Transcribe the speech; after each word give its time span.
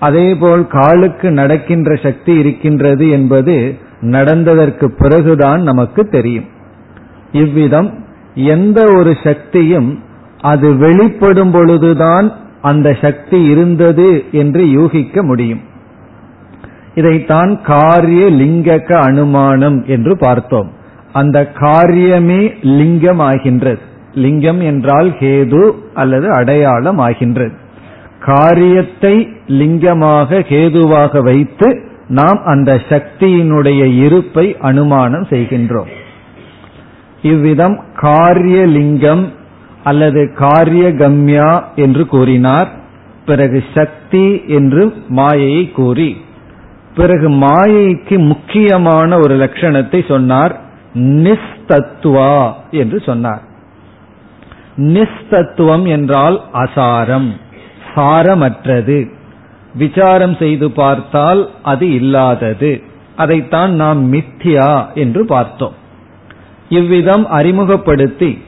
அதேபோல் 0.00 0.66
காலுக்கு 0.66 1.30
நடக்கின்ற 1.30 1.94
சக்தி 1.94 2.34
இருக்கின்றது 2.34 3.08
என்பது 3.08 3.76
நடந்ததற்கு 4.00 4.86
பிறகுதான் 4.98 5.62
நமக்கு 5.62 6.08
தெரியும். 6.08 6.44
இவ்விதம் 7.32 7.90
எந்த 8.34 8.86
ஒரு 8.96 9.16
சக்தியும் 9.24 10.02
அது 10.40 10.76
வெளிப்படும் 10.76 11.50
பொழுதுதான் 11.50 12.32
அந்த 12.62 12.96
சக்தி 13.02 13.44
இருந்தது 13.44 14.24
என்று 14.32 14.70
யூகிக்க 14.70 15.22
முடியும். 15.22 15.60
இதைத்தான் 16.94 17.60
காரிய 17.62 18.24
லிங்கக 18.30 18.92
அனுமானம் 18.92 19.84
என்று 19.86 20.18
பார்த்தோம். 20.18 20.70
அந்த 21.12 21.50
காரியமே 21.54 22.42
லிங்கம் 22.62 23.18
ஆகின்றது. 23.18 23.78
லிங்கம் 24.14 24.60
என்றால் 24.60 25.08
ஹேது 25.08 25.70
அல்லது 25.94 26.32
அடையாளம் 26.32 26.98
ஆகின்றது. 26.98 27.56
காரியத்தை 28.20 29.28
லிங்கமாக 29.46 30.40
ஹேதுவாக 30.48 31.22
வைத்து 31.22 31.68
நாம் 32.08 32.40
அந்த 32.44 32.70
சக்தியினுடைய 32.88 33.82
இருப்பை 33.96 34.56
அனுமானம் 34.60 35.26
செய்கின்றோம். 35.30 35.90
இவ்விதம் 37.22 37.76
காரியலிங்கம் 38.02 39.24
அல்லது 39.84 40.32
காரிய 40.34 40.94
கம்யா 40.94 41.50
என்று 41.76 42.06
கூறினார். 42.06 42.70
பிறகு 43.26 43.64
சக்தி 43.74 44.42
என்று 44.46 44.94
மாயையை 45.08 45.70
கூறி 45.70 46.16
பிறகு 46.94 47.28
மாயைக்கு 47.28 48.16
முக்கியமான 48.26 49.18
ஒரு 49.18 49.34
லட்சணத்தை 49.34 50.08
சொன்னார். 50.08 50.54
நிஸ்தத்துவா 50.94 52.52
என்று 52.70 52.98
சொன்னார். 53.00 53.42
நிஸ்தத்துவம் 54.76 55.86
என்றால் 55.88 56.40
அசாரம். 56.52 57.30
சாரமற்றது 58.00 59.12
விசாரம் 59.74 60.36
செய்து 60.36 60.70
பார்த்தால் 60.70 61.50
அது 61.62 61.94
இல்லாதது. 61.94 62.82
அதைத்தான் 63.16 63.72
நாம் 63.74 64.12
மித்தியா 64.12 64.94
என்று 64.94 65.26
பார்த்தோம். 65.26 65.74
இவ்விதம் 66.68 67.26
அறிமுகப்படுத்தி 67.26 68.42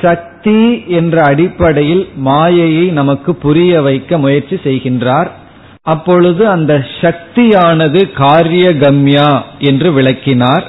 சக்தி 0.00 0.84
என்ற 0.86 1.22
அடிப்படையில் 1.22 2.08
மாயையை 2.14 2.86
நமக்கு 2.86 3.34
புரிய 3.34 3.82
வைக்க 3.82 4.18
முயற்சி 4.18 4.56
செய்கின்றார். 4.64 5.30
அப்பொழுது 5.82 6.48
அந்த 6.48 6.86
சக்தியானது 7.00 8.10
காரியகம்யா 8.16 9.42
என்று 9.58 9.92
விளக்கினார். 9.92 10.64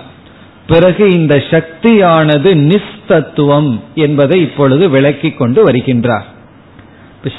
பிறகு 0.67 1.11
இந்த 1.11 1.35
சக்தியானது 1.49 2.49
நிஸ்தத்துவம் 2.69 3.79
என்பதை 3.95 4.41
இப்பொழுது 4.41 4.89
விளக்கிக் 4.89 5.37
கொண்டு 5.37 5.71
வருகின்றார். 5.71 6.27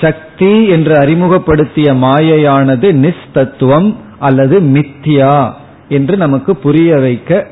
சக்தி 0.00 0.28
என்று 0.48 0.98
அறிமுகப்படுத்திய 0.98 1.94
மாயையானது 1.94 2.88
நிஸ்தத்துவம் 3.04 3.94
அல்லது 4.18 4.60
மித்தியா 4.60 5.50
என்று 5.88 6.16
நமக்கு 6.16 6.56
புரிய 6.56 6.96
வைக்க 6.96 7.46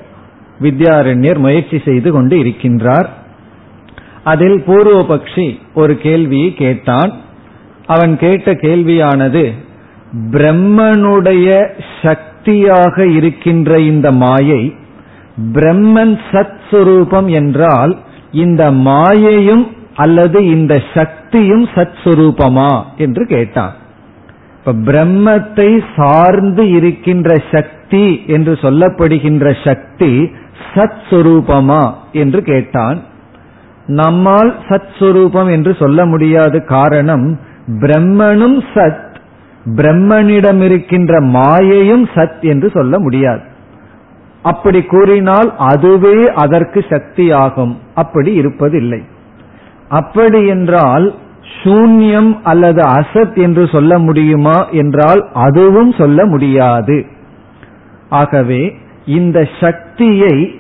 வித்யாரண்யர் 0.63 1.39
முயற்சி 1.39 1.81
செய்து 1.85 2.13
கொண்டு 2.13 2.37
இருக்கின்றார். 2.37 3.07
அதில் 4.25 4.63
பூர்வபக்ஷி 4.67 5.59
ஒரு 5.75 5.99
கேள்வியை 5.99 6.55
கேட்டான். 6.55 7.13
அவன் 7.87 8.19
கேட்ட 8.19 8.53
கேள்வியானது 8.53 9.53
பிரம்மனுடைய 10.31 11.69
சக்தியாக 12.03 13.07
இருக்கின்ற 13.07 13.81
இந்த 13.81 14.13
மாயை 14.13 14.75
பிரம்மன் 15.53 16.19
சத் 16.31 16.59
சுரூபம் 16.71 17.27
என்றால் 17.27 17.99
இந்த 18.33 18.71
மாயையும் 18.71 19.67
அல்லது 19.95 20.47
இந்த 20.47 20.83
சக்தி 20.95 21.18
சக்தியும் 21.31 21.65
சத் 21.65 21.97
சுரூபமா 22.05 22.83
என்று 22.97 23.27
கேட்டான். 23.27 23.73
இப்ப 24.59 24.73
பிரம்மத்தை 24.73 25.83
சார்ந்து 25.97 26.71
இருக்கின்ற 26.71 27.43
சக்தி 27.53 28.25
என்று 28.27 28.53
சொல்லப்படுகின்ற 28.53 29.67
சக்தி 29.67 30.31
சத் 30.75 30.99
சுரூபமா 31.11 31.93
என்று 32.13 32.43
கேட்டான். 32.43 33.03
நம்மால் 33.87 34.59
சத் 34.69 34.89
சுரூபம் 34.99 35.51
என்று 35.51 35.77
சொல்ல 35.79 36.05
முடியாத 36.05 36.59
காரணம் 36.59 37.39
பிரம்மனும் 37.69 38.63
சத் 38.75 39.15
பிரம்மனிடம் 39.65 40.61
இருக்கின்ற 40.61 41.21
மாயையும் 41.21 42.05
சத் 42.15 42.41
என்று 42.41 42.71
சொல்ல 42.71 42.99
முடியாது. 42.99 43.43
அப்படி 44.43 44.83
கூறினால் 44.83 45.57
அதுவே 45.57 46.33
அதற்கு 46.33 46.85
சக்தியாகும். 46.89 47.77
அப்படி 47.95 48.41
இருப்பதில்லை. 48.41 49.03
அப்படி 49.89 50.47
என்றால் 50.47 51.15
சூன்யம் 51.63 52.37
அல்லது 52.43 52.83
அசத் 52.87 53.37
என்று 53.37 53.67
சொல்ல 53.67 53.99
முடியுமா 53.99 54.69
என்றால் 54.71 55.29
அதுவும் 55.33 55.93
சொல்ல 55.93 56.27
முடியாது. 56.27 57.05
ஆகவே 58.09 58.75
இந்த 59.07 59.49
சக்தியை 59.61 60.55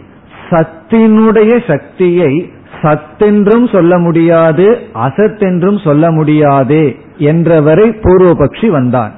சத்தினுடைய 0.50 1.66
சக்தியை 1.66 2.50
சத்தென்றும் 2.82 3.72
சொல்ல 3.72 3.98
முடியாது 3.98 4.78
அசத்தென்றும் 4.94 5.84
சொல்ல 5.84 6.10
முடியாதே 6.10 6.96
என்றவரை 7.18 7.86
பூர்வபக்ஷி 8.02 8.68
வந்தான். 8.68 9.12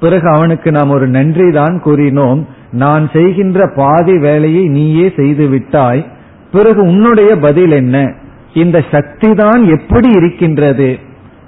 பிறகு 0.00 0.28
அவனுக்கு 0.28 0.70
நாம் 0.70 0.90
ஒரு 0.90 1.08
நன்றி 1.08 1.50
தான் 1.50 1.82
கூறினோம். 1.84 2.44
நான் 2.70 3.10
செய்கின்ற 3.12 3.72
பாதி 3.76 4.18
வேலையை 4.18 4.64
நீயே 4.64 5.12
செய்து 5.16 5.48
விட்டாய். 5.48 6.06
பிறகு 6.52 6.82
உன்னுடைய 6.82 7.36
பதில் 7.36 7.70
என்ன? 7.70 8.12
இந்த 8.54 8.84
சக்தி 8.90 9.34
தான் 9.34 9.64
எப்படி 9.64 10.10
இருக்கின்றது? 10.10 10.98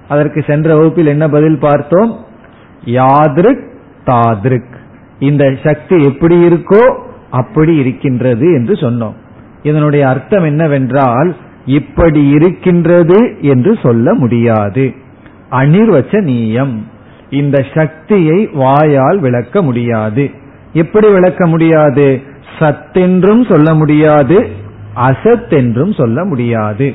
அதற்கு 0.08 0.44
சென்ற 0.46 0.76
வகுப்பில் 0.76 1.06
என்ன 1.06 1.28
பதில் 1.28 1.58
பார்த்தோம்? 1.58 2.24
யாதிருக் 2.84 3.68
தாதிருக். 4.06 4.74
இந்த 5.18 5.54
சக்தி 5.64 6.02
எப்படி 6.02 6.46
இருக்கோ 6.46 6.98
அப்படி 7.30 7.76
இருக்கின்றது 7.76 8.52
என்று 8.52 8.74
சொன்னோம். 8.74 9.14
இதனுடைய 9.62 10.08
அர்த்தம் 10.08 10.44
என்னவென்றால் 10.44 11.36
இப்படி 11.66 12.28
இருக்கின்றது 12.28 13.36
என்று 13.40 13.78
சொல்ல 13.82 14.14
முடியாது. 14.14 14.94
அனிர்வச்சனீயம். 15.50 16.74
இந்த 17.30 17.64
சக்தியை 17.74 18.46
வாயால் 18.52 19.18
விளக்க 19.18 19.62
முடியாது. 19.62 20.30
எப்படி 20.72 21.08
விளக்க 21.08 21.46
முடியாது? 21.46 22.22
சத்தென்றும் 22.58 23.52
சொல்ல 23.52 23.74
முடியாது. 23.74 24.64
அசத் 24.96 25.48
என்றும் 25.48 25.92
சொல்ல 25.92 26.24
முடியாது. 26.24 26.94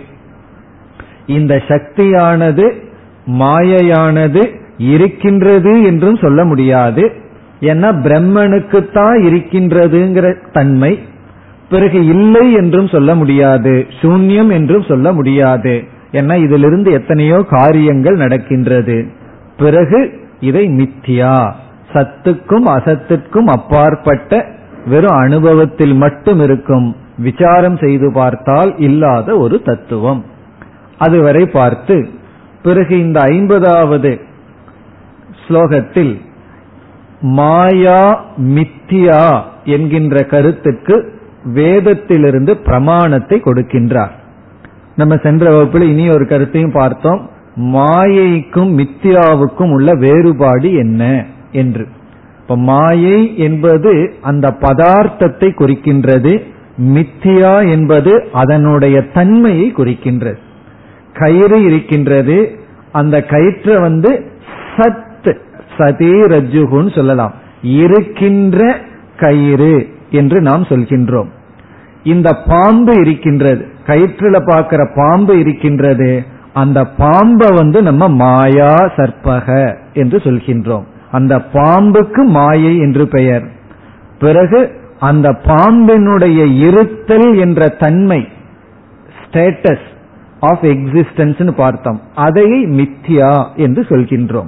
இந்த 1.26 1.62
சக்தியானது 1.68 2.74
மாயையானது 3.26 4.56
இருக்கின்றது 4.78 5.84
என்றும் 5.84 6.16
சொல்ல 6.16 6.44
முடியாது. 6.44 7.12
ஏன்னா 7.60 7.90
பிரம்மனுக்குத்தான் 8.04 9.18
இருக்கின்றதுங்கிற 9.22 10.52
தன்மை 10.52 11.00
பிறகு 11.70 12.06
இல்லை 12.06 12.54
என்றும் 12.54 12.88
சொல்ல 12.88 13.16
முடியாது. 13.16 13.86
சூன்யம் 14.02 14.52
என்றும் 14.52 14.82
சொல்ல 14.82 15.14
முடியாது. 15.14 15.84
ஏன்னா 16.12 16.44
இதிலிருந்து 16.44 16.92
எத்தனையோ 16.92 17.46
காரியங்கள் 17.50 18.16
நடக்கின்றது. 18.16 19.06
பிறகு 19.58 20.20
இதை 20.40 20.66
மித்தியா 20.66 21.52
சத்துக்கும் 21.94 22.66
அசத்துக்கும் 22.66 23.46
அப்பாற்பட்ட 23.46 24.46
வெறும் 24.86 25.16
அனுபவத்தில் 25.16 25.94
மட்டும் 25.94 26.40
இருக்கும். 26.40 26.96
விசாரம் 27.18 27.78
செய்து 27.78 28.12
பார்த்தால் 28.14 28.78
இல்லாத 28.78 29.38
ஒரு 29.38 29.62
தத்துவம். 29.62 30.26
அதுவரை 30.98 31.46
பார்த்து 31.46 32.10
பிறகு 32.64 33.00
இந்த 33.00 33.20
ஐம்பதாவது 33.20 34.20
ஸ்லோகத்தில் 35.48 36.22
மாயா 37.22 38.26
மித்தியா 38.38 39.42
என்கின்ற 39.64 40.24
கருத்துக்கு 40.24 41.20
வேதத்திலிருந்து 41.44 42.58
பிரமாணத்தை 42.58 43.42
கொடுக்கின்றார். 43.44 44.12
நம்ம 44.96 45.18
சென்ற 45.18 45.52
வகுப்பில் 45.52 45.90
இனி 45.90 46.10
ஒரு 46.10 46.28
கருத்தையும் 46.28 46.72
பார்த்தோம். 46.72 47.30
மாயைக்கும் 47.56 48.72
மித்தியாவுக்கும் 48.80 49.72
உள்ள 49.72 49.94
வேறுபாடு 49.94 50.74
என்ன 50.74 51.26
என்று. 51.52 51.88
இப்ப 52.40 52.58
மாயை 52.58 53.38
என்பது 53.38 54.14
அந்த 54.22 54.50
பதார்த்தத்தை 54.50 55.50
குறிக்கின்றது. 55.54 56.44
மித்தியா 56.78 57.70
என்பது 57.70 58.28
அதனுடைய 58.34 59.02
தன்மையை 59.02 59.74
குறிக்கின்றது. 59.78 60.38
கயிறு 61.14 61.64
இருக்கின்றது. 61.64 62.60
அந்த 62.92 63.24
கயிற்றை 63.24 63.80
வந்து 63.80 64.26
சத் 64.78 65.38
சதே 65.78 66.28
ரஜுகுன்னு 66.28 66.96
சொல்லலாம். 66.96 67.34
இருக்கின்ற 67.62 68.80
கயிறு 69.20 69.88
என்று 70.10 70.42
நாம் 70.42 70.64
சொல்கின்றோம். 70.64 71.28
இந்த 72.04 72.38
பாம்பு 72.46 73.02
இருக்கின்றது. 73.02 73.66
கயிற்றுல 73.86 74.42
பார்க்கிற 74.46 74.92
பாம்பு 74.96 75.40
இருக்கின்றது. 75.40 76.26
அந்த 76.54 76.86
பாம்பை 76.86 77.50
வந்து 77.56 77.82
நம்ம 77.82 78.08
மாயா 78.08 78.92
சற்பக 78.96 79.78
என்று 79.94 80.18
சொல்கின்றோம். 80.18 80.84
அந்த 81.12 81.42
பாம்புக்கு 81.54 82.24
மாயை 82.24 82.78
என்று 82.78 83.08
பெயர். 83.08 83.48
பிறகு 84.20 84.81
அந்த 85.02 85.30
பாம்பினுடைய 85.30 86.58
இருத்தல் 86.58 87.38
என்ற 87.38 87.68
தன்மை 87.68 88.28
ஸ்டேட்டஸ் 89.22 89.88
ஆஃப் 90.40 90.64
எக்ஸிஸ்டன்ஸ் 90.64 91.52
பார்த்தோம். 91.52 92.02
அதை 92.16 92.44
மித்தியா 92.66 93.46
என்று 93.56 93.82
சொல்கின்றோம். 93.82 94.48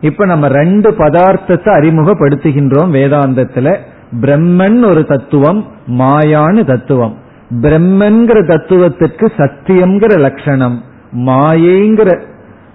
இப்ப 0.00 0.24
நம்ம 0.24 0.48
ரெண்டு 0.48 0.90
பதார்த்தத்தை 0.90 1.70
அறிமுகப்படுத்துகின்றோம் 1.70 2.92
வேதாந்தத்துல. 2.92 3.76
பிரம்மன் 4.20 4.84
ஒரு 4.84 5.04
தத்துவம் 5.04 5.66
மாயான்னு 5.86 6.64
தத்துவம். 6.64 7.16
பிரம்மன்கிற 7.60 8.46
தத்துவத்திற்கு 8.46 9.32
சத்தியம்ங்கிற 9.36 10.18
லட்சணம் 10.18 10.82
மாயைங்கிற 11.12 12.20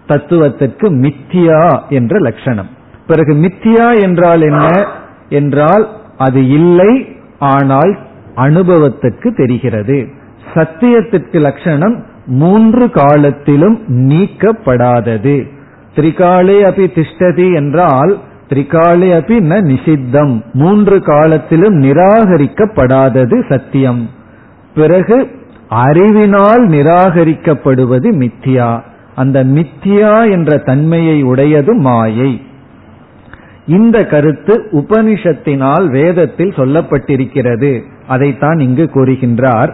தத்துவத்திற்கு 0.07 0.89
மித்தியா 0.89 1.80
என்ற 1.89 2.19
லட்சணம். 2.19 2.69
பிறகு 3.07 3.33
மித்தியா 3.33 4.01
என்றால் 4.01 4.42
என்ன? 4.42 4.88
என்றால் 5.30 5.98
அது 6.19 6.42
இல்லை 6.50 6.94
ஆனால் 7.39 7.92
அனுபவத்துக்கு 8.36 9.30
தெரிகிறது. 9.38 9.98
சத்தியத்திற்கு 10.54 11.39
லட்சணம் 11.39 11.95
மூன்று 12.39 12.86
காலத்திலும் 12.89 13.77
நீக்கப்படாதது. 14.10 15.36
திரிகாலே 15.95 16.57
அபி 16.69 16.86
திஷ்டதி 16.98 17.48
என்றால் 17.56 18.12
திரிகாலே 18.50 19.10
அபி 19.19 19.38
ந 19.51 19.56
நிஷித்தம். 19.71 20.33
மூன்று 20.54 20.98
காலத்திலும் 21.01 21.75
நிராகரிக்கப்படாதது 21.81 23.38
சத்தியம். 23.50 24.10
பிறகு 24.75 25.18
அறிவினால் 25.69 26.63
நிராகரிக்கப்படுவது 26.69 28.10
மித்தியா 28.21 28.69
அந்த 29.16 29.38
மித்தியா 29.56 30.13
என்ற 30.31 30.57
தன்மையை 30.69 31.18
உடையது 31.24 31.74
மாயை. 31.88 32.31
இந்த 33.69 34.06
கருத்து 34.06 34.68
உபனிஷத்தினால் 34.71 35.86
வேதத்தில் 35.86 36.50
சொல்லப்பட்டிருக்கிறது. 36.50 37.81
அதைத்தான் 38.07 38.60
இங்கு 38.60 38.89
கூறுகின்றார். 38.94 39.74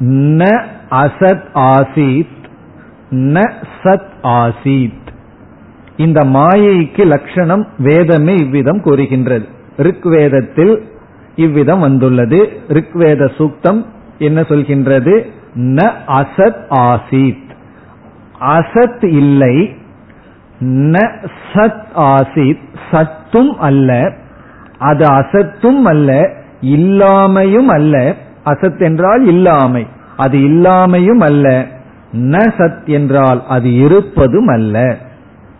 ந 0.00 0.62
அசத் 0.90 1.44
ஆசீத் 1.54 2.48
ந 3.10 3.50
சத் 3.82 4.10
ஆசீத். 4.22 5.06
இந்த 5.96 6.24
மாயைக்கு 6.24 7.06
லட்சணம் 7.06 7.68
வேதமே 7.78 8.34
இவ்விதம் 8.36 8.80
கூறுகின்றது. 8.80 9.46
ரிக்வேதத்தில் 9.76 10.82
இவ்விதம் 11.36 11.80
வந்துள்ளது. 11.80 12.52
ரிக்வேத 12.68 13.30
சூக்தம் 13.38 13.84
என்ன 14.18 14.40
சொல்கின்றது? 14.40 15.26
ந 15.54 15.92
அசத் 16.08 16.62
ஆசீத். 16.70 17.42
அசத் 18.40 19.06
இல்லை 19.06 19.74
ந 20.60 21.08
சத் 21.52 21.82
ஆசித் 21.96 22.62
சத்தும் 22.90 23.56
அல்ல 23.58 24.12
அது 24.78 25.06
அசத்தும் 25.06 25.82
அல்ல 25.82 26.28
இல்லாமையும் 26.60 27.66
அல்ல. 27.66 28.14
அசத் 28.44 28.80
என்றால் 28.80 29.26
இல்லாமை 29.26 29.86
அது 30.16 30.38
இல்லாமையும் 30.38 31.22
அல்ல. 31.22 31.66
ந 32.12 32.52
சத் 32.58 32.86
என்றால் 32.86 33.42
அது 33.48 33.74
இருப்பதும் 33.74 34.46
அல்ல. 34.46 34.96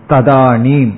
ததானீம். 0.08 0.93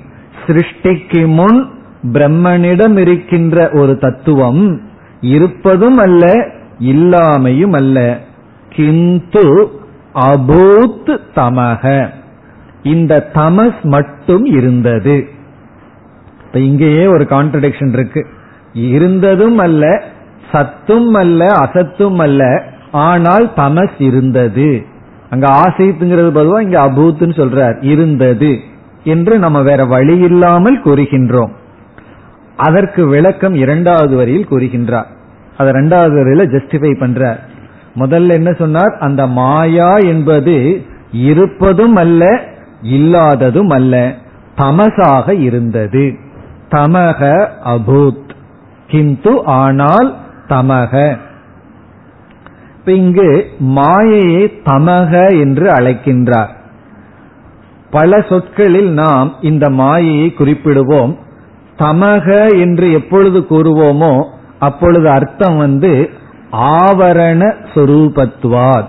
சிருஷ்டிக்கு 0.47 1.27
முன் 1.27 1.67
பிரம்மனிடம் 2.13 2.97
இருக்கின்ற 2.97 3.69
ஒரு 3.73 3.97
தத்துவம் 3.97 4.81
இருப்பதும் 5.21 5.97
அல்ல 5.97 6.47
இல்லாமையும் 6.79 7.75
அல்ல. 7.75 8.19
கிந்து 8.69 9.69
அபூத் 10.15 11.17
தமக 11.35 12.09
இந்த 12.87 13.29
தமஸ் 13.33 13.81
மட்டும் 13.81 14.45
இருந்தது. 14.45 15.15
இப்ப 16.45 16.59
இங்கேயே 16.59 17.05
ஒரு 17.07 17.25
கான்ட்ரடிக்ஷன் 17.29 17.93
இருக்கு. 17.93 18.21
இருந்ததும் 18.73 19.57
அல்ல 19.57 20.03
சத்தும் 20.51 21.11
அல்ல 21.13 21.45
அசத்தும் 21.53 22.17
அல்ல 22.17 22.63
ஆனால் 22.91 23.45
தமஸ் 23.55 23.97
இருந்தது. 23.99 24.85
அங்க 25.29 25.47
ஆசைத்துங்கிறது 25.65 26.29
பொதுவா 26.37 26.59
இங்க 26.61 26.77
அபூத்துன்னு 26.85 27.37
சொல்றார் 27.41 27.77
இருந்தது 27.83 28.51
என்று 29.03 29.39
நம்ம 29.39 29.61
வேற 29.61 29.85
வழி 29.85 30.17
இல்லாமல் 30.17 30.83
கூறுகின்றோம். 30.83 31.53
அதற்கு 32.57 33.07
விளக்கம் 33.07 33.55
இரண்டாவது 33.55 34.15
வரியில் 34.15 34.47
கூறுகின்றார். 34.49 35.09
அதை 35.57 35.69
இரண்டாவது 35.69 36.15
வரியில 36.15 36.45
ஜஸ்டிஃபை 36.53 36.91
பண்றார். 36.99 37.39
முதல்ல 37.95 38.31
என்ன 38.31 38.51
சொன்னார்? 38.51 38.93
அந்த 38.99 39.27
மாயா 39.27 39.91
என்பது 39.97 40.55
இருப்பதும் 41.11 41.95
அல்ல 41.95 42.23
இல்லாததும் 42.81 43.69
அல்ல 43.69 44.13
தமசாக 44.55 45.33
இருந்தது. 45.33 46.17
தமக 46.69 47.47
அபூத். 47.65 48.29
கிந்து 48.87 49.43
ஆனால் 49.43 50.15
தமக 50.47 51.17
இப்ப 52.77 52.91
இங்கு 52.91 53.49
மாயையை 53.59 54.61
தமக 54.65 55.39
என்று 55.39 55.69
அழைக்கின்றார். 55.69 56.49
பல 57.91 58.21
சொற்களில் 58.29 58.89
நாம் 58.89 59.33
இந்த 59.41 59.69
மாயையை 59.69 60.33
குறிப்பிடுவோம். 60.39 61.17
தமக 61.77 62.59
என்று 62.59 62.91
எப்பொழுது 62.91 63.45
கூறுவோமோ 63.49 64.23
அப்பொழுது 64.59 65.09
அர்த்தம் 65.09 65.57
வந்து 65.57 66.09
ஆவரண 66.51 67.53
சொரூபத்துவாத் 67.73 68.87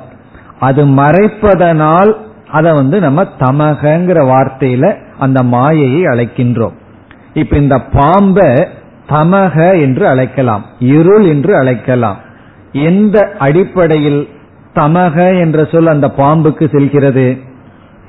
அது 0.60 0.86
மறைப்பதனால் 0.86 2.16
அதை 2.50 2.72
வந்து 2.72 3.00
நம்ம 3.00 3.22
தமகங்கிற 3.38 4.18
வார்த்தையில 4.26 4.96
அந்த 5.18 5.42
மாயையை 5.42 6.02
அழைக்கின்றோம். 6.02 6.72
இப்ப 7.34 7.56
இந்த 7.56 7.78
பாம்ப 7.78 8.68
தமக 9.08 9.80
என்று 9.80 10.06
அழைக்கலாம் 10.06 10.64
இருள் 10.78 11.24
என்று 11.24 11.56
அழைக்கலாம். 11.56 12.16
எந்த 12.72 13.36
அடிப்படையில் 13.38 14.28
தமக 14.74 15.40
என்ற 15.40 15.64
சொல் 15.64 15.86
அந்த 15.86 16.12
பாம்புக்கு 16.16 16.70
செல்கிறது? 16.70 17.38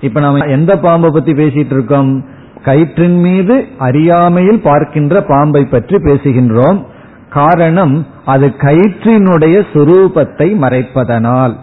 இப்ப 0.01 0.19
நம்ம 0.19 0.45
எந்த 0.45 0.79
பாம்பை 0.79 1.09
பத்தி 1.09 1.33
பேசிட்டு 1.33 1.71
இருக்கோம்? 1.71 2.25
கயிற்றின் 2.65 3.19
மீது 3.19 3.67
அறியாமையில் 3.77 4.61
பார்க்கின்ற 4.61 5.21
பாம்பை 5.21 5.65
பற்றி 5.65 5.97
பேசுகின்றோம். 5.97 6.85
காரணம் 7.29 8.07
அது 8.25 8.47
கயிற்றினுடைய 8.47 9.63
சுரூபத்தை 9.73 10.47
மறைப்பதனால். 10.61 11.53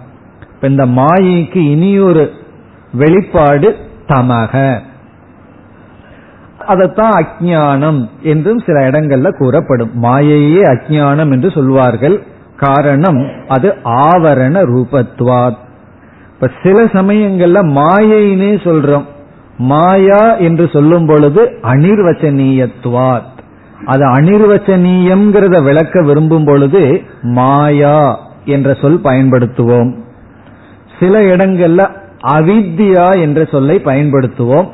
இந்த 0.61 0.87
மாயைக்கு 0.87 1.57
இனியொரு 1.57 2.33
வெளிப்பாடு 2.97 3.77
தமக. 4.09 4.79
அதைத்தான் 6.67 7.27
அஜானம் 7.27 8.09
என்றும் 8.23 8.59
சில 8.59 8.91
இடங்கள்ல 8.91 9.37
கூறப்படும். 9.37 9.91
மாயையே 10.03 10.63
அஜானம் 10.63 11.33
என்று 11.33 11.51
சொல்வார்கள். 11.51 12.23
காரணம் 12.57 13.31
அது 13.49 13.75
ஆவரண 13.85 14.65
ரூபத்வாத். 14.65 15.57
இப்ப 16.35 16.51
சில 16.63 16.85
சமயங்கள்ல 16.85 17.61
மாயைனே 17.67 18.59
சொல்றோம். 18.59 19.05
மாயா 19.59 20.35
என்று 20.37 20.69
சொல்லும் 20.73 21.07
பொழுது 21.07 21.59
அனிர்வச்சனீயத்வாத். 21.63 23.35
அது 23.85 24.07
அனிர்வச்சனீயம்ங்கிறத 24.07 25.63
விளக்க 25.63 26.03
விரும்பும் 26.03 26.45
பொழுது 26.45 27.03
மாயா 27.23 28.19
என்ற 28.45 28.75
சொல் 28.75 29.01
பயன்படுத்துவோம். 29.05 29.95
சில 31.01 31.21
இடங்கள்ல 31.21 31.89
அவித்யா 32.25 33.21
என்ற 33.21 33.45
சொல்லை 33.45 33.81
பயன்படுத்துவோம். 33.85 34.69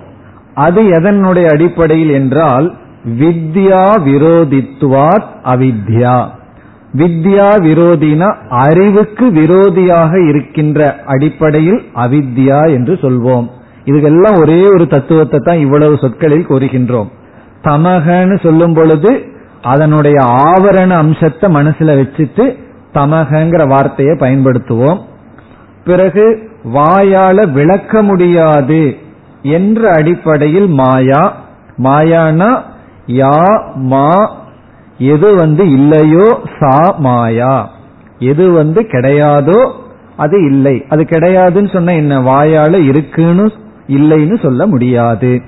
அது 0.54 0.82
எதனுடைய 0.82 1.52
அடிப்படையில் 1.52 2.10
என்றால் 2.10 2.74
வித்யா 3.18 3.84
விரோதித்துவார் 4.06 5.22
அவித்யா. 5.44 6.26
வித்யா 6.96 7.48
விரோதினா 7.58 8.34
அறிவுக்கு 8.48 9.30
விரோதியாக 9.30 10.28
இருக்கின்ற 10.28 11.02
அடிப்படையில் 11.06 11.82
அவித்யா 11.94 12.68
என்று 12.68 12.94
சொல்வோம். 12.94 13.48
இதுக்கெல்லாம் 13.84 14.40
ஒரே 14.40 14.68
ஒரு 14.68 14.86
தத்துவத்தை 14.86 15.40
தான் 15.44 15.58
இவ்வளவு 15.58 15.98
சொற்களில் 15.98 16.46
கூறுகின்றோம். 16.48 17.06
தமகன்னு 17.64 18.40
சொல்லும் 18.40 18.74
பொழுது 18.74 19.24
அதனுடைய 19.62 20.22
ஆவரண 20.22 20.90
அம்சத்தை 20.90 21.54
மனசுல 21.54 22.00
வச்சுட்டு 22.00 22.56
தமகங்கிற 22.94 23.68
வார்த்தையை 23.68 24.16
பயன்படுத்துவோம். 24.18 25.00
பிறகு 25.84 26.50
வாயால 26.64 27.52
விளக்க 27.52 28.02
முடியாது 28.02 28.96
என்ற 29.42 29.90
அடிப்படையில் 29.92 30.66
மாயா. 30.66 31.36
மாயானா 31.78 32.62
யா 33.06 33.60
மா 33.74 34.36
எது 34.98 35.34
வந்து 35.34 35.70
இல்லையோ 35.70 36.40
சா 36.58 36.94
மாயா. 36.98 37.70
எது 38.18 38.52
வந்து 38.52 38.82
கிடையாதோ 38.82 39.70
அது 40.16 40.44
இல்லை. 40.44 40.84
அது 40.88 41.06
கிடையாதுன்னு 41.10 41.72
சொன்ன 41.72 41.94
என்ன? 41.94 42.20
வாயால 42.20 42.84
இருக்குன்னு 42.84 43.52
இல்லைன்னு 43.88 44.42
சொல்ல 44.42 44.66
முடியாது. 44.66 45.42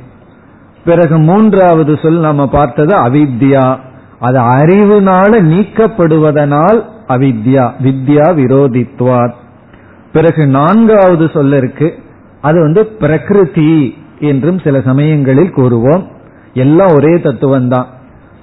பிறகு 0.85 1.18
மூன்றாவது 1.18 1.99
சொல் 2.02 2.18
நம்ம 2.18 2.49
பார்த்தது 2.49 2.97
அவித்யா. 2.97 3.76
அது 4.18 4.38
அறிவுனால 4.40 5.42
நீக்கப்படுவதனால் 5.42 6.85
அவித்யா. 7.09 7.71
வித்யா 7.85 8.26
விரோதித்துவார் 8.40 9.35
பிறகு 10.14 10.47
நான்காவது 10.47 11.30
சொல்ல 11.35 11.56
இருக்கு. 11.56 11.88
அது 12.40 12.61
வந்து 12.61 12.87
பிரகிருதி 12.87 13.97
என்றும் 14.21 14.59
சில 14.59 14.80
சமயங்களில் 14.80 15.54
கூறுவோம். 15.54 16.04
எல்லாம் 16.54 16.94
ஒரே 16.94 17.21
தத்துவம் 17.21 17.68
தான். 17.68 17.87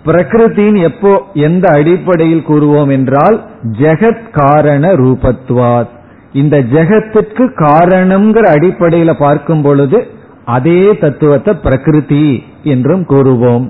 பிரகிருத்தின் 0.05 0.77
எப்போ 0.81 1.23
எந்த 1.33 1.69
அடிப்படையில் 1.69 2.47
கூறுவோம் 2.47 2.91
என்றால் 2.91 3.37
ஜெகத் 3.79 4.29
காரண 4.31 4.93
ரூபத்வாத். 4.93 5.91
இந்த 6.33 6.61
ஜெகத்துக்கு 6.61 7.47
காரணம்ங்கிற 7.55 8.45
அடிப்படையில 8.55 9.13
பார்க்கும் 9.13 9.61
பொழுது 9.61 10.07
அதே 10.45 10.97
தத்துவத்தை 10.97 11.53
பிரகிருதி 11.53 12.43
என்றும் 12.63 13.05
கூறுவோம். 13.09 13.67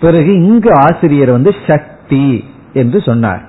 பிறகு 0.00 0.32
இங்கு 0.34 0.72
ஆசிரியர் 0.74 1.30
வந்து 1.30 1.52
சக்தி 1.66 2.44
என்று 2.72 3.00
சொன்னார். 3.00 3.42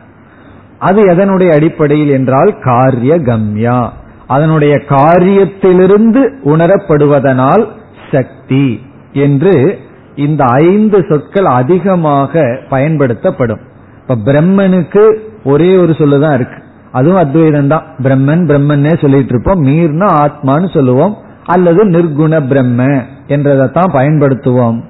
அது 0.79 1.05
எதனுடைய 1.05 1.53
அடிப்படையில் 1.53 2.11
என்றால் 2.11 2.59
காரிய 2.59 3.19
கம்யா 3.19 3.93
அதனுடைய 4.27 4.81
காரியத்திலிருந்து 4.89 6.29
உணரப்படுவதனால் 6.43 7.67
சக்தி 8.11 8.81
என்று 9.13 9.79
இந்த 10.15 10.45
ஐந்து 10.45 11.05
சொற்கள் 11.09 11.45
அதிகமாக 11.45 12.59
பயன்படுத்தப்படும். 12.69 13.59
இப்ப 14.01 14.31
பிரம்மனுக்கு 14.31 15.17
ஒரே 15.43 15.77
ஒரு 15.77 15.91
சொல்லுதான் 15.91 16.33
இருக்கு. 16.33 16.63
அதுவும் 16.91 17.17
அத்வைதம் 17.17 17.67
தான் 17.67 17.83
பிரம்மன் 18.03 18.43
பிரம்மன்னே 18.45 19.01
சொல்லிட்டு 19.01 19.29
இருப்போம் 19.29 19.63
மீர்னா 19.63 20.09
ஆத்மான்னு 20.23 20.73
சொல்லுவோம். 20.73 21.17
அல்லது 21.45 21.85
நிர்குண 21.85 22.47
பிரம்ம 22.47 22.83
என்றதைத்தான் 23.27 23.93
பயன்படுத்துவோம். 23.93 24.81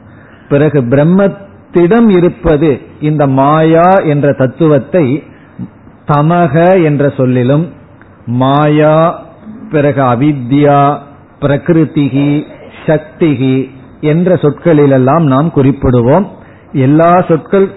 பிறகு 0.50 0.82
பிரம்மத்திடம் 0.82 2.10
இருப்பது 2.10 2.82
இந்த 3.02 3.28
மாயா 3.28 3.92
என்ற 3.92 4.32
தத்துவத்தை 4.32 5.24
தமக 6.08 6.84
என்ற 6.84 7.10
சொல்லிலும் 7.10 7.74
மாயா 8.26 9.24
பிறகு 9.72 10.02
அவித்யா 10.02 10.98
பிரகிருதிகி 11.42 12.44
சக்திகி 12.86 13.70
என்ற 14.02 14.36
சொற்களிலெல்லாம் 14.36 15.24
நாம் 15.24 15.52
குறிப்பிடுவோம். 15.56 16.26
எல்லா 16.72 17.22
சொற்கள் 17.28 17.68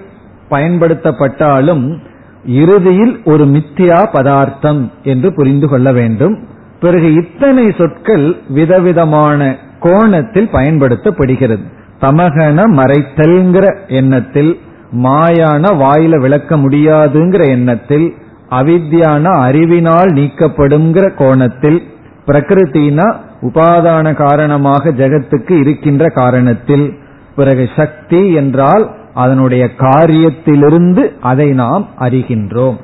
பயன்படுத்தப்பட்டாலும் 0.51 1.99
இறுதியில் 2.47 3.21
ஒரு 3.25 3.45
மித்தியா 3.47 4.09
பதார்த்தம் 4.13 4.93
என்று 5.03 5.35
புரிந்து 5.35 5.69
கொள்ள 5.69 5.93
வேண்டும். 5.93 6.47
பிறகு 6.81 7.15
இத்தனை 7.15 7.71
சொற்கள் 7.79 8.37
விதவிதமான 8.49 9.57
கோணத்தில் 9.81 10.49
பயன்படுத்தப்படுகிறது. 10.53 11.65
தமகன 12.01 12.67
மறைத்தல்ங்கிற 12.67 13.77
எண்ணத்தில் 13.89 14.61
மாயான 14.93 15.65
வாயில 15.75 16.21
விளக்க 16.21 16.57
முடியாதுங்கிற 16.57 17.47
எண்ணத்தில் 17.47 18.15
அவித்யான 18.51 19.23
அறிவினால் 19.23 20.09
நீக்கப்படுங்கிற 20.09 21.15
கோணத்தில் 21.15 21.83
பிரகிருத்தினா 22.27 23.15
உபாதான 23.43 24.15
காரணமாக 24.15 24.91
ஜெகத்துக்கு 24.91 25.51
இருக்கின்ற 25.51 26.07
காரணத்தில் 26.07 26.93
பிறகு 27.37 27.69
சக்தி 27.77 28.33
என்றால் 28.33 28.91
அதனுடைய 29.15 29.71
காரியத்திலிருந்து 29.79 31.13
அதை 31.21 31.51
நாம் 31.53 31.89
அறிகின்றோம். 31.99 32.77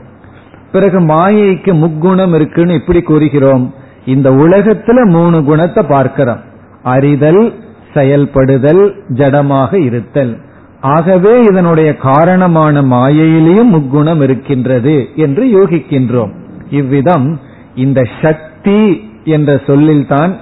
பிறகு 0.72 1.00
மாயைக்கு 1.00 1.72
முக்குணம் 1.72 2.34
இருக்குன்னு 2.34 2.74
இப்படி 2.74 3.02
கூறுகிறோம். 3.02 3.74
இந்த 4.06 4.30
உலகத்துல 4.30 5.04
மூணு 5.04 5.44
குணத்தை 5.44 5.84
பார்க்கிறோம். 5.84 6.40
அறிதல் 6.82 7.52
செயல்படுதல் 7.94 9.02
ஜடமாக 9.08 9.74
இருத்தல். 9.74 10.38
ஆகவே 10.84 11.42
இதனுடைய 11.42 11.96
காரணமான 11.96 12.82
மாயையிலேயும் 12.82 13.72
முக்குணம் 13.72 14.22
இருக்கின்றது 14.22 15.08
என்று 15.16 15.44
யோகிக்கின்றோம். 15.44 16.32
இவ்விதம் 16.70 17.40
இந்த 17.74 18.02
சக்தி 18.22 19.10
என்ற 19.24 19.60
சொல்லில்தான் 19.66 20.36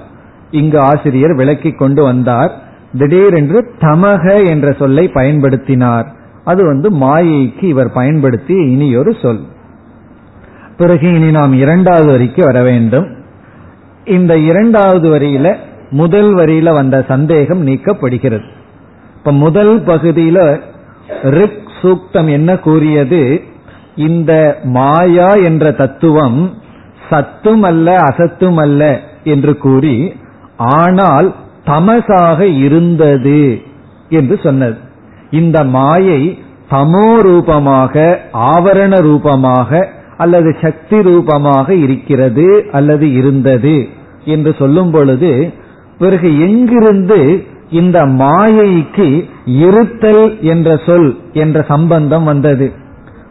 இங்கு 0.51 0.79
ஆசிரியர் 0.79 1.35
விளக்கி 1.35 1.71
கொண்டு 1.71 2.03
வந்தார். 2.03 2.61
திடீரென்று 2.97 3.73
தமக 3.81 4.47
என்ற 4.47 4.71
சொல்லை 4.71 5.07
பயன்படுத்தினார். 5.07 6.05
அது 6.43 6.65
வந்து 6.65 6.89
மாயைக்கு 6.91 7.63
இவர் 7.63 7.91
பயன்படுத்திய 7.91 8.61
இனியொரு 8.63 9.15
சொல். 9.21 9.39
பிறகு 10.77 11.13
இனி 11.13 11.31
நாம் 11.31 11.53
இரண்டாவது 11.53 12.05
வரிக்கு 12.05 12.45
வர 12.45 12.61
வேண்டும். 12.63 13.07
இந்த 14.05 14.37
இரண்டாவது 14.37 15.19
வரியில 15.19 15.55
முதல் 15.89 16.35
வரியில 16.35 16.73
வந்த 16.73 17.05
சந்தேகம் 17.07 17.67
நீக்கப்படுகிறது. 17.67 18.61
இப்ப 19.25 19.35
முதல் 19.35 19.79
பகுதியில 19.79 20.61
ரிக் 21.21 21.67
சூக்தம் 21.81 22.29
என்ன 22.29 22.57
கூறியது? 22.57 23.41
இந்த 23.95 24.59
மாயா 24.63 25.29
என்ற 25.33 25.71
தத்துவம் 25.71 26.39
சத்தும் 27.09 27.61
அல்ல 27.61 27.99
அசத்தும் 27.99 28.57
அல்ல 28.57 28.99
என்று 29.23 29.57
கூறி 29.57 30.13
ஆனால் 30.57 31.35
தமசாக 31.65 32.45
இருந்தது 32.45 33.61
என்று 34.09 34.39
சொன்னது. 34.43 34.77
இந்த 35.31 35.63
மாயை 35.63 36.39
தமோ 36.71 37.21
ரூபமாக 37.21 38.19
ஆவரண 38.33 39.01
ரூபமாக 39.01 39.89
அல்லது 40.17 40.55
சக்தி 40.61 41.01
ரூபமாக 41.01 41.73
இருக்கிறது 41.75 42.65
அல்லது 42.71 43.13
இருந்தது 43.13 43.87
என்று 44.25 44.53
சொல்லும் 44.53 44.91
பொழுது 44.91 45.53
பிறகு 45.97 46.39
எங்கிருந்து 46.39 47.45
இந்த 47.73 47.99
மாயைக்கு 48.21 49.07
இருத்தல் 49.59 50.25
என்ற 50.43 50.69
சொல் 50.85 51.09
என்ற 51.33 51.57
சம்பந்தம் 51.67 52.23
வந்தது. 52.23 52.67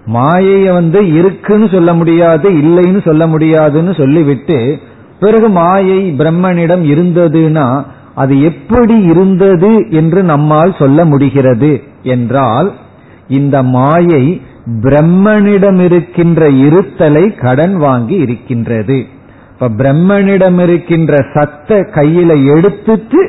மாயைய 0.07 0.73
வந்து 0.73 1.01
இருக்குன்னு 1.13 1.67
சொல்ல 1.69 1.91
முடியாது 1.95 2.49
இல்லைன்னு 2.51 3.01
சொல்ல 3.05 3.27
முடியாதுன்னு 3.27 3.93
சொல்லிவிட்டு 3.95 4.59
பிறகு 5.21 5.49
மாயை 5.49 6.01
பிரம்மனிடம் 6.19 6.85
இருந்ததுன்னா 6.93 7.67
அது 8.15 8.35
எப்படி 8.43 8.97
இருந்தது 9.03 9.73
என்று 9.91 10.23
நம்மால் 10.23 10.73
சொல்ல 10.79 11.05
முடிகிறது 11.05 11.71
என்றால் 12.15 12.69
இந்த 13.29 13.57
மாயை 13.77 14.25
பிரம்மனிடம் 14.83 15.81
இருக்கின்ற 15.81 16.49
இருத்தலை 16.67 17.25
கடன் 17.41 17.77
வாங்கி 17.77 18.17
இருக்கின்றது. 18.17 18.99
இப்ப 19.53 19.69
பிரம்மனிடம் 19.79 20.59
இருக்கின்ற 20.63 21.15
சத்த 21.35 21.79
கையில 21.95 22.31
எடுத்துட்டு 22.57 23.21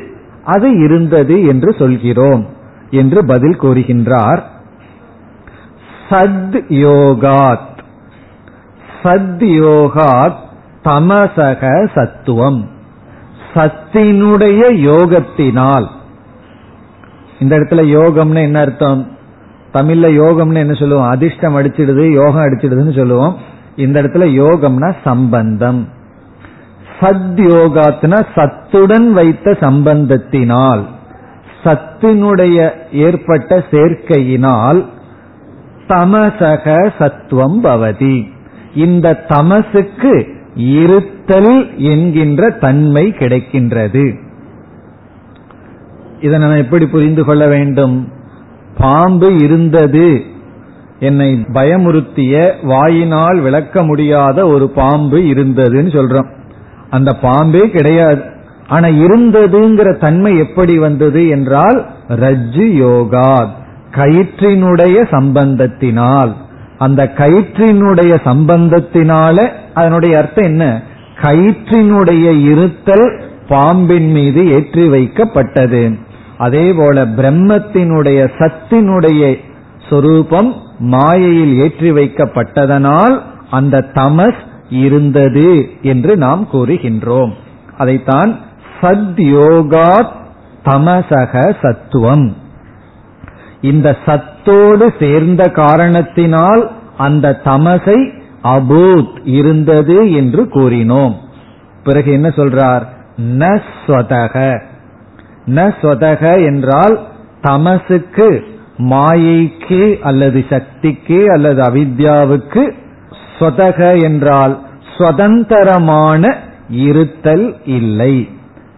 அது 0.44 0.84
இருந்தது 0.84 1.46
என்று 1.46 1.74
சொல்கிறோம் 1.78 2.46
என்று 2.90 3.26
பதில் 3.26 3.60
கூறுகின்றார். 3.60 4.42
சத் 6.08 6.62
யோகாத். 6.68 7.72
சத் 9.02 9.42
யோகாத் 9.42 10.34
தமசக 10.84 11.88
சத்துவம். 11.94 12.68
சத்தினுடைய 13.54 14.60
யோகத்தினால். 14.70 15.86
இந்த 17.40 17.58
இடத்துல 17.58 17.86
யோகம்னு 17.86 18.34
என்ன 18.34 18.60
அர்த்தம்? 18.60 19.16
தமிழ்ல 19.72 20.06
யோகம்னு 20.06 20.54
என்ன 20.54 20.72
சொல்லுவோம்? 20.72 21.08
அதிர்ஷ்டம் 21.08 21.56
அடிச்சிடுது 21.56 22.10
யோகம் 22.10 22.44
அடிச்சிடுதுன்னு 22.44 22.96
சொல்லுவோம். 22.96 23.36
இந்த 23.76 24.02
இடத்துல 24.02 24.44
யோகம்னா 24.44 24.94
சம்பந்தம். 25.04 25.88
சத் 27.00 27.38
யோகாத்னா 27.38 28.26
சத்துடன் 28.34 29.12
வைத்த 29.12 29.50
சம்பந்தத்தினால் 29.50 30.82
சத்தினுடைய 31.64 32.70
ஏற்பட்ட 32.92 33.64
சேர்க்கையினால் 33.70 34.84
தமசக 35.88 36.90
சத்துவம் 36.98 37.64
பவதி. 37.64 38.30
இந்த 38.74 39.14
தமசுக்கு 39.14 40.26
இருத்தல் 40.54 41.78
என்கின்ற 41.78 42.50
தன்மை 42.50 43.14
கிடைக்கின்றது. 43.18 44.14
இதை 46.20 46.38
நம்ம 46.38 46.56
எப்படி 46.56 46.86
புரிந்து 46.86 47.24
கொள்ள 47.24 47.46
வேண்டும்? 47.46 48.08
பாம்பு 48.78 49.36
இருந்தது 49.36 50.22
என்னை 50.98 51.44
பயமுறுத்திய 51.52 52.52
வாயினால் 52.62 53.40
விளக்க 53.40 53.84
முடியாத 53.84 54.46
ஒரு 54.46 54.68
பாம்பு 54.68 55.18
இருந்ததுன்னு 55.18 55.92
சொல்றோம். 55.96 56.30
அந்த 56.90 57.12
பாம்பே 57.14 57.70
கிடையாது. 57.70 58.22
ஆனா 58.68 58.88
இருந்ததுங்கிற 58.88 59.98
தன்மை 59.98 60.38
எப்படி 60.38 60.78
வந்தது 60.78 61.28
என்றால் 61.28 61.86
ரஜ்ஜு 62.08 62.72
யோகா 62.72 63.50
கயிற்றினுடைய 63.90 64.96
சம்பந்தத்தினால். 65.10 66.32
அந்த 66.78 67.12
கயிற்றினுடைய 67.16 68.12
சம்பந்தத்தினால 68.24 69.50
அதனுடைய 69.74 70.18
அர்த்தம் 70.18 70.44
என்ன? 70.44 70.82
கயிற்றினுடைய 71.20 72.50
இருத்தல் 72.50 73.20
பாம்பின் 73.48 74.10
மீது 74.10 74.52
ஏற்றி 74.52 74.88
வைக்கப்பட்டது. 74.88 75.98
அதே 76.38 76.72
போல 76.72 77.04
பிரம்மத்தினுடைய 77.04 78.28
சத்தினுடைய 78.38 79.38
சொரூபம் 79.90 80.54
மாயையில் 80.78 81.54
ஏற்றி 81.56 81.92
வைக்கப்பட்டதனால் 81.92 83.20
அந்த 83.50 83.84
தமஸ் 83.94 84.42
இருந்தது 84.74 85.70
என்று 85.82 86.16
நாம் 86.16 86.48
கூறுகின்றோம். 86.52 87.32
அதைத்தான் 87.76 88.38
சத் 88.80 89.20
யோகா 89.22 90.12
தமசக 90.64 91.56
சத்துவம். 91.62 92.36
இந்த 93.60 93.96
சத்தோடு 94.06 94.94
சேர்ந்த 94.98 95.50
காரணத்தினால் 95.50 96.70
அந்த 96.98 97.40
தமசை 97.44 98.22
அபூத் 98.44 99.18
இருந்தது 99.24 100.12
என்று 100.12 100.44
கூறினோம். 100.44 101.14
பிறகு 101.84 102.12
என்ன 102.12 102.28
சொல்றார்? 102.28 102.82
ந 103.38 103.60
ஸ்வதக. 103.86 104.60
ந 105.46 105.74
ஸ்வதக 105.80 106.44
என்றால் 106.44 107.06
தமசுக்கு 107.42 108.44
மாயைக்கு 108.78 109.98
அல்லது 110.00 110.44
சக்திக்கு 110.50 111.32
அல்லது 111.32 111.62
அவித்யாவுக்கு 111.62 112.70
ஸ்வதக 113.38 114.02
என்றால் 114.02 114.62
சுதந்திரமான 114.98 116.36
இருத்தல் 116.68 117.56
இல்லை. 117.64 118.28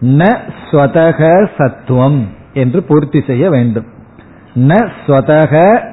ந 0.01 0.37
ஸ்வதக 0.71 1.47
சத்துவம் 1.57 2.27
என்று 2.53 2.83
பூர்த்தி 2.83 3.23
செய்ய 3.27 3.49
வேண்டும். 3.49 3.85
ந 4.55 4.89
ஸ்வதக 5.05 5.83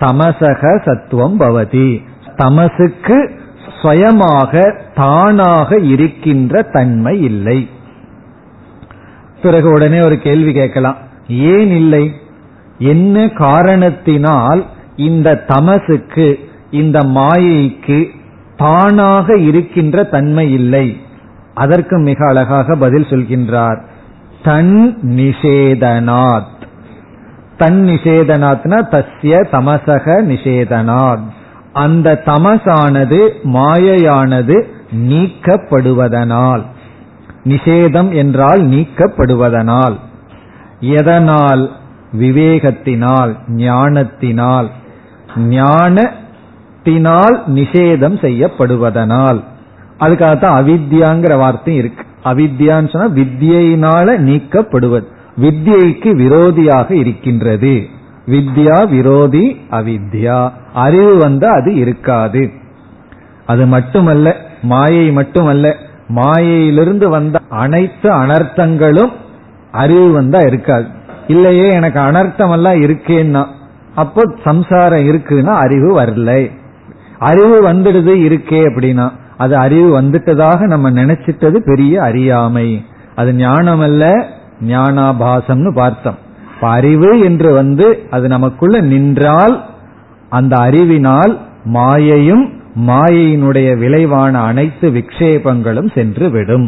தமசக 0.00 0.82
சத்துவம் 0.84 1.40
பவதி. 1.40 2.02
தமசுக்கு 2.36 3.30
சுயமாக 3.82 4.80
தானாக 4.94 5.78
இருக்கின்ற 5.78 6.62
தன்மை 6.62 7.20
இல்லை. 7.20 7.68
பிறகு 9.42 9.70
உடனே 9.70 10.00
ஒரு 10.00 10.18
கேள்வி 10.18 10.52
கேட்கலாம். 10.52 10.96
ஏன் 11.28 11.70
இல்லை? 11.70 12.12
என்ன 12.78 13.28
காரணத்தினால் 13.28 14.66
இந்த 14.96 15.34
தமசுக்கு 15.34 16.38
இந்த 16.70 17.04
மாயைக்கு 17.04 18.08
தானாக 18.56 19.36
இருக்கின்ற 19.36 20.04
தன்மை 20.04 20.52
இல்லை. 20.52 21.00
அதற்கு 21.54 21.98
மிக 21.98 22.28
அழகாக 22.28 22.74
பதில் 22.74 23.04
சொல்கின்றார். 23.04 23.80
தன் 24.42 24.98
நிஷேதனாத். 25.02 26.52
தன் 27.56 27.84
நிஷேதனாத்னா 27.84 28.82
தஸ்ய 28.90 29.46
தமசக 29.52 30.22
நிஷேதனாத். 30.22 31.20
அந்த 31.72 32.22
தமசானது 32.24 33.30
மாயையானது 33.44 34.62
நீக்கப்படுவதனால். 34.94 36.62
நிஷேதம் 37.44 38.14
என்றால் 38.14 38.68
நீக்கப்படுவதனால். 38.68 39.96
எதனால்? 40.80 41.70
விவேகத்தினால் 42.20 43.36
ஞானத்தினால். 43.48 44.70
ஞான 45.36 46.12
ஞானத்தினால் 46.86 47.42
நிஷேதம் 47.46 48.20
செய்யப்படுவதனால். 48.20 49.40
அதுக்காகத்தான் 50.00 50.56
அவித்யாங்கிற 50.60 51.36
வார்த்தையும் 51.36 51.84
இருக்கு. 51.84 52.04
அவித்யான்னு 52.24 52.90
சொன்னா 52.90 53.14
வித்யினால 53.14 54.18
நீக்கப்படுவது. 54.18 55.04
வித்யைக்கு 55.40 56.10
விரோதியாக 56.14 56.90
இருக்கின்றது. 56.90 57.86
வித்யா 58.26 58.88
விரோதி 58.88 59.60
அவித்யா. 59.70 60.50
அறிவு 60.74 61.16
வந்தா 61.16 61.50
அது 61.50 61.74
இருக்காது. 61.74 62.50
அது 63.46 63.66
மட்டுமல்ல 63.66 64.36
மாயை 64.62 65.12
மட்டுமல்ல. 65.12 65.76
மாயையிலிருந்து 66.08 67.08
வந்த 67.08 67.40
அனைத்து 67.48 68.10
அனர்த்தங்களும் 68.10 69.12
அறிவு 69.72 70.10
வந்தா 70.12 70.38
இருக்காது. 70.38 70.86
இல்லையே 71.26 71.68
எனக்கு 71.68 72.00
அனர்த்தம் 72.00 72.52
எல்லாம் 72.52 72.80
இருக்கேன்னா 72.80 73.46
அப்போ 73.94 74.22
சம்சாரம் 74.44 75.00
இருக்குன்னா 75.00 75.46
அறிவு 75.46 76.00
வரல. 76.00 76.62
அறிவு 77.30 77.56
வந்துடுது 77.68 78.12
இருக்கே 78.26 78.60
அப்படின்னா 78.68 79.06
அது 79.36 79.54
அறிவு 79.56 79.88
வந்துட்டதாக 80.00 80.66
நம்ம 80.66 80.90
நினைச்சிட்டது 80.90 81.58
பெரிய 81.68 82.02
அறியாமை. 82.02 82.68
அது 83.14 83.30
ஞானம் 83.34 83.80
அல்ல 83.80 84.04
ஞானாபாசம்னு 84.68 85.72
பார்த்தோம். 85.74 86.18
அறிவு 86.60 87.10
என்று 87.20 87.48
வந்து 87.52 87.86
அது 88.10 88.26
நமக்குள்ள 88.28 88.76
நின்றால் 88.80 89.54
அந்த 90.28 90.54
அறிவினால் 90.56 91.32
மாயையும் 91.74 92.44
மாயையினுடைய 92.86 93.68
விளைவான 93.78 94.40
அனைத்து 94.40 94.86
விக்ஷேபங்களும் 94.90 95.90
சென்று 95.94 96.26
விடும் 96.30 96.66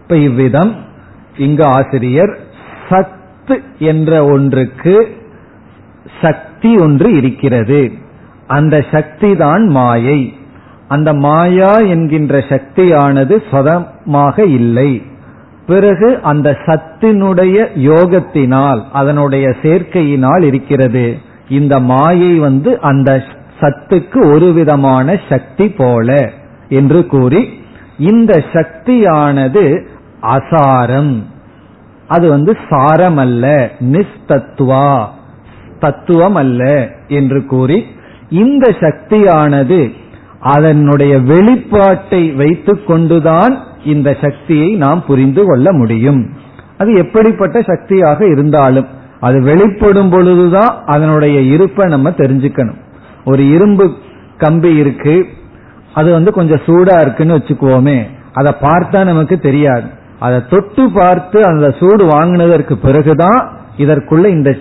இப்ப 0.00 0.16
இவ்விதம் 0.16 0.72
இங்கு 1.36 1.64
ஆசிரியர் 1.76 2.32
சத்து 2.88 3.56
என்ற 3.78 4.12
ஒன்றுக்கு 4.24 4.96
சக்தி 6.20 6.72
ஒன்று 6.76 7.08
இருக்கிறது. 7.12 7.80
அந்த 8.48 8.76
சக்தி 8.90 9.30
தான் 9.36 9.64
மாயை. 9.66 10.20
அந்த 10.88 11.10
மாயா 11.14 11.72
என்கின்ற 11.94 12.38
சக்தியானது 12.48 13.34
சொதமாக 13.50 14.44
இல்லை. 14.58 15.02
பிறகு 15.66 16.08
அந்த 16.22 16.48
சத்தினுடைய 16.66 17.56
யோகத்தினால் 17.88 18.80
அதனுடைய 18.92 19.46
சேர்க்கையினால் 19.62 20.42
இருக்கிறது. 20.42 21.06
இந்த 21.48 21.74
மாயை 21.80 22.32
வந்து 22.38 22.70
அந்த 22.80 23.10
சத்துக்கு 23.60 24.20
ஒரு 24.32 24.52
விதமான 24.52 25.16
சக்தி 25.28 25.66
போல 25.68 26.30
என்று 26.68 27.06
கூறி 27.06 27.42
இந்த 27.98 28.32
சக்தியானது 28.52 29.64
அசாரம். 30.22 31.14
அது 32.08 32.26
வந்து 32.28 32.52
சாரம் 32.68 33.16
அல்ல 33.16 33.70
நிஸ்தத்துவா 33.92 34.90
தத்துவம் 35.78 36.34
அல்ல 36.34 36.62
என்று 37.08 37.40
கூறி 37.46 37.78
இந்த 38.30 38.74
சக்தியானது 38.80 39.92
அதனுடைய 40.40 41.16
வெளிப்பாட்டை 41.16 42.34
வைத்துக் 42.34 42.86
கொண்டுதான் 42.86 43.58
இந்த 43.84 44.16
சக்தியை 44.22 44.74
நாம் 44.74 45.04
புரிந்து 45.06 45.44
கொள்ள 45.44 45.72
முடியும். 45.72 46.30
அது 46.78 46.92
எப்படிப்பட்ட 46.92 47.62
சக்தியாக 47.62 48.26
இருந்தாலும் 48.26 48.86
அது 49.20 49.42
வெளிப்படும் 49.42 50.10
பொழுதுதான் 50.10 50.82
அதனுடைய 50.86 51.40
இருப்பை 51.40 51.86
நம்ம 51.88 52.10
தெரிஞ்சுக்கணும். 52.10 52.78
ஒரு 53.24 53.48
இரும்பு 53.48 53.94
கம்பி 54.38 54.76
இருக்கு 54.76 55.26
அது 55.94 56.12
வந்து 56.12 56.32
கொஞ்சம் 56.32 56.60
சூடா 56.66 57.00
இருக்குன்னு 57.00 57.36
வச்சுக்குவோமே 57.36 58.06
அதை 58.32 58.54
பார்த்தா 58.60 59.04
நமக்கு 59.04 59.38
தெரியாது. 59.38 59.84
அதை 60.18 60.42
தொட்டு 60.50 60.90
பார்த்து 60.90 61.44
அந்த 61.44 61.74
சூடு 61.78 62.04
வாங்கினதற்கு 62.06 62.74
பிறகுதான் 62.74 63.56
இதற்குள்ள 63.78 64.26
இந்த 64.26 64.56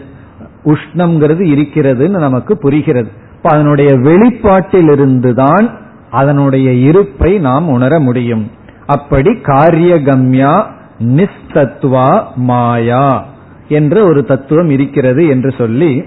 உஷ்ணம்ங்கிறது 0.65 1.43
இருக்கிறதுன்னு 1.55 2.17
நமக்கு 2.27 2.57
புரிகிறது. 2.57 3.11
இப்ப 3.47 3.59
அதனுடைய 3.59 3.91
வெளிப்பாட்டிலிருந்துதான் 3.91 5.65
அதனுடைய 6.11 6.71
இருப்பை 6.71 7.37
நாம் 7.37 7.67
உணர 7.67 7.99
முடியும். 7.99 8.51
அப்படி 8.85 9.29
காரியகம்யா 9.29 10.63
நிஸ்தத்வா 10.99 12.23
மாயா 12.35 13.25
என்ற 13.67 14.03
ஒரு 14.03 14.25
தத்துவம் 14.25 14.69
இருக்கிறது 14.69 15.27
என்று 15.27 15.51
சொல்லி 15.57 16.03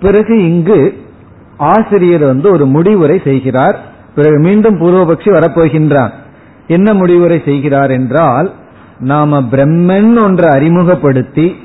பிறகு 0.00 0.48
இங்கு 0.48 0.98
ஆசிரியர் 1.56 2.24
வந்து 2.24 2.50
ஒரு 2.50 2.66
முடிவுரை 2.66 3.20
செய்கிறார். 3.24 3.80
பிறகு 4.14 4.38
மீண்டும் 4.38 4.80
பூர்வபக்ஷி 4.80 5.30
வரப்போகின்றார். 5.32 6.10
என்ன 6.66 6.94
முடிவுரை 6.94 7.42
செய்கிறார் 7.44 7.90
என்றால் 7.90 8.52
நாம 8.98 9.40
பிரம்மன் 9.40 10.22
ஒன்றை 10.22 10.50
அறிமுகப்படுத்தி 10.50 11.56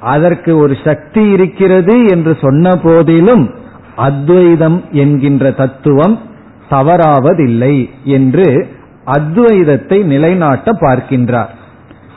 அதற்கு 0.00 0.58
ஒரு 0.58 0.76
சக்தி 0.84 1.30
இருக்கிறது 1.30 2.06
என்று 2.06 2.36
சொன்ன 2.40 2.76
போதிலும் 2.76 3.66
அத்வைதம் 3.98 4.78
என்கின்ற 4.92 5.50
தத்துவம் 5.50 6.18
தவறாவதில்லை 6.70 7.76
என்று 8.04 8.48
அத்வைதத்தை 9.06 10.04
நிலைநாட்ட 10.04 10.72
பார்க்கின்றார். 10.72 11.52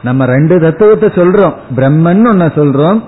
நம்ம 0.04 0.26
ரெண்டு 0.26 0.56
தத்துவத்தை 0.60 1.10
சொல்றோம். 1.10 1.56
பிரம்மன் 1.76 2.24
ஒன்ன 2.32 2.48
சொல்றோம். 2.56 3.00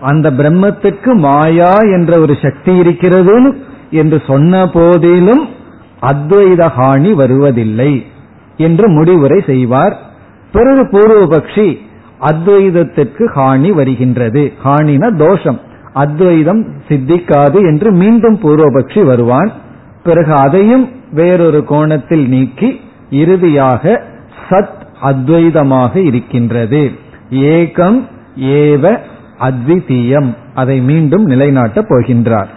அந்த 0.00 0.30
பிரம்மத்துக்கு 0.30 1.12
மாயா 1.14 1.72
என்ற 1.94 2.20
ஒரு 2.20 2.34
சக்தி 2.42 2.76
இருக்கிறது 2.76 3.36
என்று 3.90 4.22
சொன்ன 4.26 4.66
போதிலும் 4.68 5.44
அத்வைத 6.02 6.62
ஹானி 6.78 7.12
வருவதில்லை 7.12 7.92
என்று 8.56 8.88
முடிவுரை 8.88 9.38
செய்வார். 9.46 9.96
பிறகு 10.52 10.82
பூர்வபக்ஷி 10.92 11.68
அத்வைதத்திற்கு 12.20 13.24
ஹானி 13.36 13.70
வருகின்றது. 13.72 14.52
ஹானின 14.64 15.16
தோஷம். 15.16 15.60
அத்வைதம் 15.92 16.64
சித்திக்காது 16.88 17.54
என்று 17.54 17.92
மீண்டும் 17.92 18.40
பூர்வபக்ஷி 18.40 19.04
வருவான். 19.04 19.52
பிறகு 20.04 20.32
அதையும் 20.32 20.88
வேறொரு 21.12 21.64
கோணத்தில் 21.64 22.28
நீக்கி 22.28 22.80
இறுதியாக 23.10 24.02
சத் 24.50 24.86
அத்வைதமாக 25.02 25.96
இருக்கின்றது. 25.96 26.90
ஏகம் 27.30 28.02
ஏவ 28.36 28.98
அத்விதீயம். 29.40 30.34
அதை 30.54 30.80
மீண்டும் 30.80 31.28
நிலைநாட்டப் 31.28 31.86
போகின்றார். 31.88 32.48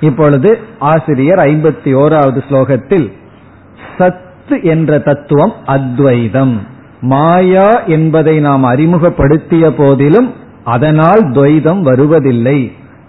இப்பொழுது 0.00 0.58
ஆசிரியர் 0.78 1.38
ஐம்பத்தி 1.38 1.94
ஓராவது 1.94 2.42
ஸ்லோகத்தில் 2.50 3.12
சத்து 3.98 4.62
என்ற 4.62 4.98
தத்துவம் 4.98 5.52
அத்வைதம். 5.66 6.60
மாயா 7.00 7.82
என்பதை 7.82 8.40
நாம் 8.40 8.64
அறிமுகப்படுத்திய 8.64 9.74
போதிலும் 9.74 10.32
அதனால் 10.65 11.21
துவைதம் 11.31 11.81
வருவதில்லை 11.81 12.59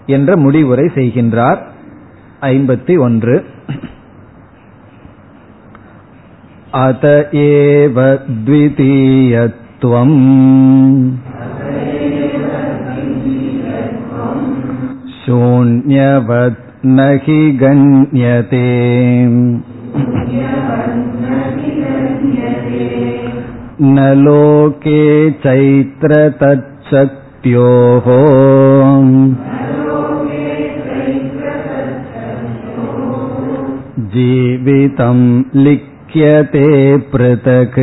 என்ற 0.07 0.37
முடிவுரை 0.37 0.85
செய்கின்றார் 0.95 1.61
ஐம்பத்தி 2.49 2.93
ஒன்று 2.99 3.35
अत 6.73 7.05
एव 7.33 7.95
द्वितीयत्वम् 8.45 10.17
शून्यवत् 15.19 16.61
न 16.85 17.07
हि 17.23 17.39
गण्यते 17.61 18.67
न 23.87 24.05
लोके 24.17 25.01
चैत्र 25.45 26.21
तच्छक्त्योः 27.43 28.07
जीवितं 34.13 35.19
लिख्यते 35.65 36.67
पृथक् 37.11 37.79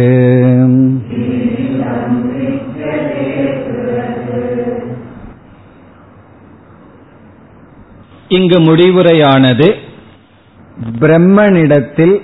இங்கு 8.31 8.59
முடிவுரையானது 8.59 9.67
பிரம்மனிடத்தில் 11.01 12.15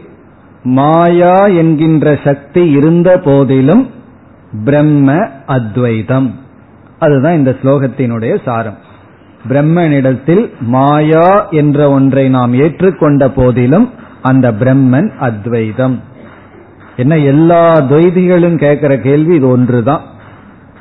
மாயா 0.71 1.37
என்கின்ற 1.61 2.15
சக்தி 2.25 2.63
இருந்த 2.71 3.09
போதிலும் 3.19 3.85
பிரம்ம 4.65 5.15
அத்வைதம் 5.47 6.29
அதுதான் 7.00 7.36
இந்த 7.36 7.56
ஸ்லோகத்தினுடைய 7.64 8.36
சாரம். 8.46 8.78
பிரம்மனிடத்தில் 9.50 10.52
மாயா 10.60 11.48
என்ற 11.52 11.90
ஒன்றை 11.90 12.30
நாம் 12.30 12.54
ஏற்றுக்கொண்ட 12.54 13.28
போதிலும் 13.28 13.90
அந்த 14.22 14.52
பிரம்மன் 14.52 15.10
அத்வைதம். 15.18 16.00
என்ன 16.96 17.18
எல்லா 17.18 17.76
துவைதிகளும் 17.80 18.58
கேட்கிற 18.58 18.98
கேள்வி 18.98 19.36
இது 19.36 19.48
ஒன்றுதான். 19.48 20.02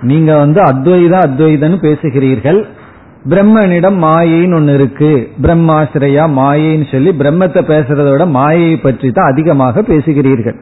நீங்க 0.00 0.36
வந்து 0.36 0.60
அத்வைதா 0.62 1.18
அத்வைதன்னு 1.28 1.78
பேசுகிறீர்கள். 1.86 2.66
பிரம்மனிடம் 3.28 3.98
மாயைன்னு 4.04 4.54
ஒன்னு 4.54 4.74
இருக்கு. 4.74 5.30
பிரம்மாசிரியா 5.42 6.24
மாயைன்னு 6.40 6.90
சொல்லி 6.90 7.10
பிரம்மத்தை 7.10 7.62
பேசுறத 7.72 8.10
விட 8.10 8.26
மாயையை 8.26 8.76
பற்றி 8.76 9.12
தான் 9.12 9.30
அதிகமாக 9.32 9.82
பேசுகிறீர்கள். 9.82 10.56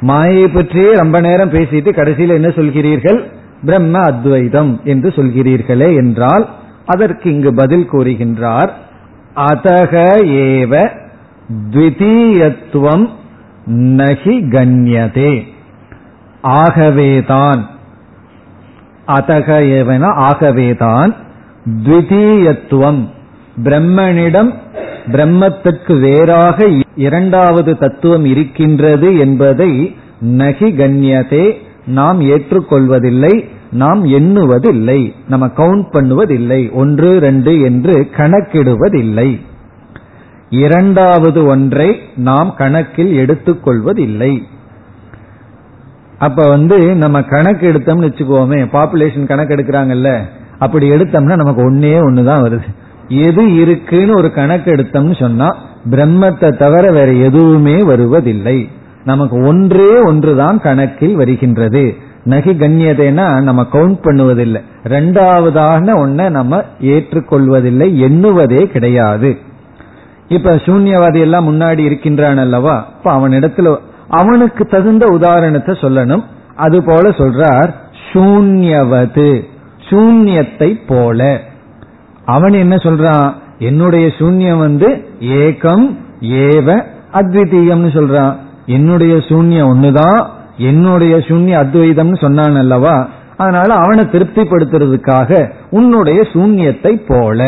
மாயை 0.00 0.48
பற்றியே 0.48 0.92
ரொம்ப 0.92 1.20
நேரம் 1.20 1.50
பேசிட்டு 1.50 1.92
கடைசியில் 1.94 2.38
என்ன 2.38 2.48
சொல்கிறீர்கள்? 2.48 3.20
பிரம்ம 3.64 3.98
அத்வைதம் 3.98 4.80
என்று 4.84 5.08
சொல்கிறீர்களே 5.08 5.96
என்றால் 5.96 6.48
அதற்கு 6.86 7.32
இங்கு 7.32 7.54
பதில் 7.54 7.88
கூறுகின்றார் 7.92 8.68
அதக 9.36 9.92
ஏவ 10.24 10.90
த்விதீயத்துவம் 11.70 13.08
நகி 13.66 14.40
கண்யதே. 14.50 15.42
ஆகவேதான் 16.40 17.68
அதக 19.06 19.48
ஏவன? 19.76 20.04
ஆகவேதான் 20.04 21.14
த்விதீயத்துவம் 21.84 23.08
பிரம்மனிடம் 23.64 24.54
பிரம்மத்துக்கு 25.06 26.00
வேறாக 26.00 26.68
இரண்டாவது 26.96 27.78
தத்துவம் 27.78 28.24
இருக்கின்றது 28.24 29.18
என்பதை 29.18 29.96
நகி 30.20 30.68
கண்யதே 30.74 31.68
நாம் 31.86 32.20
ஏற்றுக்கொள்வதில்லை 32.20 33.44
நாம் 33.70 34.04
எண்ணுவதில்லை 34.04 35.12
நம்ம 35.28 35.46
கவுண்ட் 35.46 35.84
பண்ணுவதில்லை 35.92 36.72
ஒன்று 36.72 37.18
ரெண்டு 37.18 37.60
என்று 37.60 38.08
கணக்கிடுவதில்லை. 38.16 39.40
இரண்டாவது 40.50 41.44
ஒன்றை 41.44 42.00
நாம் 42.16 42.54
கணக்கில் 42.56 43.12
எடுத்துக்கொள்வதில்லை. 43.12 44.42
அப்ப 46.18 46.48
வந்து 46.48 46.96
நம்ம 46.96 47.22
கணக்கு 47.22 47.72
எடுத்தோம்னு 47.72 48.08
வச்சுக்கோமே 48.08 48.58
பாப்புலேஷன் 48.72 49.26
கணக்கு 49.26 49.54
எடுக்கிறாங்கல்ல 49.54 50.20
அப்படி 50.58 50.90
எடுத்தோம்னா 50.90 51.36
நமக்கு 51.36 51.70
ஒன்னே 51.70 51.94
ஒண்ணுதான் 52.00 52.42
வருது. 52.42 52.68
எது 53.08 53.54
இருக்குன்னு 53.54 54.16
ஒரு 54.16 54.32
கணக்கு 54.32 54.70
எடுத்தோம்னு 54.70 55.20
சொன்னா 55.20 55.56
பிரம்மத்தை 55.90 56.56
தவிர 56.56 56.92
வேற 56.92 57.12
எதுவுமே 57.12 57.82
வருவதில்லை. 57.82 58.68
நமக்கு 59.04 59.46
ஒன்றே 59.46 59.98
ஒன்றுதான் 59.98 60.60
கணக்கில் 60.60 61.16
வருகின்றது. 61.16 61.94
நகி 62.24 62.52
கண்ணியதைனா 62.52 63.42
நம்ம 63.42 63.66
கவுண்ட் 63.72 63.98
பண்ணுவதில்லை. 64.02 64.62
ரெண்டாவதான 64.84 65.94
ஒன்ன 65.96 66.30
நம்ம 66.30 66.62
ஏற்றுக்கொள்வதில்லை 66.80 67.88
எண்ணுவதே 68.08 68.64
கிடையாது. 68.64 69.38
இப்ப 70.28 70.54
சூன்யவாதி 70.54 71.20
எல்லாம் 71.20 71.48
முன்னாடி 71.48 71.78
இருக்கின்றான் 71.78 72.38
அல்லவா? 72.38 72.88
இப்ப 72.98 73.12
அவனிடத்துல 73.18 73.76
அவனுக்கு 74.08 74.64
தகுந்த 74.64 75.06
உதாரணத்தை 75.06 75.74
சொல்லணும். 75.80 76.24
அது 76.56 76.84
போல 76.84 77.08
சொல்றார் 77.08 77.74
சூன்யவது 78.12 79.44
சூன்யத்தை 79.88 80.80
போல. 80.86 81.40
அவன் 82.24 82.52
என்ன 82.52 82.76
சொல்றான்? 82.76 83.32
என்னுடைய 83.58 84.06
சூன்யம் 84.18 84.58
வந்து 84.58 84.88
ஏகம் 85.20 85.96
ஏவ 86.20 86.84
அத்விதீயம்னு 87.12 87.92
சொல்றான். 87.98 88.34
என்னுடைய 88.76 89.14
சூன்யம் 89.28 89.70
ஒண்ணுதான் 89.72 90.20
என்னுடைய 90.68 91.14
சூன்ய 91.28 91.54
அத்வைதம்னு 91.62 92.18
சொன்னான் 92.20 92.56
அல்லவா? 92.56 92.96
அதனால 93.36 93.68
அவனை 93.74 94.02
திருப்திப்படுத்துறதுக்காக 94.04 95.30
உன்னுடைய 95.70 96.20
சூன்யத்தை 96.32 96.92
போல. 97.08 97.40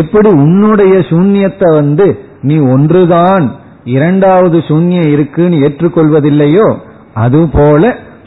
எப்படி 0.00 0.30
உன்னுடைய 0.44 0.94
சூன்யத்தை 1.10 1.68
வந்து 1.74 2.06
நீ 2.42 2.56
ஒன்றுதான் 2.74 3.44
இரண்டாவது 3.84 4.58
சூன்யம் 4.68 5.10
இருக்குன்னு 5.10 5.56
ஏற்றுக்கொள்வதில்லையோ 5.66 6.66
அதுபோல 7.14 7.82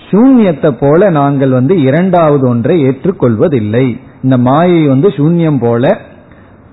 சூன்யத்தை 0.09 0.69
போல 0.79 1.09
நாங்கள் 1.09 1.51
வந்து 1.51 1.73
இரண்டாவது 1.81 2.43
ஒன்றை 2.47 2.75
ஏற்றுக்கொள்வதில்லை. 2.89 3.85
இந்த 4.23 4.35
மாயை 4.47 4.83
வந்து 4.87 5.07
சூன்யம் 5.17 5.59
போல 5.59 5.83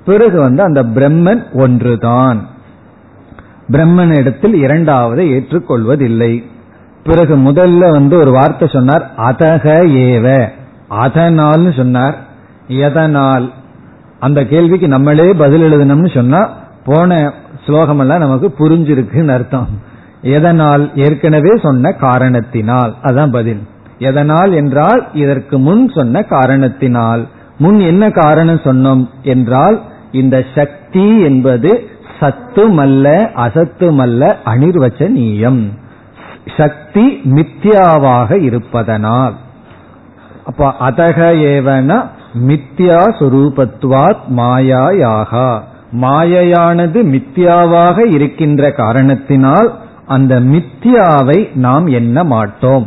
பிறகு 0.04 0.38
வந்து 0.40 0.62
அந்த 0.62 0.80
பிரம்மன் 0.96 1.42
ஒன்றுதான். 1.62 2.38
பிரம்மனிடத்தில் 3.72 4.55
இரண்டாவதை 4.55 5.33
ஏற்றுக்கொள்வதில்லை. 5.33 6.44
பிறகு 7.05 7.37
முதல்ல 7.37 7.90
வந்து 7.90 8.18
ஒரு 8.18 8.31
வார்த்தை 8.31 8.68
சொன்னார் 8.72 9.11
அதக 9.16 9.87
ஏவ. 9.87 10.48
அதனால் 10.88 11.72
சொன்னார். 11.72 12.16
எதனால்? 12.68 13.53
அந்த 14.20 14.46
கேள்விக்கு 14.46 14.88
நம்மளே 14.88 15.33
பதில் 15.33 15.72
எழுதணும்னு 15.72 16.14
சொன்னா 16.14 16.48
போன 16.85 17.33
ஸ்லோகம் 17.66 17.98
எல்லாம் 17.98 18.18
நமக்கு 18.18 18.55
புரிஞ்சிருக்குன்னு 18.59 19.29
அர்த்தம். 19.29 19.68
எதனால்? 20.22 20.90
ஏற்கனவே 20.94 21.57
சொன்ன 21.62 21.92
காரணத்தினால். 21.92 22.94
அதான் 23.03 23.33
பதில். 23.33 23.62
எதனால் 23.98 24.53
என்றால் 24.53 25.07
இதற்கு 25.12 25.59
முன் 25.59 25.88
சொன்ன 25.88 26.22
காரணத்தினால். 26.22 27.27
முன் 27.59 27.79
என்ன 27.79 28.11
காரணம் 28.11 28.61
சொன்னோம்? 28.64 29.09
என்றால் 29.22 29.83
இந்த 30.12 30.44
சக்தி 30.55 31.20
என்பது 31.20 31.88
சத்துமல்ல 32.20 33.31
அசத்துமல்ல 33.37 34.37
அனிர்வச்சனீயம் 34.44 35.68
சக்தி 36.57 37.20
மித்யாவாக 37.24 38.42
இருப்பதனால். 38.42 39.35
அப்ப 40.44 40.74
அதக 40.81 41.18
ஏவன 41.53 42.07
மித்யா 42.46 43.00
சுரூபத்வாத் 43.18 44.24
மாயாயாகா. 44.37 45.61
மாயையானது 46.00 46.98
மித்யாவாக 47.14 48.14
இருக்கின்ற 48.14 48.70
காரணத்தினால் 48.70 49.79
அந்த 50.07 50.40
மித்யாவை 50.40 51.57
நாம் 51.57 51.87
எண்ண 51.87 52.24
மாட்டோம். 52.24 52.87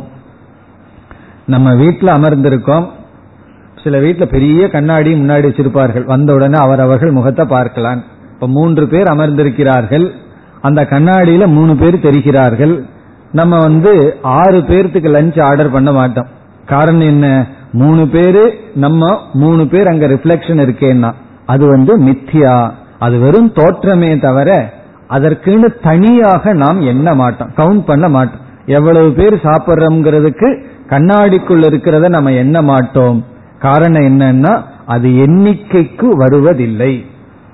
நம்ம 1.46 1.74
வீட்டில் 1.74 2.08
அமர்ந்திருக்கோம். 2.08 2.86
சில 3.82 3.98
வீட்டில் 3.98 4.28
பெரிய 4.28 4.68
கண்ணாடி 4.68 5.14
முன்னாடி 5.14 5.46
வச்சிருப்பார்கள். 5.48 6.04
வந்த 6.04 6.34
உடனே 6.34 6.58
அவர் 6.58 6.80
அவர்கள் 6.80 7.10
முகத்தை 7.10 7.46
பார்க்கலாம். 7.46 8.02
இப்ப 8.38 8.52
மூன்று 8.52 8.88
பேர் 8.88 9.06
அமர்ந்திருக்கிறார்கள். 9.06 10.12
அந்த 10.60 10.82
கண்ணாடியில 10.82 11.46
மூணு 11.46 11.76
பேர் 11.76 11.98
தெரிகிறார்கள். 11.98 12.84
நம்ம 13.32 13.58
வந்து 13.58 14.16
ஆறு 14.22 14.58
பேர்த்துக்கு 14.58 15.08
லஞ்ச் 15.14 15.42
ஆர்டர் 15.42 15.70
பண்ண 15.70 15.92
மாட்டோம். 15.92 16.26
காரணம் 16.66 17.00
என்ன? 17.00 17.46
மூணு 17.72 18.08
பேரு 18.08 18.60
நம்ம 18.74 19.20
மூணு 19.32 19.66
பேர் 19.66 19.86
அங்க 19.86 20.06
ரிஃப்ளெக்ஷன் 20.06 20.62
இருக்கேன்னா 20.66 21.12
அது 21.46 21.66
வந்து 21.66 21.98
மித்தியா. 22.00 22.70
அது 22.98 23.18
வெறும் 23.18 23.52
தோற்றமே 23.52 24.20
தவிர 24.20 24.72
அதற்குன்னு 25.10 25.80
தனியாக 25.82 26.52
நாம் 26.52 26.80
எண்ண 26.80 27.14
மாட்டோம். 27.14 27.50
கவுண்ட் 27.56 27.84
பண்ண 27.84 28.08
மாட்டோம். 28.08 28.40
எவ்வளவு 28.66 29.12
பேர் 29.12 29.34
சாப்பிட்றோம்ங்கிறதுக்கு 29.34 30.62
கண்ணாடிக்குள்ள 30.88 31.66
இருக்கிறத 31.68 32.08
நம்ம 32.08 32.32
எண்ண 32.32 32.62
மாட்டோம். 32.62 33.24
காரணம் 33.58 34.20
என்னன்னா 34.20 34.62
அது 34.86 35.08
எண்ணிக்கைக்கு 35.08 36.04
வருவதில்லை. 36.04 37.06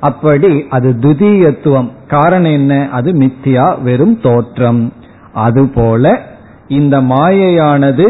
அப்படி 0.05 0.67
அது 0.71 0.97
துதியத்துவம். 0.99 1.91
காரணம் 2.09 2.53
என்ன? 2.53 2.89
அது 2.93 3.13
மித்தியா 3.13 3.83
வெறும் 3.83 4.21
தோற்றம். 4.21 4.93
அதுபோல 5.33 6.21
இந்த 6.69 7.01
மாயையானது 7.01 8.07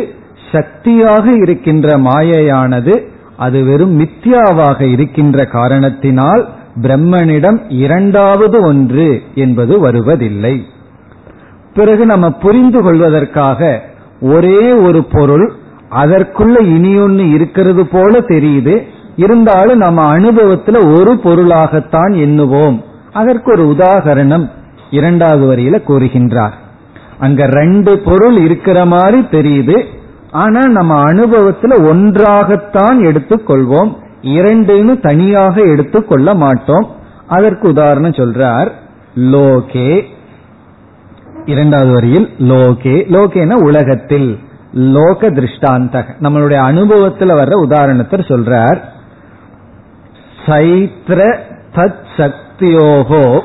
சக்தியாக 0.53 1.31
இருக்கின்ற 1.35 1.99
மாயையானது 1.99 2.95
அது 3.37 3.65
வெறும் 3.65 3.95
மித்யாவாக 4.01 4.81
இருக்கின்ற 4.91 5.45
காரணத்தினால் 5.45 6.43
பிரம்மனிடம் 6.83 7.59
இரண்டாவது 7.69 8.59
ஒன்று 8.63 9.23
என்பது 9.35 9.81
வருவதில்லை. 9.81 10.67
பிறகு 11.75 12.07
நம்ம 12.07 12.31
புரிந்து 12.31 12.83
கொள்வதற்காக 12.83 13.83
ஒரே 14.21 14.73
ஒரு 14.73 15.05
பொருள் 15.05 15.53
அதற்குள்ள 15.91 16.57
இனியொன்னு 16.77 17.25
இருக்கிறது 17.33 17.87
போல 17.87 18.21
தெரியுது. 18.21 18.77
இருந்தாலும் 19.17 19.79
நம்ம 19.79 20.19
அனுபவத்துல 20.19 20.99
ஒரு 20.99 21.19
பொருளாகத்தான் 21.25 22.13
எண்ணுவோம். 22.13 22.83
அதற்கு 23.13 23.53
ஒரு 23.53 23.67
உதாகரணம் 23.67 24.49
இரண்டாவது 24.91 25.57
வரியில 25.57 25.83
கூறுகின்றார். 25.89 26.53
அங்க 27.19 27.47
ரெண்டு 27.47 27.99
பொருள் 27.99 28.37
இருக்கிற 28.37 28.85
மாதிரி 28.85 29.21
தெரியுது. 29.21 29.85
ஆனா 30.31 30.67
நம்ம 30.67 31.05
அனுபவத்துல 31.05 31.89
ஒன்றாகத்தான் 31.89 32.99
எடுத்துக்கொள்வோம். 32.99 33.95
இரண்டுன்னு 34.23 35.01
தனியாக 35.01 35.61
எடுத்துக்கொள்ள 35.61 36.35
மாட்டோம். 36.35 36.87
அதற்கு 37.27 37.69
உதாரணம் 37.69 38.11
சொல்றார். 38.11 38.71
லோகே. 39.17 40.03
இரண்டாவது 41.45 41.93
வரியில் 41.93 42.29
லோகே. 42.39 43.07
லோகேன 43.09 43.53
உலகத்தில். 43.53 44.39
லோக 44.73 45.31
திருஷ்டாந்த 45.31 46.05
நம்மளுடைய 46.23 46.55
அனுபவத்தில் 46.55 47.31
வர்ற 47.31 47.53
உதாரணத்தை 47.53 48.21
சொல்றார். 48.21 48.79
சைத்ர 50.47 51.39
தத் 51.75 52.05
சக்தியோகோ 52.17 53.41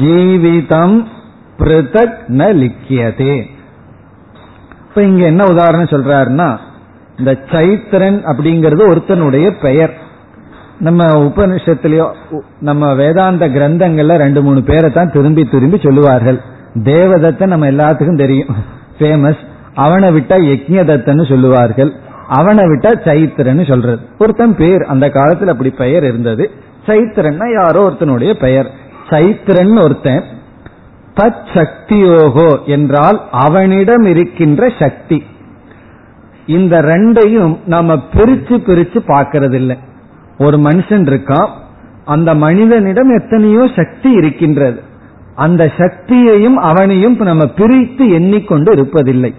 ஜீவிதம் 0.00 1.04
பிருதக் 1.58 2.14
ந 2.28 2.52
லிக்கியதே. 2.52 3.44
இப்ப 4.88 5.02
இங்க 5.02 5.26
என்ன 5.26 5.44
உதாரணம் 5.44 5.84
சொல்றாருன்னா 5.84 6.56
இந்த 7.18 7.38
சைத்திரன் 7.50 8.24
அப்படிங்கிறது 8.24 8.90
ஒருத்தனுடைய 8.90 9.60
பெயர். 9.60 9.94
நம்ம 10.78 11.04
உபனிஷத்துலயோ 11.04 12.12
நம்ம 12.60 12.94
வேதாந்த 12.94 13.48
கிரந்தங்கள்ல 13.48 14.16
ரெண்டு 14.16 14.42
மூணு 14.42 14.62
பேரை 14.62 14.90
தான் 14.90 15.12
திரும்பி 15.12 15.44
திரும்பி 15.44 15.80
சொல்லுவார்கள். 15.82 16.40
தேவதத்தன் 16.74 17.46
நம்ம 17.46 17.66
எல்லாத்துக்கும் 17.66 18.16
தெரியும். 18.16 18.48
ஃபேமஸ் 18.98 19.38
அவனை 19.74 20.08
விட்டா 20.08 20.32
யக்ஞதத்தன்னு 20.32 21.28
சொல்லுவார்கள். 21.28 21.92
அவனை 22.28 22.64
விட்டா 22.64 22.90
சைத்திரன்னு 23.04 23.68
சொல்றது. 23.68 23.98
ஒருத்தன் 24.18 24.56
பேர் 24.56 24.82
அந்த 24.82 25.08
காலத்துல 25.08 25.46
அப்படி 25.46 25.70
பெயர் 25.70 26.04
இருந்தது. 26.04 26.50
சைத்திரன்னா 26.86 27.52
யாரோ 27.52 27.88
ஒருத்தனுடைய 27.88 28.32
பெயர். 28.32 28.70
சைத்திரன் 29.10 29.82
ஒருத்தன். 29.82 30.24
தத் 31.14 31.44
சக்தியோகோ 31.54 32.64
என்றால் 32.64 33.28
அவனிடம் 33.30 34.02
இருக்கின்ற 34.02 34.72
சக்தி. 34.78 35.22
இந்த 36.46 36.82
ரெண்டையும் 36.82 37.58
நாம 37.66 37.94
பிரிச்சு 37.94 38.56
பிரிச்சு 38.66 38.98
பார்க்கறது 39.06 39.52
இல்லை 39.52 39.78
ஒரு 40.38 40.56
மனுஷன் 40.56 41.04
இருக்கான். 41.04 41.48
அந்த 42.04 42.34
மனிதனிடம் 42.34 43.16
எத்தனையோ 43.16 43.68
சக்தி 43.76 44.10
இருக்கின்றது. 44.10 44.82
அந்த 45.34 45.72
சக்தியையும் 45.76 46.54
அவனையும் 46.54 47.16
நம்ம 47.16 47.46
பிரித்து 47.46 48.08
எண்ணிக்கொண்டு 48.08 48.74
இருப்பதில்லை. 48.74 49.34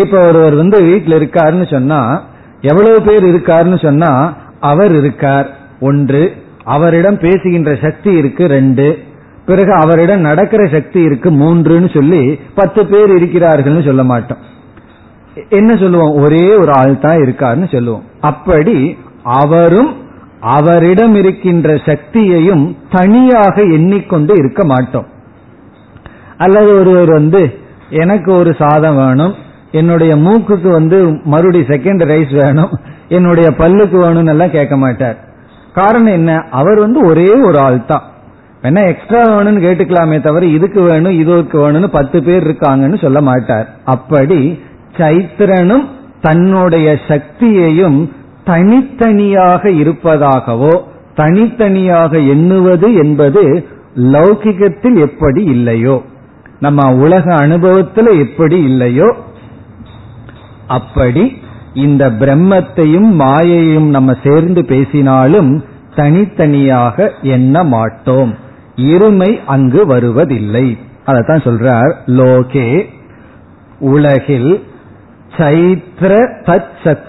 இப்ப 0.00 0.20
ஒருவர் 0.28 0.54
வந்து 0.54 0.82
வீட்டில் 0.82 1.18
இருக்காருன்னு 1.18 1.70
சொன்னா 1.70 2.22
எவ்வளவு 2.60 3.02
பேர் 3.02 3.24
இருக்காருன்னு 3.24 3.84
சொன்னா 3.84 4.36
அவர் 4.60 4.94
இருக்கார். 4.94 5.56
ஒன்று 5.80 6.32
அவரிடம் 6.64 7.18
பேசுகின்ற 7.18 7.78
சக்தி 7.82 8.12
இருக்கு 8.12 8.46
ரெண்டு 8.46 8.98
பிறகு 9.46 9.72
அவரிடம் 9.72 10.20
நடக்கிற 10.20 10.66
சக்தி 10.66 11.02
இருக்கு 11.02 11.30
மூன்றுன்னு 11.30 11.94
சொல்லி 11.94 12.40
பத்து 12.54 12.86
பேர் 12.86 13.10
இருக்கிறார்கள்னு 13.10 13.84
சொல்ல 13.84 14.04
மாட்டோம். 14.04 14.38
என்ன 15.48 15.76
சொல்லுவோம்? 15.76 16.22
ஒரே 16.22 16.56
ஒரு 16.56 16.72
ஆள் 16.72 16.98
தான் 16.98 17.16
இருக்காருன்னு 17.16 17.72
சொல்லுவோம். 17.72 18.02
அப்படி 18.20 18.98
அவரும் 19.22 19.96
அவரிடம் 20.40 21.14
இருக்கின்ற 21.14 21.74
சக்தியையும் 21.74 22.76
தனியாக 22.90 23.62
எண்ணிக்கொண்டு 23.62 24.34
இருக்க 24.36 24.64
மாட்டோம். 24.64 25.06
அல்லது 26.38 26.78
ஒருவர் 26.78 27.12
வந்து 27.12 27.58
எனக்கு 27.90 28.32
ஒரு 28.32 28.54
சாதம் 28.58 28.96
வேணும் 28.96 29.34
என்னுடைய 29.72 30.16
மூக்குக்கு 30.16 30.68
வந்து 30.70 31.20
மறுபடி 31.24 31.60
செகண்ட் 31.60 32.02
ரைஸ் 32.12 32.34
வேணும். 32.44 32.70
என்னுடைய 33.08 33.50
பல்லுக்கு 33.58 33.96
வேணும்னு 34.04 34.28
எல்லாம் 34.28 34.50
கேட்க 34.50 34.76
மாட்டார். 34.76 35.16
காரணம் 35.72 36.12
என்ன? 36.12 36.44
அவர் 36.50 36.78
வந்து 36.78 37.06
ஒரே 37.06 37.34
ஒரு 37.34 37.58
ஆள் 37.58 37.84
தான். 37.86 38.02
வேணா 38.62 38.86
எக்ஸ்ட்ரா 38.86 39.22
வேணும்னு 39.22 39.64
கேட்டுக்கலாமே 39.64 40.20
தவிர 40.20 40.46
இதுக்கு 40.46 40.80
வேணும் 40.80 41.12
இதுக்கு 41.12 41.58
வேணும்னு 41.58 41.86
பத்து 41.86 42.22
பேர் 42.22 42.46
இருக்காங்கன்னு 42.46 43.00
சொல்ல 43.00 43.20
மாட்டார். 43.20 43.68
அப்படி 43.84 44.60
சைத்திரனும் 44.96 45.86
தன்னுடைய 46.20 46.98
சக்தியையும் 47.08 48.10
தனித்தனியாக 48.44 49.70
இருப்பதாகவோ 49.70 50.74
தனித்தனியாக 51.14 52.18
எண்ணுவது 52.18 52.94
என்பது 52.94 53.66
லௌகிகத்தில் 53.96 54.98
எப்படி 54.98 55.44
இல்லையோ 55.44 56.02
நம்ம 56.60 56.94
உலக 56.94 57.34
அனுபவத்தில் 57.34 58.18
எப்படி 58.18 58.62
இல்லையோ 58.62 59.16
அப்படி 60.66 61.42
இந்த 61.74 62.10
பிரம்மத்தையும் 62.10 63.10
மாயையும் 63.12 63.88
நம்ம 63.88 64.14
சேர்ந்து 64.24 64.64
பேசினாலும் 64.64 65.64
தனித்தனியாக 65.94 67.12
எண்ண 67.22 67.64
மாட்டோம். 67.64 68.34
இருமை 68.76 69.40
அங்கு 69.46 69.86
வருவதில்லை. 69.86 70.78
அதைத்தான் 71.04 71.42
சொல்றார் 71.42 71.94
லோகே. 72.06 72.84
உலகில் 73.78 74.64
சைத்ர 75.36 76.28
தத் 76.44 77.00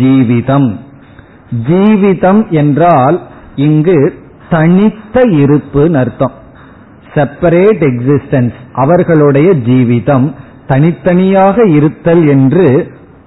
ஜீவிதம். 0.00 0.76
ஜீவிதம் 1.68 2.48
என்றால் 2.48 3.22
இங்கு 3.56 4.14
தனித்த 4.50 5.20
இருப்பு 5.20 5.96
அர்த்தம். 5.96 6.32
செப்பரேட் 7.14 7.82
எக்ஸிஸ்டன்ஸ் 7.82 8.52
அவர்களுடைய 8.72 9.50
ஜீவிதம். 9.50 10.32
தனித்தனியாக 10.70 11.64
இருத்தல் 11.66 12.22
என்று 12.28 12.66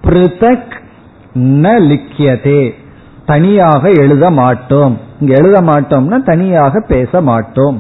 பிருதக் 0.04 0.74
ந 1.34 1.72
லிக்கியதே. 1.90 2.62
தனியாக 3.26 3.90
எழுத 3.90 4.30
மாட்டோம். 4.32 4.98
இங்க 5.20 5.34
எழுத 5.38 5.62
மாட்டோம்னா 5.62 6.24
தனியாக 6.24 6.86
பேச 6.88 7.22
மாட்டோம். 7.22 7.78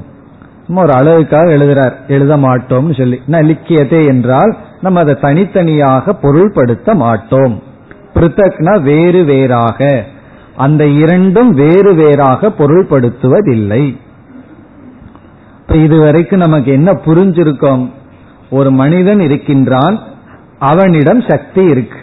ஒரு 0.76 0.94
அளவுக்காக 0.94 1.48
எழுதுறார் 1.58 1.96
எழுத 2.08 2.38
மாட்டோம்னு 2.38 2.98
சொல்லி. 2.98 3.22
ந 3.28 3.40
லிக்கியதே 3.50 4.06
என்றால் 4.08 4.58
நம்ம 4.82 5.00
அதை 5.00 5.16
தனித்தனியாக 5.22 6.16
பொருள்படுத்த 6.22 6.96
மாட்டோம். 6.96 7.62
பிருத்தக்னா 8.14 8.82
வேறு 8.82 9.24
வேறாக. 9.24 10.06
அந்த 10.56 10.86
இரண்டும் 10.86 11.52
வேறு 11.54 11.94
வேறாக 11.94 12.52
பொருள்படுத்துவதில்லை. 12.58 13.84
இப்ப 15.62 15.76
இதுவரைக்கும் 15.76 16.40
நமக்கு 16.40 16.72
என்ன 16.72 16.92
புரிஞ்சிருக்கோம்? 17.06 17.84
ஒரு 18.50 18.72
மனிதன் 18.72 19.20
இருக்கின்றான் 19.20 20.00
அவனிடம் 20.60 21.22
சக்தி 21.22 21.64
இருக்கு. 21.64 21.98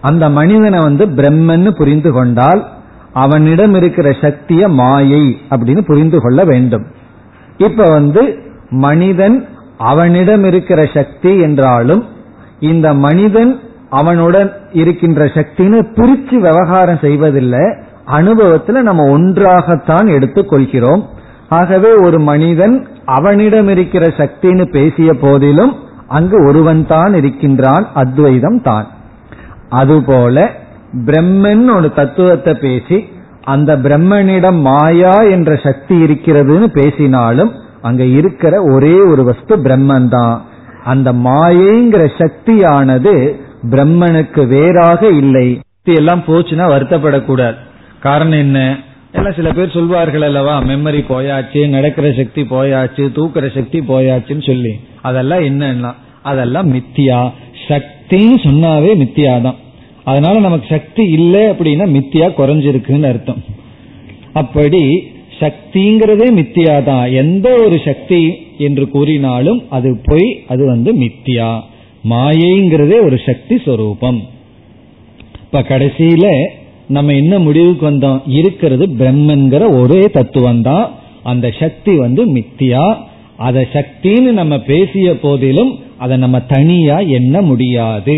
அந்த 0.00 0.28
மனிதனை 0.28 0.80
வந்து 0.80 1.06
பிரம்மன்னு 1.06 1.70
புரிந்து 1.70 2.12
கொண்டால் 2.12 2.68
அவனிடம் 3.12 3.74
இருக்கிற 3.74 4.10
சக்திய 4.20 4.68
மாயை 4.68 5.38
அப்படின்னு 5.50 5.80
புரிந்து 5.80 6.20
கொள்ள 6.20 6.44
வேண்டும். 6.44 6.86
இப்ப 7.56 7.84
வந்து 7.84 8.38
மனிதன் 8.70 9.46
அவனிடம் 9.78 10.44
இருக்கிற 10.44 10.88
சக்தி 10.94 11.38
என்றாலும் 11.40 12.04
இந்த 12.60 12.94
மனிதன் 12.94 13.60
அவனுடன் 13.90 14.52
இருக்கின்ற 14.72 15.24
சக்தின்னு 15.24 15.86
பிரிச்சு 15.96 16.34
விவகாரம் 16.34 16.98
செய்வதில்லை. 17.00 17.76
அனுபவத்துல 18.06 18.80
நம்ம 18.82 19.10
ஒன்றாகத்தான் 19.10 20.06
எடுத்துக் 20.06 20.48
கொள்கிறோம் 20.48 21.08
ஆகவே 21.56 21.90
ஒரு 22.06 22.18
மனிதன் 22.30 22.74
அவனிடம் 23.16 23.68
இருக்கிற 23.74 24.04
சக்தின்னு 24.20 24.64
பேசிய 24.76 25.10
போதிலும் 25.24 25.72
அங்கு 26.18 26.38
ஒருவன் 26.48 26.82
தான் 26.86 27.12
இருக்கின்றான் 27.20 27.84
அத்வைதம் 28.02 28.60
தான். 28.68 28.86
அதுபோல 29.80 30.36
பிரம்மன் 31.06 31.66
ஒரு 31.76 31.88
தத்துவத்தை 31.98 32.54
பேசி 32.64 32.98
அந்த 33.52 33.70
பிரம்மனிடம் 33.86 34.60
மாயா 34.66 35.14
என்ற 35.34 35.52
சக்தி 35.66 35.94
இருக்கிறதுன்னு 36.06 36.68
பேசினாலும் 36.80 37.52
அங்க 37.88 38.02
இருக்கிற 38.18 38.54
ஒரே 38.74 38.96
ஒரு 39.12 39.22
வஸ்து 39.30 39.54
பிரம்மன் 39.66 40.08
தான் 40.16 40.36
அந்த 40.92 41.08
மாயைங்கிற 41.26 42.04
சக்தியானது 42.20 43.14
பிரம்மனுக்கு 43.72 44.42
வேறாக 44.52 45.00
இல்லை. 45.22 45.46
எல்லாம் 45.96 46.22
போச்சுன்னா 46.26 46.64
வருத்தப்படக்கூடாது. 46.72 47.58
காரணம் 48.06 48.40
என்ன? 48.46 48.60
எல்லாம் 49.14 49.36
சில 49.38 49.48
பேர் 49.56 49.74
சொல்வார்கள் 49.76 50.24
அல்லவா 50.28 50.54
மெமரி 50.68 51.00
போயாச்சு 51.10 51.60
நடக்கிற 51.74 52.06
சக்தி 52.18 52.42
போயாச்சு 52.52 53.04
தூக்குற 53.16 53.46
சக்தி 53.56 53.78
போயாச்சுன்னு 53.90 54.44
சொல்லி. 54.50 54.72
அதெல்லாம் 55.08 55.42
என்னன்னா 55.48 55.90
அதெல்லாம் 56.30 56.68
மித்தியா. 56.74 57.18
சக்தின்னு 57.68 58.36
சொன்னாவே 58.46 58.92
மித்தியா 59.02 59.34
தான் 59.46 59.58
அதனால 60.10 60.36
நமக்கு 60.46 60.66
சக்தி 60.76 61.02
இல்லை 61.18 61.42
அப்படின்னா 61.52 61.86
மித்தியா 61.96 62.28
குறைஞ்சிருக்குன்னு 62.38 63.10
அர்த்தம். 63.12 63.42
அப்படி 64.40 64.82
சக்திங்கிறதே 65.42 66.26
மித்தியா 66.38 66.74
தான் 66.84 67.04
எந்த 67.22 67.48
ஒரு 67.64 67.76
சக்தி 67.88 68.22
என்று 68.66 68.84
கூறினாலும் 68.88 69.60
அது 69.76 69.90
பொய் 70.08 70.28
அது 70.52 70.62
வந்து 70.66 70.90
மித்தியா. 71.02 71.50
மாயைங்கிறதே 72.12 72.98
ஒரு 73.06 73.18
சக்தி 73.28 73.56
சொரூபம். 73.66 74.20
இப்ப 75.44 75.60
கடைசியில 75.70 76.26
நம்ம 76.92 77.14
என்ன 77.14 77.34
முடிவுக்கு 77.38 77.84
வந்தோம்? 77.90 78.20
இருக்கிறது 78.38 78.84
பிரம்மன்கிற 78.98 79.62
ஒரே 79.80 80.02
தத்துவம் 80.10 80.62
தான் 80.62 80.86
அந்த 81.22 81.46
சக்தி 81.60 81.92
வந்து 82.04 82.22
மித்தியா. 82.34 82.84
அத 83.36 83.66
சக்தின்னு 83.72 84.30
நம்ம 84.40 84.54
பேசிய 84.70 85.08
போதிலும் 85.20 85.72
அதை 85.98 86.16
நம்ம 86.16 86.38
தனியா 86.54 86.96
எண்ண 87.18 87.42
முடியாது 87.50 88.16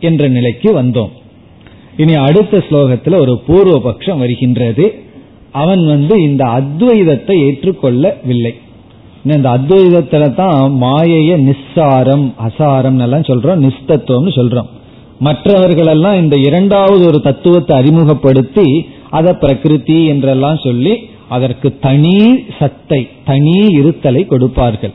என்ற 0.00 0.28
நிலைக்கு 0.28 0.70
வந்தோம். 0.80 1.12
இனி 1.96 2.14
அடுத்த 2.26 2.58
ஸ்லோகத்துல 2.68 3.20
ஒரு 3.20 3.34
பூர்வபக்ஷம் 3.48 4.22
வருகின்றது. 4.24 4.86
அவன் 5.52 5.84
வந்து 5.86 6.14
இந்த 6.22 6.42
அத்வைதத்தை 6.58 7.34
ஏற்றுக்கொள்ளவில்லை. 7.46 8.52
இந்த 9.24 9.48
அத்வைதத்துல 9.50 10.26
தான் 10.34 10.60
மாயைய 10.82 11.32
நிஸ்ஸாரம் 11.46 12.26
அசாரம் 12.46 13.00
எல்லாம் 13.00 13.28
சொல்றோம் 13.30 13.64
நிஸ்தத்துவம்னு 13.64 14.32
சொல்றோம். 14.38 14.70
மற்றவர்களெல்லாம் 15.20 16.18
இந்த 16.18 16.36
இரண்டாவது 16.36 17.06
ஒரு 17.06 17.20
தத்துவத்தை 17.20 17.76
அறிமுகப்படுத்தி 17.76 18.86
அதை 19.10 19.32
பிரகிருதி 19.32 20.06
என்றெல்லாம் 20.06 20.56
சொல்லி 20.56 20.94
அதற்கு 21.28 21.78
தனி 21.78 22.38
சத்தை 22.58 23.08
தனி 23.24 23.58
இருத்தலை 23.66 24.26
கொடுப்பார்கள். 24.26 24.92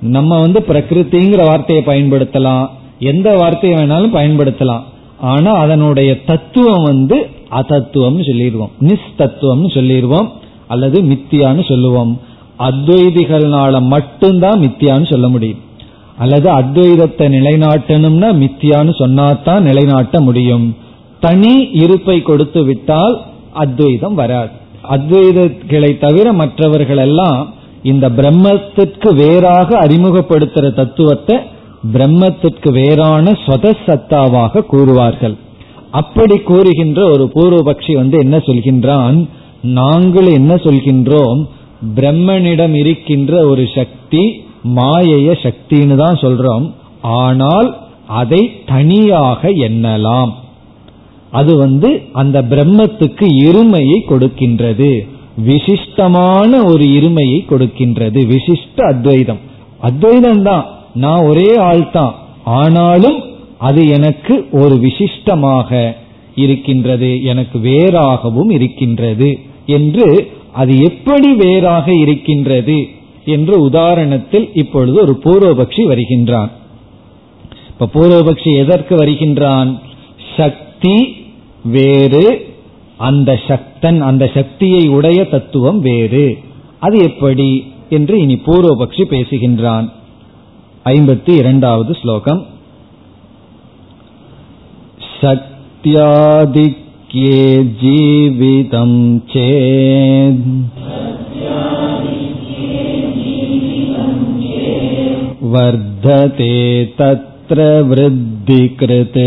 நம்ம 0.00 0.40
வந்து 0.40 0.64
பிரகிருதிங்கிற 0.68 1.44
வார்த்தையை 1.44 1.84
பயன்படுத்தலாம். 1.84 2.66
எந்த 2.98 3.36
வார்த்தையை 3.36 3.78
வேணாலும் 3.78 4.16
பயன்படுத்தலாம். 4.16 4.82
ஆனா 5.18 5.52
அதனுடைய 5.52 6.22
தத்துவம் 6.22 6.82
வந்து 6.82 7.26
அதத்துவம்னு 7.50 8.24
சொல்லிடுவோம். 8.24 8.70
நிஸ்தத்துவம் 8.80 9.74
சொல்லிடுவோம். 9.74 10.28
அல்லது 10.68 11.02
மித்தியான்னு 11.02 11.68
சொல்லுவோம். 11.68 12.20
அத்வைதிகள்னால 12.58 13.82
மட்டும்தான் 13.82 14.60
மித்தியான்னு 14.60 15.10
சொல்ல 15.10 15.28
முடியும். 15.28 15.58
அல்லது 16.18 16.48
அத்வைதத்தை 16.50 17.26
நிலைநாட்டணும்னா 17.36 18.28
மித்தியான்னு 18.42 18.92
சொன்னாதான் 18.98 19.60
நிலைநாட்ட 19.60 20.20
முடியும். 20.20 20.76
தனி 21.20 21.54
இருப்பை 21.72 22.22
கொடுத்து 22.22 22.64
விட்டால் 22.64 23.14
அத்வைதம் 23.52 24.14
வராது. 24.14 24.50
அத்வைதங்களை 24.90 25.98
தவிர 25.98 26.32
மற்றவர்கள் 26.32 26.96
எல்லாம் 26.96 27.52
இந்த 27.82 28.08
பிரம்மத்திற்கு 28.08 29.14
வேறாக 29.14 29.86
அறிமுகப்படுத்துற 29.86 30.74
தத்துவத்தை 30.74 31.36
பிரம்மத்திற்கு 31.92 32.70
வேறான 32.72 33.30
சொத 33.46 33.74
சத்தாவாக 33.86 34.64
கூறுவார்கள். 34.72 35.36
அப்படி 35.90 36.36
கூறுகின்ற 36.38 37.00
ஒரு 37.10 37.24
பூர்வபக்ஷி 37.34 37.92
வந்து 37.92 38.18
என்ன 38.18 38.36
சொல்கின்றான்? 38.36 39.18
நாங்கள் 39.62 40.26
என்ன 40.26 40.54
சொல்கின்றோம்? 40.54 41.40
பிரம்மனிடம் 41.96 42.74
இருக்கின்ற 42.74 43.32
ஒரு 43.46 43.64
சக்தி 43.74 44.24
மாயைய 44.76 45.36
சக்தின்னு 45.42 45.96
தான் 45.96 46.14
சொல்றோம். 46.14 46.72
ஆனால் 47.00 47.76
அதை 48.06 48.62
தனியாக 48.66 49.50
எண்ணலாம். 49.50 50.32
அது 51.30 51.56
வந்து 51.56 52.02
அந்த 52.12 52.42
பிரம்மத்துக்கு 52.42 53.26
இருமையை 53.40 53.98
கொடுக்கின்றது. 54.08 55.08
விசிஷ்டமான 55.46 56.64
ஒரு 56.64 56.84
இருமையை 56.84 57.40
கொடுக்கின்றது. 57.48 58.20
விசிஷ்ட 58.26 58.80
அத்வைதம். 58.80 59.38
அத்வைதம் 59.80 60.42
தான். 60.42 60.64
நான் 60.94 61.22
ஒரே 61.22 61.56
ஆள் 61.56 61.90
தான். 61.90 62.14
ஆனாலும் 62.44 63.22
அது 63.58 63.88
எனக்கு 63.88 64.48
ஒரு 64.52 64.74
விசிஷ்டமாக 64.74 65.94
இருக்கின்றது. 66.34 67.22
எனக்கு 67.22 67.58
வேறாகவும் 67.58 68.50
இருக்கின்றது. 68.50 69.38
என்று 69.66 70.30
அது 70.52 70.78
எப்படி 70.78 71.34
வேறாக 71.34 71.92
இருக்கின்றது? 71.94 72.88
என்று 73.28 73.68
உதாரணத்தில் 73.68 74.50
இப்பொழுது 74.54 75.00
ஒரு 75.00 75.20
பூர்வபக்ஷி 75.24 75.82
வருகின்றான். 75.82 76.50
இப்ப 77.68 77.88
பூர்வபக்ஷி 77.94 78.56
எதற்கு 78.56 78.96
வருகின்றான்? 78.96 79.80
சக்தி 80.36 81.16
வேறு 81.64 82.54
அந்த 82.96 83.40
சக்தன் 83.48 84.00
அந்த 84.00 84.30
சக்தியை 84.34 84.88
உடைய 84.88 85.24
தத்துவம் 85.24 85.80
வேறு. 85.80 86.38
அது 86.78 86.98
எப்படி? 86.98 87.72
என்று 87.90 88.18
இனி 88.20 88.34
பூர்வபக்ஷி 88.34 89.04
பேசுகின்றான். 89.10 89.90
ஐம்பத்தி 90.84 91.30
இரண்டாவது 91.30 91.94
ஸ்லோகம். 91.94 92.46
சக்தியாதிக்யே 95.20 96.76
ஜீவிதம் 97.82 99.22
சேத் 99.32 100.66
वर्धते 105.53 106.53
तत्र 106.99 107.65
वृद्धिकृत् 107.89 109.17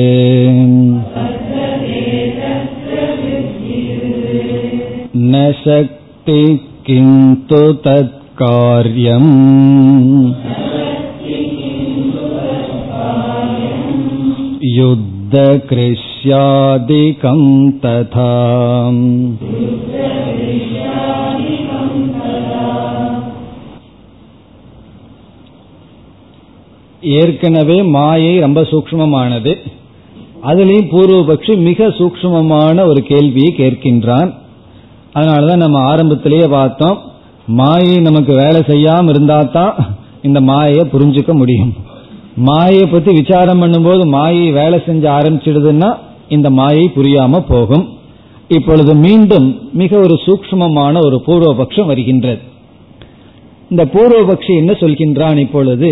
न 5.32 5.52
शक्ति 5.64 6.40
किन्तु 6.87 7.61
तत्कार्यम् 7.87 9.32
युद्धकृष्यादिकं 14.78 15.80
तथा 17.85 18.30
ஏற்கனவே 27.01 27.83
மாயை 27.83 28.39
ரொம்ப 28.39 28.61
சூக்மமானது 28.61 29.53
அதுலேயும் 30.49 30.91
பூர்வபக்ஷி 30.91 31.57
மிக 31.57 31.88
சூக்மமான 31.88 32.86
ஒரு 32.88 33.03
கேள்வியை 33.03 33.53
கேட்கின்றான். 33.57 34.34
அதனாலதான் 35.13 35.63
நம்ம 35.65 35.80
ஆரம்பத்திலேயே 35.80 36.47
பார்த்தோம் 36.47 36.97
மாயை 37.45 37.97
நமக்கு 37.99 38.34
வேலை 38.34 38.61
செய்யாம 38.67 39.09
இருந்தா 39.09 39.41
தான் 39.41 39.76
இந்த 40.21 40.41
மாயையை 40.41 40.86
புரிஞ்சுக்க 40.93 41.34
முடியும். 41.34 41.73
மாயை 42.36 42.86
பத்தி 42.86 43.11
விசாரம் 43.11 43.61
பண்ணும்போது 43.61 44.05
மாயை 44.07 44.51
வேலை 44.51 44.80
செஞ்சு 44.86 45.07
ஆரம்பிச்சிடுதுன்னா 45.17 45.89
இந்த 46.28 46.49
மாயை 46.49 46.91
புரியாம 46.95 47.39
போகும். 47.47 47.86
இப்பொழுது 48.47 48.95
மீண்டும் 48.95 49.69
மிக 49.73 49.97
ஒரு 49.97 50.19
சூக்மமான 50.26 50.99
ஒரு 51.05 51.23
பூர்வபக்ஷம் 51.28 51.86
வருகின்றது. 51.86 52.41
இந்த 53.69 53.86
பூர்வபக்ஷி 53.86 54.55
என்ன 54.55 54.71
சொல்கின்றான் 54.71 55.38
இப்பொழுது? 55.38 55.91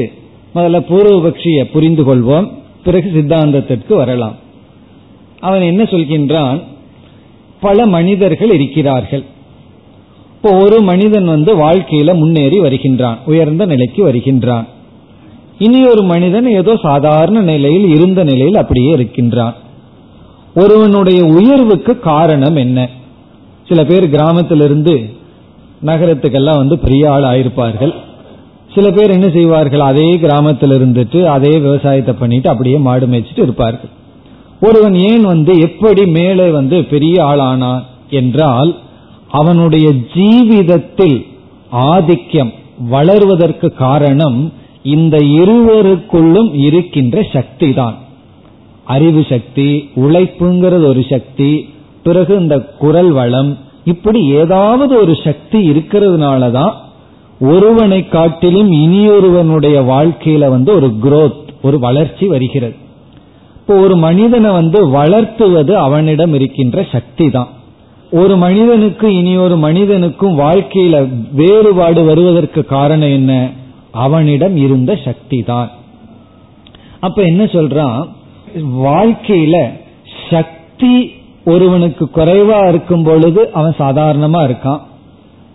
முதல்ல 0.55 0.79
பூர்வபக்ஷியை 0.89 1.63
புரிந்து 1.63 2.15
கொள்வோம். 2.15 2.51
பிறகு 2.83 3.11
சித்தாந்தத்திற்கு 3.13 3.95
வரலாம். 3.95 4.35
அவன் 5.39 5.61
என்ன 5.61 5.83
சொல்கின்றான்? 5.83 6.63
பல 7.59 7.85
மனிதர்கள் 7.85 8.51
இருக்கிறார்கள். 8.51 9.23
இப்போ 10.35 10.57
ஒரு 10.57 10.81
மனிதன் 10.81 11.25
வந்து 11.25 11.55
வாழ்க்கையில 11.55 12.15
முன்னேறி 12.15 12.59
வருகின்றான் 12.59 13.17
உயர்ந்த 13.25 13.65
நிலைக்கு 13.65 14.03
வருகின்றான். 14.03 14.67
இனி 15.57 15.87
ஒரு 15.87 16.03
மனிதன் 16.03 16.47
ஏதோ 16.47 16.77
சாதாரண 16.81 17.41
நிலையில் 17.41 17.87
இருந்த 17.95 18.23
நிலையில் 18.23 18.55
அப்படியே 18.55 18.91
இருக்கின்றான். 18.91 19.55
ஒருவனுடைய 20.55 21.25
உயர்வுக்கு 21.25 21.99
காரணம் 21.99 22.55
என்ன? 22.55 22.89
சில 23.67 23.83
பேர் 23.83 24.09
கிராமத்திலிருந்து 24.09 25.09
நகரத்துக்கெல்லாம் 25.85 26.55
வந்து 26.55 26.79
பெரிய 26.79 27.11
ஆள் 27.11 27.23
ஆயிருப்பார்கள் 27.23 27.93
சில 28.73 28.87
பேர் 28.95 29.15
என்ன 29.15 29.27
செய்வார்கள்? 29.37 29.83
அதே 29.91 30.09
கிராமத்தில் 30.23 30.73
இருந்துட்டு 30.77 31.19
அதே 31.35 31.53
விவசாயத்தை 31.65 32.13
பண்ணிட்டு 32.21 32.51
அப்படியே 32.51 32.77
மாடு 32.87 33.07
மேய்ச்சிட்டு 33.11 33.45
இருப்பார்கள். 33.45 33.91
ஒருவன் 34.67 34.95
ஏன் 35.09 35.25
வந்து 35.31 35.53
எப்படி 35.67 36.03
மேலே 36.17 36.47
வந்து 36.57 36.77
பெரிய 36.93 37.15
ஆளானான் 37.29 37.83
என்றால் 38.19 38.71
அவனுடைய 39.39 39.87
ஜீவிதத்தில் 40.15 41.17
ஆதிக்கம் 41.89 42.51
வளர்வதற்கு 42.93 43.67
காரணம் 43.85 44.39
இந்த 44.95 45.15
இருவருக்குள்ளும் 45.39 46.51
இருக்கின்ற 46.67 47.23
சக்தி 47.35 47.69
தான் 47.79 47.97
அறிவு 48.95 49.21
சக்தி 49.31 49.69
உழைப்புங்கிறது 50.03 50.85
ஒரு 50.91 51.01
சக்தி 51.13 51.49
பிறகு 52.05 52.33
இந்த 52.43 52.55
குரல் 52.83 53.11
வளம் 53.17 53.51
இப்படி 53.93 54.19
ஏதாவது 54.41 54.93
ஒரு 55.03 55.13
சக்தி 55.25 55.59
இருக்கிறதுனால 55.71 56.51
தான் 56.59 56.73
ஒருவனை 57.39 58.07
காட்டிலும் 58.07 58.71
இனியொருவனுடைய 58.71 59.77
வாழ்க்கையில 59.93 60.49
வந்து 60.49 60.73
ஒரு 60.73 60.87
குரோத் 61.03 61.47
ஒரு 61.61 61.79
வளர்ச்சி 61.79 62.27
வருகிறது. 62.27 62.75
இப்போ 63.53 63.73
ஒரு 63.75 63.95
மனிதனை 63.95 64.51
வந்து 64.51 64.87
வளர்த்துவது 64.89 65.77
அவனிடம் 65.77 66.33
இருக்கின்ற 66.33 66.87
சக்தி 66.91 67.29
தான் 67.29 67.47
ஒரு 68.11 68.37
மனிதனுக்கு 68.37 69.15
இனி 69.15 69.37
ஒரு 69.37 69.57
மனிதனுக்கும் 69.57 70.39
வாழ்க்கையில 70.39 71.09
வேறுபாடு 71.31 72.03
வருவதற்கு 72.03 72.65
காரணம் 72.65 73.09
என்ன? 73.09 73.51
அவனிடம் 73.91 74.55
இருந்த 74.57 74.95
சக்தி 74.95 75.43
தான் 75.43 75.69
அப்ப 76.99 77.23
என்ன 77.23 77.43
சொல்றான்? 77.43 78.07
வாழ்க்கையில 78.57 79.71
சக்தி 80.29 81.11
ஒருவனுக்கு 81.45 82.05
குறைவா 82.15 82.67
இருக்கும் 82.67 83.03
பொழுது 83.03 83.51
அவன் 83.51 83.75
சாதாரணமா 83.79 84.41
இருக்கான். 84.49 84.81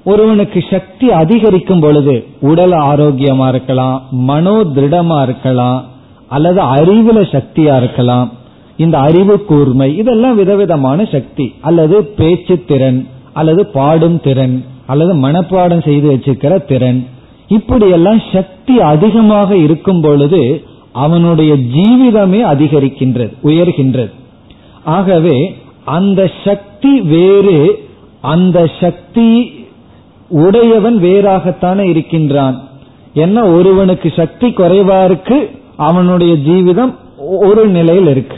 ஒருவனுக்கு 0.04 0.64
சக்தி 0.70 1.12
அதிகரிக்கும் 1.12 1.80
பொழுது 1.80 2.26
உடல் 2.40 2.72
ஆரோக்கியமா 2.72 3.48
இருக்கலாம் 3.48 4.02
மனோ 4.10 4.52
திருடமா 4.52 5.22
இருக்கலாம் 5.22 5.84
அல்லது 6.28 6.62
அறிவுல 6.62 7.24
சக்தியா 7.34 7.76
இருக்கலாம். 7.76 8.32
இந்த 8.76 8.98
அறிவு 8.98 9.44
கூர்மை 9.44 9.96
இதெல்லாம் 9.96 10.36
விதவிதமான 10.36 11.04
சக்தி. 11.04 11.54
அல்லது 11.60 12.04
பேச்சு 12.04 12.64
திறன் 12.64 13.08
அல்லது 13.32 13.66
பாடும் 13.66 14.20
திறன் 14.20 14.64
அல்லது 14.86 15.14
மனப்பாடம் 15.14 15.84
செய்து 15.84 16.12
வச்சுக்கிற 16.12 16.64
திறன். 16.64 17.06
இப்படியெல்லாம் 17.48 18.20
சக்தி 18.32 18.80
அதிகமாக 18.80 19.56
இருக்கும் 19.56 20.00
பொழுது 20.00 20.62
அவனுடைய 20.92 21.54
ஜீவிதமே 21.54 22.40
அதிகரிக்கின்றது 22.54 23.32
உயர்கின்றது. 23.44 24.10
ஆகவே 24.84 25.56
அந்த 25.84 26.30
சக்தி 26.44 27.00
வேறு 27.00 27.88
அந்த 28.20 28.70
சக்தி 28.80 29.52
உடையவன் 30.28 30.98
வேறாகத்தானே 30.98 31.88
இருக்கின்றான்? 31.88 32.68
என்ன 33.14 33.44
ஒருவனுக்கு 33.44 34.12
சக்தி 34.16 34.46
குறைவா 34.46 35.04
இருக்கு 35.04 35.50
அவனுடைய 35.76 36.34
ஜீவிதம் 36.34 36.94
ஒரு 37.48 37.66
நிலையில் 37.66 38.06
இருக்கு. 38.06 38.36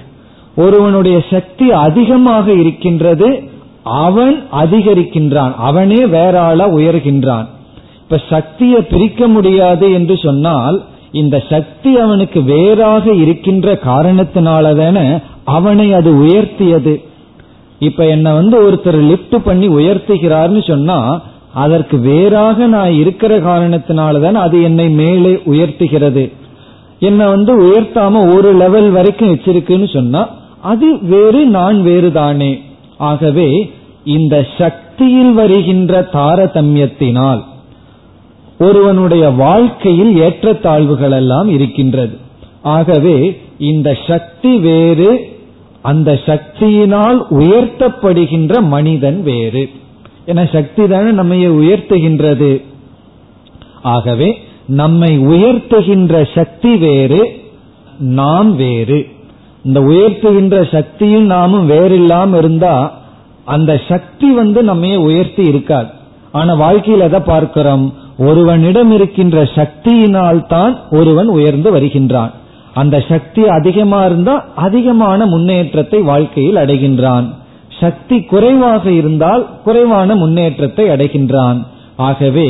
ஒருவனுடைய 0.57 1.24
சக்தி 1.30 1.72
அதிகமாக 1.72 2.53
இருக்கின்றது 2.53 3.43
அவன் 3.82 4.43
அதிகரிக்கின்றான் 4.53 5.55
அவனே 5.55 6.07
வேற 6.07 6.41
ஆளா 6.41 6.68
உயர்கின்றான். 6.68 7.47
இப்ப 8.03 8.20
சக்தியை 8.30 8.80
பிரிக்க 8.80 9.28
முடியாது 9.28 9.93
என்று 9.93 10.16
சொன்னால் 10.16 10.84
இந்த 11.12 11.43
சக்தி 11.49 11.99
அவனுக்கு 11.99 12.43
வேறாக 12.43 13.12
இருக்கின்ற 13.12 13.78
காரணத்தினாலதான 13.84 15.22
அவனை 15.45 15.93
அது 15.93 16.12
உயர்த்தியது. 16.14 17.03
இப்ப 17.78 18.07
என்ன 18.07 18.34
வந்து 18.34 18.70
ஒருத்தர் 18.70 19.01
லிப்ட் 19.11 19.37
பண்ணி 19.37 19.68
உயர்த்துகிறார்னு 19.68 20.66
சொன்னா 20.68 21.20
அதற்கு 21.62 21.96
வேறாக 21.98 22.66
நான் 22.66 22.94
இருக்கிற 23.02 23.32
காரணத்தினாலதான் 23.38 24.38
அது 24.44 24.57
என்னை 24.62 24.88
மேலே 25.00 25.32
உயர்த்துகிறது. 25.52 26.24
என்னை 27.00 27.26
வந்து 27.26 27.52
உயர்த்தாம 27.66 28.22
ஒரு 28.34 28.50
லெவல் 28.52 28.88
வரைக்கும் 28.90 29.30
வச்சிருக்குன்னு 29.32 29.88
சொன்னா 29.94 30.22
அது 30.62 30.88
வேறு 31.02 31.40
நான் 31.57 31.78
வேறு 31.82 32.09
தானே. 32.12 32.52
ஆகவே 33.11 33.48
இந்த 34.04 34.36
சக்தியில் 34.59 35.32
வருகின்ற 35.32 35.92
தாரதமியத்தினால் 36.12 37.42
ஒருவனுடைய 38.59 39.24
வாழ்க்கையில் 39.44 40.12
ஏற்றத்தாழ்வுகள் 40.20 41.16
எல்லாம் 41.20 41.48
இருக்கின்றது. 41.48 42.14
ஆகவே 42.62 43.16
இந்த 43.70 43.88
சக்தி 44.09 44.52
வேறு 44.68 45.11
அந்த 45.82 46.11
சக்தியினால் 46.26 47.18
உயர்த்தப்படுகின்ற 47.40 48.54
மனிதன் 48.74 49.20
வேறு. 49.22 49.64
என 50.27 50.49
சக்தி 50.53 50.87
தானே 50.87 51.11
நம்மை 51.11 51.51
உயர்த்துகின்றது. 51.51 52.62
ஆகவே 53.83 54.39
நம்மை 54.66 55.18
உயர்த்துகின்ற 55.18 56.29
சக்தி 56.35 56.77
வேறு 56.77 57.41
நாம் 57.99 58.57
வேறு. 58.57 59.07
இந்த 59.64 59.81
உயர்த்துகின்ற 59.81 60.72
சக்தியும் 60.72 61.24
நாமும் 61.24 61.70
வேறில்லாம 61.70 62.37
இருந்தா 62.37 62.93
அந்த 63.45 63.81
சக்தி 63.89 64.31
வந்து 64.31 64.62
நம்ம 64.62 64.99
உயர்த்தி 64.99 65.43
இருக்காது. 65.43 65.89
ஆனா 66.33 66.55
வாழ்க்கையில் 66.55 67.05
எதை 67.05 67.20
பார்க்கிறோம்? 67.20 67.95
ஒருவனிடம் 68.18 68.93
இருக்கின்ற 68.93 69.43
சக்தியினால் 69.43 70.47
தான் 70.47 70.79
ஒருவன் 70.91 71.27
உயர்ந்து 71.27 71.70
வருகின்றான். 71.72 72.31
அந்த 72.74 73.05
சக்தி 73.09 73.49
அதிகமா 73.49 74.05
இருந்தா 74.05 74.45
அதிகமான 74.55 75.27
முன்னேற்றத்தை 75.27 76.01
வாழ்க்கையில் 76.01 76.57
அடைகின்றான். 76.57 77.27
சக்தி 77.81 78.16
குறைவாக 78.22 78.91
இருந்தால் 78.91 79.43
குறைவான 79.64 80.14
முன்னேற்றத்தை 80.14 80.85
அடைகின்றான். 80.89 81.59
ஆகவே 81.97 82.49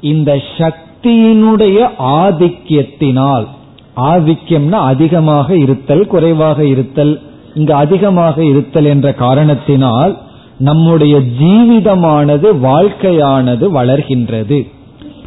இந்த 0.00 0.30
சக்தியினுடைய 0.58 1.78
ஆதிக்கியத்தினால் 1.98 3.46
ஆதிக்கியம்னா 3.96 4.78
அதிகமாக 4.92 5.56
இருத்தல் 5.56 6.06
குறைவாக 6.06 6.64
இருத்தல் 6.64 7.20
இங்கு 7.54 7.74
அதிகமாக 7.74 8.44
இருத்தல் 8.44 8.84
என்ற 8.84 9.08
காரணத்தினால் 9.12 10.12
நம்முடைய 10.58 11.14
ஜீவிதமானது 11.40 12.48
வாழ்க்கையானது 12.62 13.64
வளர்கின்றது. 13.78 14.58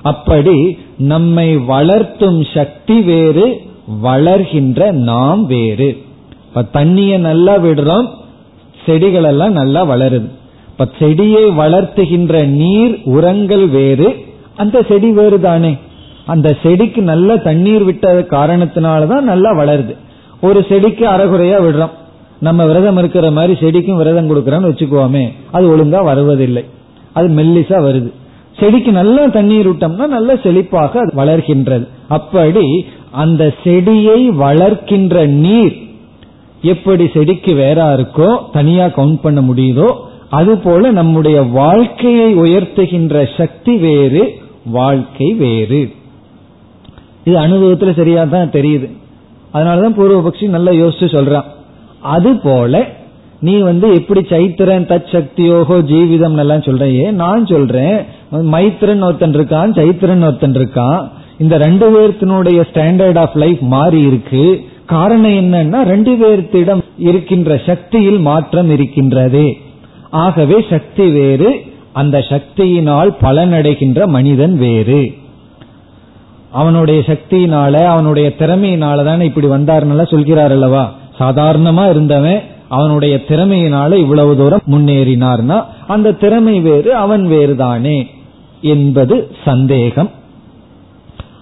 அப்படி 0.02 0.78
நம்மை 0.98 1.58
வளர்த்தும் 1.58 2.42
சக்தி 2.54 2.98
வேறு 3.02 3.46
வளர்கின்ற 4.04 4.92
நாம் 4.92 5.46
வேறு. 5.46 5.90
இப்ப 6.48 6.64
தண்ணிய 6.64 7.18
நல்லா 7.18 7.56
விடுறோம் 7.58 8.08
செடிகள் 8.88 9.24
எல்லாம் 9.24 9.52
நல்லா 9.52 9.86
வளருது. 9.86 10.30
இப்ப 10.72 10.88
செடியை 11.00 11.46
வளர்த்துகின்ற 11.46 12.48
நீர் 12.48 13.02
உரங்கள் 13.04 13.68
வேறு. 13.68 14.16
அந்த 14.56 14.86
செடி 14.90 15.12
வேறு 15.12 15.40
தானே. 15.40 15.78
அந்த 16.26 16.58
செடிக்கு 16.64 17.02
நல்ல 17.02 17.38
தண்ணீர் 17.38 17.84
விட்ட 17.84 18.22
காரணத்தினாலதான் 18.22 19.22
நல்லா 19.22 19.52
வளருது. 19.52 19.96
ஒரு 20.42 20.66
செடிக்கு 20.70 21.08
அறகுறையா 21.10 21.58
விடுறோம். 21.66 21.96
நம்ம 22.40 22.66
விரதம் 22.66 22.98
இருக்கிற 22.98 23.32
மாதிரி 23.32 23.54
செடிக்கும் 23.60 23.98
விரதம் 23.98 24.30
கொடுக்கறோம்னு 24.30 24.72
வச்சுக்குவோமே 24.72 25.34
அது 25.52 25.78
ஒழுங்கா 25.78 26.04
வருவதில்லை. 26.04 26.66
அது 27.14 27.28
மெல்லிசா 27.28 27.78
வருது. 27.88 28.12
செடிக்கு 28.60 28.92
நல்லா 28.92 29.26
தண்ணீர் 29.26 29.70
விட்டோம்னா 29.70 30.08
நல்ல 30.08 30.34
செழிப்பாக 30.34 30.92
அது 30.92 31.12
வளர்கின்றது. 31.16 31.88
அப்படி 32.08 32.86
அந்த 33.12 33.54
செடியை 33.64 34.30
வளர்க்கின்ற 34.30 35.26
நீர் 35.26 35.87
எப்படி 36.62 37.10
செடிக்கு 37.14 37.54
வேறா 37.54 37.86
இருக்கோ 37.98 38.38
தனியா 38.52 38.86
கவுண்ட் 38.86 39.20
பண்ண 39.22 39.42
முடியுதோ 39.42 39.88
அது 40.30 40.58
போல 40.58 40.92
நம்முடைய 40.92 41.42
வாழ்க்கையை 41.42 42.36
உயர்த்துகின்ற 42.36 43.38
சக்தி 43.38 43.78
வேறு 43.78 44.34
வாழ்க்கை 44.66 45.34
வேறு. 45.34 45.92
இது 47.24 47.38
அனுபவத்துல 47.38 47.96
சரியா 47.96 48.24
தான் 48.24 48.50
தெரியுது. 48.50 48.92
அதனாலதான் 49.54 49.98
பூர்வபக்ஷி 49.98 50.48
நல்லா 50.48 50.72
யோசிச்சு 50.72 51.08
சொல்றான். 51.16 51.44
அது 52.02 52.40
போல 52.44 52.88
நீ 53.40 53.58
வந்து 53.60 53.94
எப்படி 53.94 54.20
சைத்திரன் 54.20 54.88
தத் 54.92 55.10
சக்தியோகோ 55.12 55.76
ஜீவிதம் 55.92 56.38
எல்லாம் 56.38 56.60
சொல்றையே 56.60 57.12
நான் 57.12 57.46
சொல்றேன். 57.46 57.98
மைத்திரன் 58.32 59.04
ஒருத்தன் 59.04 59.36
இருக்கான் 59.36 59.72
சைத்திரன் 59.80 60.26
ஒருத்தன் 60.26 60.54
இருக்கான். 60.54 61.10
இந்த 61.40 61.58
ரெண்டு 61.58 61.86
பேர்த்தினுடைய 61.94 62.62
ஸ்டாண்டர்ட் 62.74 63.20
ஆஃப் 63.20 63.36
லைஃப் 63.36 63.60
மாறி 63.60 64.02
இருக்கு. 64.02 64.62
காரணம் 64.88 65.32
என்னன்னா 65.32 65.84
ரெண்டு 65.84 66.12
பேர்த்திடம் 66.14 66.82
இருக்கின்ற 66.98 67.62
சக்தியில் 67.66 68.20
மாற்றம் 68.20 68.70
இருக்கின்றது. 68.70 69.58
ஆகவே 70.10 70.66
சக்தி 70.70 71.10
வேறு 71.10 71.50
அந்த 71.94 72.18
சக்தியினால் 72.30 73.10
பலனடைகின்ற 73.22 74.06
மனிதன் 74.06 74.58
வேறு. 74.58 75.14
அவனுடைய 76.52 77.04
சக்தியினால 77.06 77.74
அவனுடைய 77.86 78.34
திறமையினால 78.40 79.04
தானே 79.04 79.26
இப்படி 79.26 79.48
வந்தார்னால 79.48 80.08
சொல்கிறார் 80.08 80.52
அல்லவா? 80.52 80.94
சாதாரணமா 81.20 81.90
இருந்தவன் 81.90 82.42
அவனுடைய 82.68 83.20
திறமையினால 83.28 83.98
இவ்வளவு 83.98 84.38
தூரம் 84.38 84.62
முன்னேறினார்னா 84.68 85.64
அந்த 85.88 86.12
திறமை 86.12 86.60
வேறு 86.60 86.96
அவன் 86.96 87.28
வேறு 87.28 87.56
தானே 87.56 88.08
என்பது 88.62 89.32
சந்தேகம். 89.46 90.10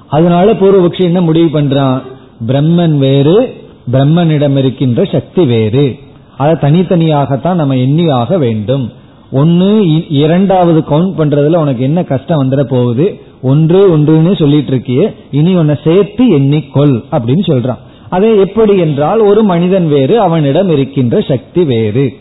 அதனால 0.07 0.53
பூர்வபக்ஷி 0.53 1.03
என்ன 1.03 1.21
முடிவு 1.21 1.59
பண்றான்? 1.59 2.01
பிரம்மன் 2.47 2.97
வேறு 2.97 3.53
பிரம்மனிடம் 3.91 4.57
இருக்கின்ற 4.57 5.05
சக்தி 5.05 5.45
வேறு. 5.45 5.95
அதை 6.37 6.53
தனித்தனியாகத்தான் 6.53 7.53
நம்ம 7.53 7.75
எண்ணியாக 7.75 8.37
வேண்டும். 8.37 8.91
ஒன்னு 9.31 10.03
இரண்டாவது 10.09 10.79
கவுண்ட் 10.79 11.15
பண்றதுல 11.17 11.55
உனக்கு 11.55 11.83
என்ன 11.83 12.03
கஷ்டம் 12.03 12.43
வந்துட 12.43 12.63
போகுது? 12.63 13.21
ஒன்று 13.41 13.97
ஒன்றுன்னு 13.97 14.39
சொல்லிட்டு 14.39 14.75
இருக்கியே 14.75 15.15
இனி 15.31 15.55
உன்னை 15.55 15.75
சேர்த்து 15.83 16.23
எண்ணிக்கொள் 16.23 17.03
அப்படின்னு 17.11 17.43
சொல்றான். 17.47 17.77
அதே 18.09 18.39
எப்படி 18.39 18.77
என்றால் 18.77 19.19
ஒரு 19.19 19.43
மனிதன் 19.43 19.87
வேறு 19.87 20.19
அவனிடம் 20.19 20.69
இருக்கின்ற 20.69 21.21
சக்தி 21.21 21.63
வேறு. 21.63 22.13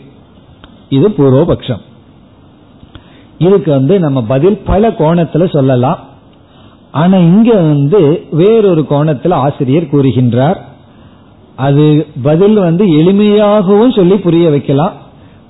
இது 0.89 1.09
பூர்வபக்ஷம். 1.09 1.81
இதுக்கு 3.37 3.71
வந்து 3.71 3.99
நம்ம 3.99 4.21
பதில் 4.21 4.57
பல 4.57 4.89
கோணத்துல 4.89 5.49
சொல்லலாம். 5.49 5.99
ஆனா 7.01 7.17
இங்க 7.29 7.49
வந்து 7.69 8.01
வேறொரு 8.31 8.83
கோணத்துல 8.89 9.33
ஆசிரியர் 9.45 9.91
கூறுகின்றார். 9.93 10.59
அது 11.65 11.85
பதில் 12.27 12.57
வந்து 12.67 12.85
எளிமையாகவும் 12.99 13.95
சொல்லி 13.95 14.17
புரிய 14.25 14.45
வைக்கலாம். 14.49 14.93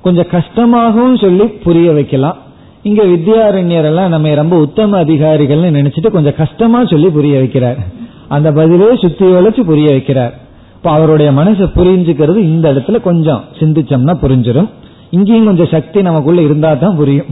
கொஞ்சம் 0.01 0.31
கஷ்டமாகவும் 0.31 1.21
சொல்லி 1.23 1.45
புரிய 1.65 1.87
வைக்கலாம். 1.91 2.37
இங்க 2.83 3.01
வித்யாரண்யர் 3.03 3.87
எல்லாம் 3.89 4.13
நம்ம 4.13 4.33
ரொம்ப 4.33 4.55
உத்தம 4.65 4.97
அதிகாரிகள்னு 5.03 5.75
நினைச்சிட்டு 5.77 6.09
கொஞ்சம் 6.11 6.37
கஷ்டமா 6.37 6.79
சொல்லி 6.85 7.09
புரிய 7.09 7.35
வைக்கிறார். 7.39 7.79
அந்த 8.27 8.49
பதிலே 8.51 8.89
சுத்தி 9.03 9.25
வளைச்சு 9.25 9.63
புரிய 9.71 9.87
வைக்கிறார். 9.89 10.33
இப்ப 10.75 10.89
அவருடைய 10.97 11.29
மனசை 11.31 11.67
புரிஞ்சுக்கிறது 11.75 12.39
இந்த 12.53 12.65
இடத்துல 12.73 12.99
கொஞ்சம் 13.01 13.43
சிந்திச்சோம்னா 13.59 14.15
புரிஞ்சிடும் 14.23 14.69
இங்கேயும் 15.09 15.45
கொஞ்சம் 15.45 15.71
சக்தி 15.71 15.99
நமக்குள்ள 16.01 16.41
இருந்தா 16.41 16.71
தான் 16.73 16.97
புரியும். 17.01 17.31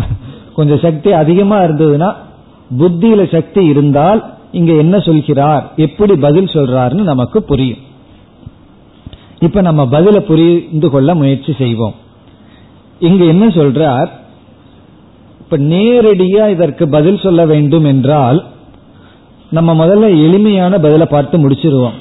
கொஞ்சம் 0.55 0.83
சக்தி 0.85 1.11
அதிகமா 1.21 1.57
இருந்ததுன்னா 1.65 2.09
புத்தியில 2.79 3.31
சக்தி 3.31 3.65
இருந்தால் 3.65 4.33
இங்க 4.51 4.73
என்ன 4.73 4.99
சொல்கிறார்? 4.99 5.71
எப்படி 5.75 6.15
பதில் 6.15 6.45
சொல்றாருன்னு 6.45 7.01
நமக்கு 7.01 7.43
புரியும். 7.43 7.77
இப்ப 9.39 9.61
நம்ம 9.61 9.85
பதில 9.85 10.19
புரிந்து 10.19 10.89
கொள்ள 10.89 11.15
முயற்சி 11.15 11.53
செய்வோம். 11.57 11.93
இங்க 12.99 13.23
என்ன 13.23 13.47
சொல்றார்? 13.47 14.09
இப்ப 15.39 15.57
நேரடியா 15.57 16.49
இதற்கு 16.49 16.89
பதில் 16.89 17.17
சொல்ல 17.17 17.45
வேண்டும் 17.45 17.85
என்றால் 17.85 18.45
நம்ம 19.51 19.85
முதல்ல 19.85 20.01
எளிமையான 20.01 20.79
பதிலை 20.79 21.07
பார்த்து 21.09 21.49
முடிச்சிருவோம். 21.49 21.97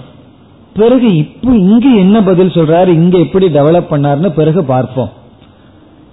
பிறகு 0.75 1.17
இப்ப 1.17 1.55
இங்க 1.57 1.89
என்ன 1.89 2.23
பதில் 2.23 2.49
சொல்றாரு? 2.49 2.87
இங்க 2.87 3.19
எப்படி 3.19 3.47
டெவலப் 3.47 3.91
பண்ணாருன்னு 3.91 4.29
பிறகு 4.29 4.65
பார்ப்போம். 4.65 5.11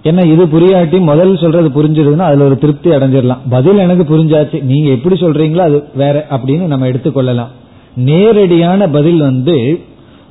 ஏன்னா 0.04 0.26
இது 0.32 0.46
புரியாட்டி 0.46 1.00
முதல் 1.00 1.36
சொல்றது 1.36 1.68
புரிஞ்சிருதுன்னா 1.68 2.26
அதுல 2.30 2.44
ஒரு 2.44 2.58
திருப்தி 2.58 2.90
அடைஞ்சிடலாம் 2.90 3.38
பதில் 3.50 3.76
எனக்கு 3.76 4.04
புரிஞ்சாச்சு 4.16 4.62
நீங்க 4.62 4.90
எப்படி 4.90 5.14
சொல்றீங்களோ 5.20 5.58
அது 5.58 5.84
வேற 5.94 6.26
அப்படின்னு 6.30 6.66
நம்ம 6.66 6.86
எடுத்துக்கொள்ளலாம் 6.86 7.48
நேரடியான 7.94 8.88
பதில் 8.88 9.20
வந்து 9.20 9.80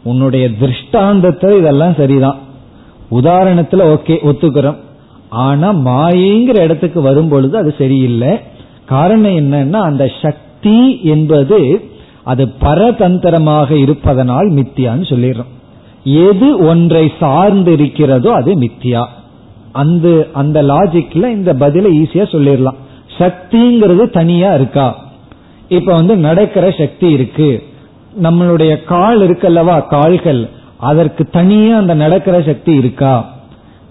உன்னுடைய 0.03 0.51
திருஷ்டாந்தத்தை 0.53 1.57
இதெல்லாம் 1.57 1.95
சரிதான். 1.95 2.37
உதாரணத்துல 3.11 3.85
ஓகே 3.95 4.15
ஒத்துக்கிறோம். 4.29 4.77
ஆனா 5.29 5.73
மாயங்கிற 5.73 6.59
இடத்துக்கு 6.59 7.01
வரும் 7.01 7.29
பொழுது 7.29 7.57
அது 7.57 7.75
சரியில்லை. 7.77 8.39
காரணம் 8.85 9.37
என்னன்னா 9.37 9.79
அந்த 9.79 10.11
சக்தி 10.21 11.01
என்பது 11.03 11.59
அது 12.23 12.45
பரதந்திரமாக 12.61 13.71
இருப்பதனால் 13.71 14.49
மித்தியான்னு 14.49 15.05
சொல்லிடுறோம். 15.09 15.51
எது 16.03 16.67
ஒன்றை 16.67 17.11
சார்ந்து 17.19 17.73
இருக்கிறதோ 17.73 18.31
அது 18.31 18.59
மித்தியா. 18.59 19.03
அந்த 19.71 20.27
அந்த 20.33 20.63
லாஜிக்ல 20.63 21.27
இந்த 21.27 21.53
பதில 21.53 21.87
ஈஸியா 21.93 22.25
சொல்லிடலாம். 22.31 22.75
சக்திங்கிறது 23.17 24.09
தனியா 24.09 24.53
இருக்கா? 24.53 24.97
இப்ப 25.69 25.93
வந்து 25.93 26.17
நடக்கிற 26.17 26.71
சக்தி 26.77 27.09
இருக்கு. 27.09 27.63
நம்மளுடைய 28.21 28.83
கால் 28.83 29.29
இருக்கல்லவா 29.29 29.87
கால்கள். 29.87 30.49
அதற்கு 30.77 31.25
தனியா 31.25 31.77
அந்த 31.77 31.93
நடக்கிற 31.93 32.41
சக்தி 32.41 32.75
இருக்கா? 32.75 33.29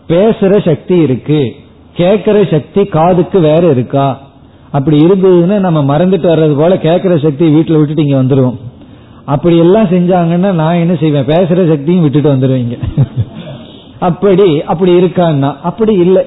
பேசுற 0.09 0.65
சக்தி 0.65 0.95
இருக்கு. 0.95 1.55
கேட்கிற 1.95 2.45
சக்தி 2.45 2.85
காதுக்கு 2.85 3.41
வேற 3.41 3.71
இருக்கா? 3.71 4.21
அப்படி 4.71 4.97
இருந்ததுன்னா 4.97 5.59
நம்ம 5.59 5.97
மறந்துட்டு 5.97 6.27
வர்றது 6.27 6.57
போல 6.57 6.79
கேட்கிற 6.79 7.19
சக்தி 7.19 7.49
வீட்டுல 7.49 7.79
விட்டுட்டு 7.79 8.05
இங்க 8.05 8.23
வந்துருவோம். 8.23 8.57
அப்படி 9.25 9.59
எல்லாம் 9.59 9.87
செஞ்சாங்கன்னா 9.87 10.53
நான் 10.53 10.75
என்ன 10.75 10.95
செய்வேன்? 10.95 11.25
பேசுற 11.25 11.69
சக்தியும் 11.69 12.03
விட்டுட்டு 12.03 12.35
வந்துருவீங்க. 12.35 12.79
அப்படி 14.01 14.63
அப்படி 14.63 14.93
இருக்கான்னா 14.99 15.57
அப்படி 15.63 15.95
இல்லை. 15.95 16.25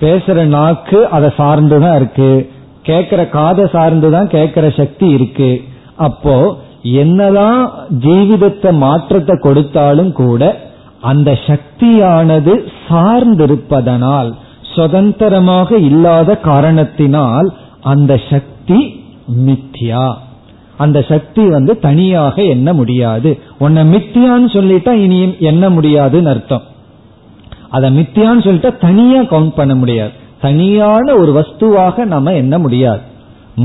பேசுற 0.00 0.44
நாக்கு 0.44 1.08
அதை 1.08 1.30
சார்ந்துதான் 1.36 1.96
இருக்கு. 1.96 2.50
கேட்கிற 2.82 3.28
காதை 3.28 3.64
சார்ந்துதான் 3.64 4.26
கேட்கிற 4.26 4.70
சக்தி 4.70 5.08
இருக்கு. 5.08 5.60
அப்போ 5.96 6.56
என்னதான் 6.82 7.72
ஜீவிதத்தை 7.90 8.76
மாற்றத்தை 8.76 9.38
கொடுத்தாலும் 9.38 10.12
கூட 10.12 10.58
அந்த 11.00 11.38
சக்தியானது 11.46 12.52
சார்ந்திருப்பதனால் 12.88 14.30
சுதந்திரமாக 14.74 15.76
இல்லாத 15.76 16.36
காரணத்தினால் 16.36 17.48
அந்த 17.80 18.20
சக்தி 18.30 18.80
மித்தியா 19.46 20.06
அந்த 20.76 21.02
சக்தி 21.02 21.42
வந்து 21.48 21.78
தனியாக 21.78 22.42
எண்ண 22.42 22.72
முடியாது. 22.72 23.38
உன்னை 23.58 23.82
மித்தியான்னு 23.92 24.48
சொல்லிட்டா 24.56 24.92
இனியும் 24.92 25.34
எண்ண 25.38 25.70
முடியாதுன்னு 25.70 26.28
அர்த்தம். 26.28 26.64
அதை 27.76 27.88
மித்தியான்னு 27.98 28.44
சொல்லிட்டா 28.46 28.72
தனியா 28.86 29.20
கவுண்ட் 29.32 29.58
பண்ண 29.58 29.72
முடியாது. 29.80 30.12
தனியான 30.44 31.06
ஒரு 31.20 31.32
வஸ்துவாக 31.38 32.04
நம்ம 32.12 32.32
எண்ண 32.42 32.54
முடியாது. 32.64 33.02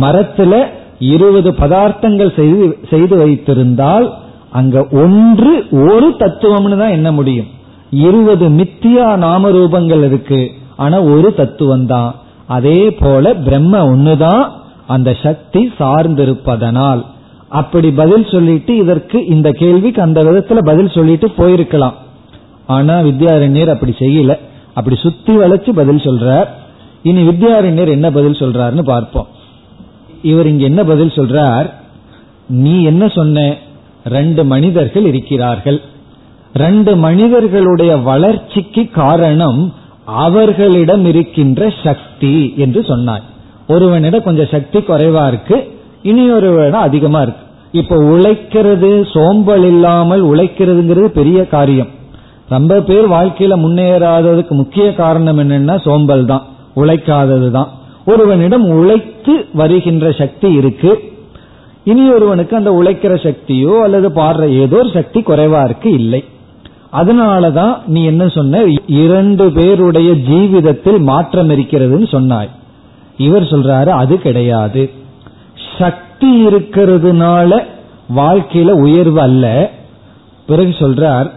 மரத்துல 0.03 0.53
இருபது 1.13 1.49
பதார்த்தங்கள் 1.61 2.31
செய்து 2.39 2.65
செய்து 2.91 3.15
வைத்திருந்தால் 3.21 4.07
அங்க 4.59 4.77
ஒன்று 5.03 5.53
ஒரு 5.87 6.07
தத்துவம்னு 6.21 6.77
தான் 6.81 6.95
எண்ண 6.97 7.09
முடியும். 7.19 7.49
இருபது 8.07 8.45
மித்தியா 8.59 9.07
நாம 9.25 9.51
ரூபங்கள் 9.57 10.03
இருக்கு 10.09 10.41
ஆனா 10.83 10.97
ஒரு 11.13 11.29
தத்துவம் 11.39 11.87
தான். 11.93 12.11
அதே 12.57 12.81
போல 13.01 13.33
பிரம்ம 13.45 13.81
ஒண்ணுதான் 13.93 14.43
அந்த 14.95 15.09
சக்தி 15.23 15.61
சார்ந்திருப்பதனால். 15.79 17.01
அப்படி 17.59 17.89
பதில் 18.01 18.27
சொல்லிட்டு 18.33 18.71
இதற்கு 18.83 19.17
இந்த 19.35 19.49
கேள்விக்கு 19.61 20.01
அந்த 20.01 20.19
விதத்துல 20.27 20.61
பதில் 20.71 20.95
சொல்லிட்டு 20.97 21.27
போயிருக்கலாம். 21.37 21.97
ஆனா 22.69 22.95
வித்யாரண்யர் 22.99 23.73
அப்படி 23.73 23.93
செய்யல. 23.99 24.37
அப்படி 24.73 24.95
சுத்தி 24.95 25.33
வளைச்சு 25.37 25.71
பதில் 25.71 26.05
சொல்றார். 26.07 26.47
இனி 27.03 27.21
வித்யாரண்யர் 27.27 27.89
என்ன 27.89 28.11
பதில் 28.11 28.39
சொல்றாருன்னு 28.39 28.81
பார்ப்போம். 28.81 29.27
இவர் 30.21 30.47
இங்க 30.47 30.63
என்ன 30.63 30.83
பதில் 30.83 31.15
சொல்றார்? 31.15 31.67
நீ 32.47 32.83
என்ன 32.83 33.07
சொன்ன? 33.07 33.55
ரெண்டு 34.05 34.45
மனிதர்கள் 34.45 35.05
இருக்கிறார்கள். 35.05 35.81
ரெண்டு 36.53 36.95
மனிதர்களுடைய 36.95 37.97
வளர்ச்சிக்கு 37.97 38.89
காரணம் 38.89 39.73
அவர்களிடம் 40.05 41.05
இருக்கின்ற 41.05 41.73
சக்தி 41.83 42.53
என்று 42.57 42.83
சொன்னார். 42.83 43.23
ஒருவனிடம் 43.67 44.23
கொஞ்சம் 44.23 44.51
சக்தி 44.51 44.79
குறைவா 44.79 45.27
இருக்கு. 45.27 45.57
இனி 46.03 46.31
ஒருவனிடம் 46.31 46.81
அதிகமா 46.81 47.21
இருக்கு. 47.21 47.45
இப்ப 47.71 47.95
உழைக்கிறது 47.95 49.07
சோம்பல் 49.13 49.63
இல்லாமல் 49.63 50.23
உழைக்கிறதுங்கிறது 50.23 51.07
பெரிய 51.19 51.47
காரியம். 51.47 51.97
ரொம்ப 52.49 52.79
பேர் 52.79 53.07
வாழ்க்கையில 53.07 53.55
முன்னேறாததுக்கு 53.65 54.49
முக்கிய 54.49 54.93
காரணம் 54.93 55.37
என்னன்னா 55.37 55.75
சோம்பல் 55.83 56.25
தான் 56.25 56.45
உழைக்காதது 56.75 57.51
தான் 57.51 57.69
ஒருவனிடம் 58.05 58.65
உழைத்து 58.69 59.33
வருகின்ற 59.53 60.11
சக்தி 60.11 60.49
இருக்கு. 60.51 60.91
இனி 61.83 62.09
ஒருவனுக்கு 62.09 62.55
அந்த 62.55 62.71
உழைக்கிற 62.71 63.13
சக்தியோ 63.25 63.73
அல்லது 63.81 64.09
பாடுற 64.09 64.45
ஏதோ 64.63 64.77
ஒரு 64.77 64.89
சக்தி 64.89 65.19
குறைவா 65.19 65.63
இருக்கு 65.63 65.91
இல்லை. 65.91 66.21
அதனாலதான் 66.91 67.73
நீ 67.85 68.01
என்ன 68.03 68.27
சொன்ன? 68.27 68.61
இரண்டு 68.87 69.45
பேருடைய 69.51 70.11
ஜீவிதத்தில் 70.29 70.99
மாற்றம் 71.01 71.49
இருக்கிறதுன்னு 71.49 72.07
சொன்னாய். 72.11 72.49
இவர் 73.17 73.43
சொல்றாரு 73.43 73.91
அது 74.01 74.17
கிடையாது. 74.17 74.83
சக்தி 75.77 76.45
இருக்கிறதுனால 76.45 77.61
வாழ்க்கையில 78.15 78.71
உயர்வு 78.85 79.21
அல்ல. 79.21 79.71
பிறகு 80.45 80.69
சொல்றார் 80.79 81.29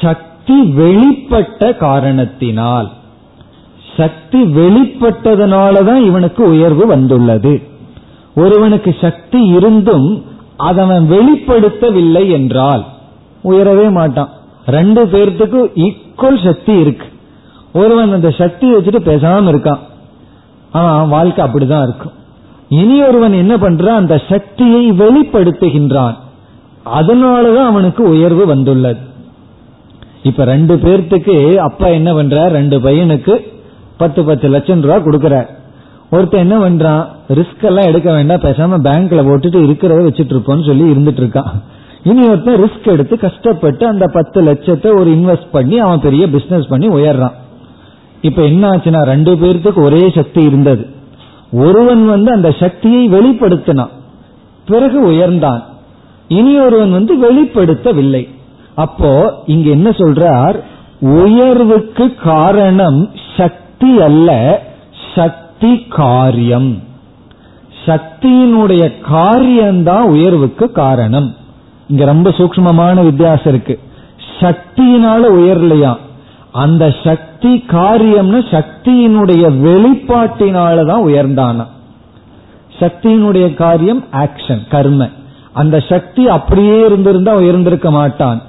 சக்தி 0.00 0.34
சக்தி 0.46 0.62
வெளிப்பட்ட 0.62 1.76
காரணத்தினால் 1.76 2.90
சக்தி 3.96 4.42
வெளிப்பட்டதுனாலதான் 4.42 6.04
இவனுக்கு 6.04 6.48
உயர்வு 6.48 6.86
வந்துள்ளது. 6.86 7.62
ஒருவனுக்கு 8.36 8.96
சக்தி 9.00 9.42
இருந்தும் 9.44 10.24
அதவன் 10.56 11.10
வெளிப்படுத்தவில்லை 11.10 12.30
என்றால் 12.30 12.84
உயரவே 13.44 13.90
மாட்டான். 13.90 14.28
ரெண்டு 14.66 15.04
பேர்த்துக்கு 15.04 15.70
ஈக்குவல் 15.76 16.44
சக்தி 16.44 16.72
இருக்கு. 16.72 17.06
ஒருவன் 17.72 18.12
அந்த 18.12 18.30
சக்தி 18.30 18.74
வச்சுட்டு 18.74 19.00
பேசாம 19.04 19.50
இருக்கான். 19.54 19.78
அவன் 20.72 21.08
வாழ்க்கை 21.08 21.44
அப்படிதான் 21.44 21.82
இருக்கும். 21.82 22.12
இனி 22.68 23.02
ஒருவன் 23.02 23.32
என்ன 23.32 23.56
பண்றான் 23.56 23.94
அந்த 23.94 24.22
சக்தியை 24.28 24.92
வெளிப்படுத்துகின்றான். 24.92 26.14
அதனாலதான் 26.94 27.64
அவனுக்கு 27.64 28.08
உயர்வு 28.08 28.46
வந்துள்ளது. 28.46 29.05
இப்ப 30.26 30.44
ரெண்டு 30.44 30.76
பேர்த்துக்கு 30.76 31.56
அப்பா 31.56 31.86
என்ன 31.86 32.12
பண்றார்? 32.12 32.48
ரெண்டு 32.48 32.78
பையனுக்கு 32.78 33.34
பத்து 33.96 34.24
பத்து 34.24 34.48
லட்சம் 34.48 34.80
ரூபாய் 34.80 35.04
கொடுக்கறார். 35.04 35.46
ஒருத்தன் 36.10 36.40
என்ன 36.40 36.56
பண்றான்? 36.58 37.06
ரிஸ்க் 37.34 37.64
எல்லாம் 37.64 37.84
எடுக்க 37.84 38.12
வேண்டாம் 38.12 38.40
பேசாம 38.40 38.86
பேங்க்ல 38.86 39.20
போட்டுட்டு 39.28 39.58
இருக்கிறத 39.66 40.02
வச்சுட்டு 40.08 40.34
இருப்போம்னு 40.34 40.66
சொல்லி 40.66 40.92
இருந்துட்டு 40.92 41.22
இருக்கான். 41.24 41.52
இனி 42.02 42.28
ஒருத்தன் 42.28 42.62
ரிஸ்க் 42.62 42.86
எடுத்து 42.86 43.18
கஷ்டப்பட்டு 43.18 43.86
அந்த 43.86 44.06
பத்து 44.12 44.42
லட்சத்தை 44.42 44.86
ஒரு 44.86 45.10
இன்வெஸ்ட் 45.10 45.52
பண்ணி 45.52 45.78
அவன் 45.78 46.00
பெரிய 46.00 46.28
பிசினஸ் 46.28 46.68
பண்ணி 46.68 46.88
உயர்றான். 46.88 47.36
இப்ப 48.20 48.42
என்ன 48.42 48.70
ஆச்சுன்னா 48.70 49.02
ரெண்டு 49.02 49.34
பேர்த்துக்கு 49.34 49.82
ஒரே 49.82 50.12
சக்தி 50.14 50.42
இருந்தது. 50.42 50.86
ஒருவன் 51.52 52.06
வந்து 52.06 52.32
அந்த 52.32 52.50
சக்தியை 52.50 53.08
வெளிப்படுத்தினான். 53.08 53.94
பிறகு 54.66 55.10
உயர்ந்தான். 55.10 55.62
இனி 56.28 56.60
ஒருவன் 56.60 56.90
வந்து 56.90 57.14
வெளிப்படுத்தவில்லை. 57.26 58.35
அப்போ 58.76 59.42
இங்க 59.46 59.70
என்ன 59.70 59.90
சொல்றார்? 59.90 60.60
உயர்வுக்கு 61.00 62.14
காரணம் 62.14 63.10
சக்தி 63.36 64.00
அல்ல 64.00 64.60
சக்தி 65.14 65.86
காரியம். 65.90 66.82
சக்தியினுடைய 67.86 69.00
காரியம்தான் 69.00 70.08
உயர்வுக்கு 70.08 70.72
காரணம். 70.72 71.34
இங்க 71.88 72.04
ரொம்ப 72.04 72.30
சூக்மமான 72.30 73.04
வித்தியாசம் 73.04 73.52
இருக்கு. 73.52 73.80
சக்தியினால 74.40 75.30
உயர்லையா? 75.30 75.96
அந்த 76.52 76.94
சக்தி 77.04 77.64
காரியம்னு 77.68 78.40
சக்தியினுடைய 78.50 79.44
வெளிப்பாட்டினாலதான் 79.64 81.02
உயர்ந்தானா? 81.06 81.66
சக்தியினுடைய 82.78 83.54
காரியம் 83.54 84.04
ஆக்ஷன் 84.12 84.68
கர்ம. 84.68 85.08
அந்த 85.52 85.80
சக்தி 85.80 86.28
அப்படியே 86.28 86.86
இருந்திருந்தா 86.86 87.34
உயர்ந்திருக்க 87.34 87.90
மாட்டான். 87.90 88.42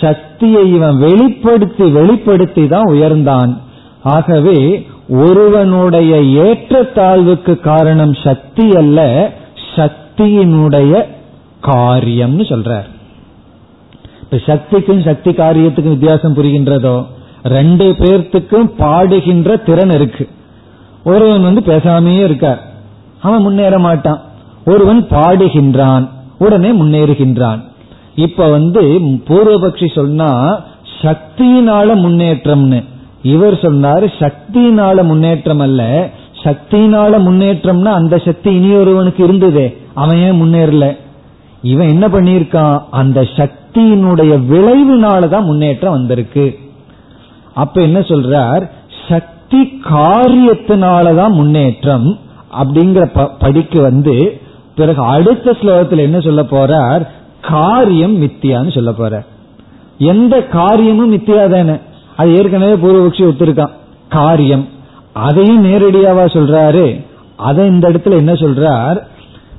சக்தியை 0.00 0.72
இவன் 0.72 0.98
வெளிப்படுத்தி 0.98 1.84
வெளிப்படுத்தி 1.84 2.68
தான் 2.68 2.86
உயர்ந்தான். 2.86 3.56
ஆகவே 4.02 4.86
ஒருவனுடைய 5.08 6.14
ஏற்றத்தாழ்வுக்கு 6.16 7.60
காரணம் 7.60 8.14
சக்தி 8.14 8.76
அல்ல 8.76 9.30
சக்தியினுடைய 9.76 11.02
காரியம்னு 11.62 12.42
சொல்றார். 12.42 12.84
இப்ப 14.22 14.40
சக்திக்கும் 14.46 15.02
சக்தி 15.02 15.30
காரியத்துக்கும் 15.30 15.88
வித்தியாசம் 15.88 16.34
புரிகின்றதோ? 16.34 17.06
ரெண்டு 17.44 17.94
பேர்த்துக்கும் 17.98 18.70
பாடுகின்ற 18.78 19.62
திறன் 19.62 19.90
இருக்கு. 19.90 20.28
ஒருவன் 21.04 21.42
வந்து 21.42 21.60
பேசாமையே 21.60 22.24
இருக்கார். 22.24 22.62
அவன் 23.22 23.42
முன்னேற 23.42 23.78
மாட்டான். 23.78 24.20
ஒருவன் 24.66 25.04
பாடுகின்றான். 25.04 26.08
உடனே 26.38 26.72
முன்னேறுகின்றான். 26.72 27.60
இப்ப 28.16 28.50
வந்து 28.50 28.82
பூர்வபக்ஷி 29.28 29.94
சொன்னா 29.94 30.60
சக்தியினால 31.02 31.88
முன்னேற்றம்னு. 32.04 32.84
இவர் 33.22 33.54
சொன்னாரு 33.54 34.06
சக்தியினால 34.18 35.02
முன்னேற்றம் 35.02 35.58
அல்ல. 35.58 36.10
சக்தியினால 36.42 37.12
முன்னேற்றம்னா 37.18 37.92
அந்த 37.92 38.18
சக்தி 38.18 38.54
இனி 38.54 38.74
ஒருவனுக்கு 38.74 39.24
இருந்ததே. 39.24 39.76
அவன் 39.94 40.16
ஏன் 40.16 40.42
முன்னேறல? 40.42 40.96
இவன் 41.62 41.88
என்ன 41.88 42.08
பண்ணிருக்கான் 42.08 42.82
அந்த 42.90 43.20
சக்தியினுடைய 43.20 44.32
விளைவுனாலதான் 44.50 45.42
முன்னேற்றம் 45.42 45.92
வந்திருக்கு. 45.92 46.58
அப்ப 47.54 47.82
என்ன 47.82 47.98
சொல்றார்? 47.98 48.70
சக்தி 49.08 49.80
காரியத்தினாலதான் 49.84 51.30
முன்னேற்றம் 51.30 52.18
அப்படிங்கிற 52.62 53.28
படிக்கு 53.38 53.82
வந்து 53.82 54.40
பிறகு 54.76 55.02
அடுத்த 55.02 55.50
ஸ்லோகத்தில் 55.50 55.98
என்ன 55.98 56.20
சொல்ல 56.20 56.42
போறார்? 56.42 57.08
காரியம் 57.48 58.22
மித்தியான்னு 58.22 58.74
சொல்ல 58.74 58.92
போற. 58.92 59.24
எந்த 59.98 60.42
காரியமும் 60.42 61.12
மித்தியா 61.16 61.48
தானே 61.48 61.76
அது 62.16 62.36
ஏற்கனவே 62.36 62.72
பூர்வபக்ஷி 62.72 63.24
ஒத்துருக்கான். 63.28 63.74
காரியம். 64.08 64.68
அதையும் 65.12 65.64
நேரடியாவா 65.64 66.24
சொல்றாரு. 66.36 67.04
அதை 67.36 67.66
இந்த 67.66 67.88
இடத்துல 67.88 68.16
என்ன 68.16 68.32
சொல்றார்? 68.32 68.98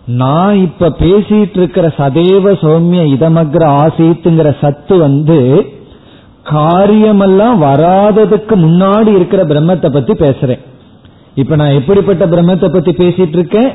நான் 0.06 0.56
இப்ப 0.56 0.90
பேசிட்டு 1.00 1.58
இருக்கிற 1.58 1.94
சதேவ 1.98 2.54
சௌமிய 2.62 3.02
இதமக்ர 3.16 3.64
ஆசீத்துங்கிற 3.82 4.56
சத்து 4.62 4.98
வந்து 4.98 5.66
காரியமெல்லாம் 6.44 7.62
வராததுக்கு 7.62 8.56
முன்னாடி 8.56 9.16
இருக்கிற 9.16 9.46
பிரம்மத்தை 9.46 9.90
பத்தி 9.90 10.14
பேசுறேன். 10.14 10.60
இப்ப 11.36 11.56
நான் 11.56 11.78
எப்படிப்பட்ட 11.80 12.28
பிரம்மத்தை 12.28 12.74
பத்தி 12.74 12.92
பேசிட்டு 12.92 13.36
இருக்கேன் 13.40 13.72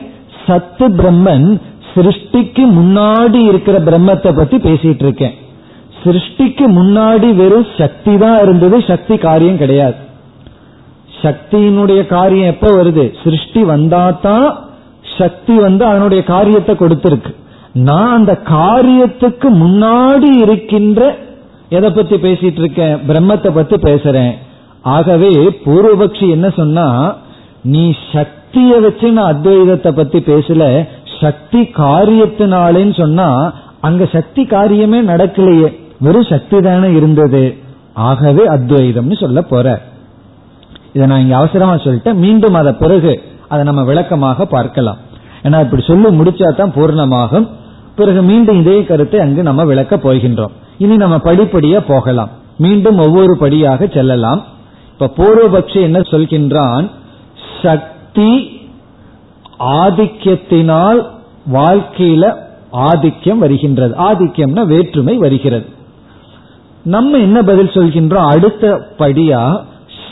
சத்து 0.46 0.88
பிரம்மன் 0.88 1.60
சிருஷ்டிக்கு 1.94 2.64
முன்னாடி 2.78 3.40
இருக்கிற 3.48 3.76
பிரம்மத்தை 3.80 4.30
பத்தி 4.36 4.56
பேசிட்டு 4.56 5.04
இருக்கேன். 5.06 5.34
சிருஷ்டிக்கு 6.02 6.66
முன்னாடி 6.78 7.28
வெறும் 7.34 7.66
சக்தி 7.78 8.16
தான் 8.16 8.38
இருந்தது 8.42 8.76
சக்தி 8.88 9.16
காரியம் 9.16 9.56
கிடையாது. 9.56 9.98
சக்தியினுடைய 11.22 12.06
காரியம் 12.06 12.50
எப்ப 12.54 12.68
வருது? 12.70 13.04
சிருஷ்டி 13.24 13.62
வந்தாதான் 13.64 14.48
சக்தி 15.18 15.54
வந்து 15.54 15.84
அதனுடைய 15.84 16.22
காரியத்தை 16.24 16.74
கொடுத்திருக்கு. 16.74 17.32
நான் 17.72 18.12
அந்த 18.12 18.32
காரியத்துக்கு 18.44 19.48
முன்னாடி 19.64 20.30
இருக்கின்ற 20.44 21.02
எதை 21.68 21.90
பத்தி 21.90 22.16
பேசிட்டு 22.16 22.60
இருக்கேன்? 22.62 22.96
பிரம்மத்தை 23.08 23.50
பத்தி 23.54 23.76
பேசுறேன். 23.76 24.32
ஆகவே 24.96 25.32
பூர்வபக்ஷி 25.64 26.26
என்ன 26.30 26.48
சொன்னா 26.56 26.86
நீ 27.74 27.84
சக்தியை 28.12 28.78
வச்சு 28.80 29.08
நான் 29.12 29.30
அத்வைதத்தை 29.34 29.90
பத்தி 29.90 30.18
பேசல 30.18 30.62
சக்தி 31.22 31.60
காரியத்தினாலேன்னு 31.76 32.94
சொன்னா 33.00 33.28
அங்க 33.86 34.02
சக்தி 34.16 34.42
காரியமே 34.44 34.98
நடக்கலையே. 35.12 35.68
வெறும் 36.04 36.30
சக்தி 36.30 36.58
தானே 36.60 36.88
இருந்தது. 36.98 37.42
ஆகவே 38.08 38.42
அத்வைதம்னு 38.48 39.16
சொல்ல 39.20 39.40
போற. 39.42 39.66
இதை 40.92 41.06
நான் 41.06 41.22
இங்க 41.24 41.36
அவசரமா 41.36 41.74
சொல்லிட்டேன். 41.74 42.20
மீண்டும் 42.24 42.56
அதை 42.60 42.72
பிறகு 42.82 43.12
அதை 43.48 43.62
நம்ம 43.64 43.82
விளக்கமாக 43.90 44.46
பார்க்கலாம். 44.54 44.98
ஏன்னா 45.42 45.58
இப்படி 45.64 45.82
சொல்லி 45.82 46.08
முடிச்சா 46.18 46.48
தான் 46.56 46.74
பூர்ணமாகும். 46.76 47.46
பிறகு 47.96 48.20
மீண்டும் 48.22 48.60
இதே 48.60 48.76
கருத்தை 48.84 49.18
அங்கு 49.20 49.42
நம்ம 49.48 49.64
விளக்க 49.70 49.96
போகின்றோம். 49.96 50.54
இனி 50.78 50.96
நம்ம 50.96 51.16
படிப்படியா 51.24 51.80
போகலாம். 51.88 52.30
மீண்டும் 52.58 52.98
ஒவ்வொரு 52.98 53.34
படியாக 53.42 53.88
செல்லலாம். 53.96 54.40
இப்ப 54.92 55.08
பூர்வபக்ஷி 55.18 55.80
என்ன 55.88 55.98
சொல்கின்றான்? 56.12 56.86
சக்தி 57.62 58.30
ஆதிக்கத்தினால் 59.64 61.06
வாழ்க்கையில 61.52 62.34
ஆதிக்கம் 62.70 63.38
வருகின்றது. 63.38 63.94
ஆதிக்கம்னா 63.98 64.66
வேற்றுமை 64.66 65.16
வருகிறது. 65.16 65.66
நம்ம 66.82 67.18
என்ன 67.18 67.42
பதில் 67.42 67.68
சொல்கின்றோம்? 67.68 68.26
அடுத்த 68.26 68.88
படியா 68.98 69.60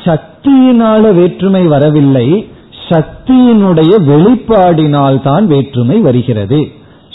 சக்தியினால 0.05 1.14
வேற்றுமை 1.14 1.66
வரவில்லை 1.66 2.48
சக்தியினுடைய 2.88 3.92
வெளிப்பாடினால் 3.98 5.22
தான் 5.22 5.46
வேற்றுமை 5.46 5.98
வருகிறது. 5.98 6.68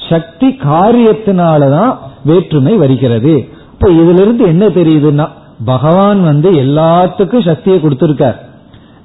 சக்தி 0.09 0.47
காரியத்தினாலதான் 0.47 1.97
வேற்றுமை 2.25 2.75
வருகிறது. 2.75 3.47
இப்ப 3.73 3.89
இதுல 3.89 4.21
இருந்து 4.21 4.45
என்ன 4.45 4.67
தெரியுதுன்னா 4.67 5.29
பகவான் 5.65 6.23
வந்து 6.23 6.51
எல்லாத்துக்கும் 6.51 7.45
சக்தியை 7.45 7.79
கொடுத்திருக்கார். 7.79 8.35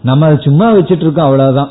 நம்ம 0.02 0.36
சும்மா 0.36 0.72
வச்சிட்டு 0.72 1.00
இருக்கோம் 1.00 1.24
அவ்வளவுதான். 1.24 1.68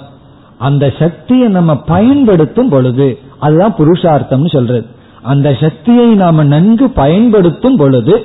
அந்த 0.68 0.86
சக்தியை 1.00 1.48
நம்ம 1.58 1.72
பயன்படுத்தும் 1.92 2.70
பொழுது 2.70 3.08
அதுதான் 3.40 3.76
புருஷார்த்தம்னு 3.78 4.52
சொல்றது. 4.56 4.86
அந்த 5.22 5.48
சக்தியை 5.62 6.08
நாம 6.14 6.44
நன்கு 6.44 6.90
பயன்படுத்தும் 7.02 7.76
பொழுது 7.76 8.16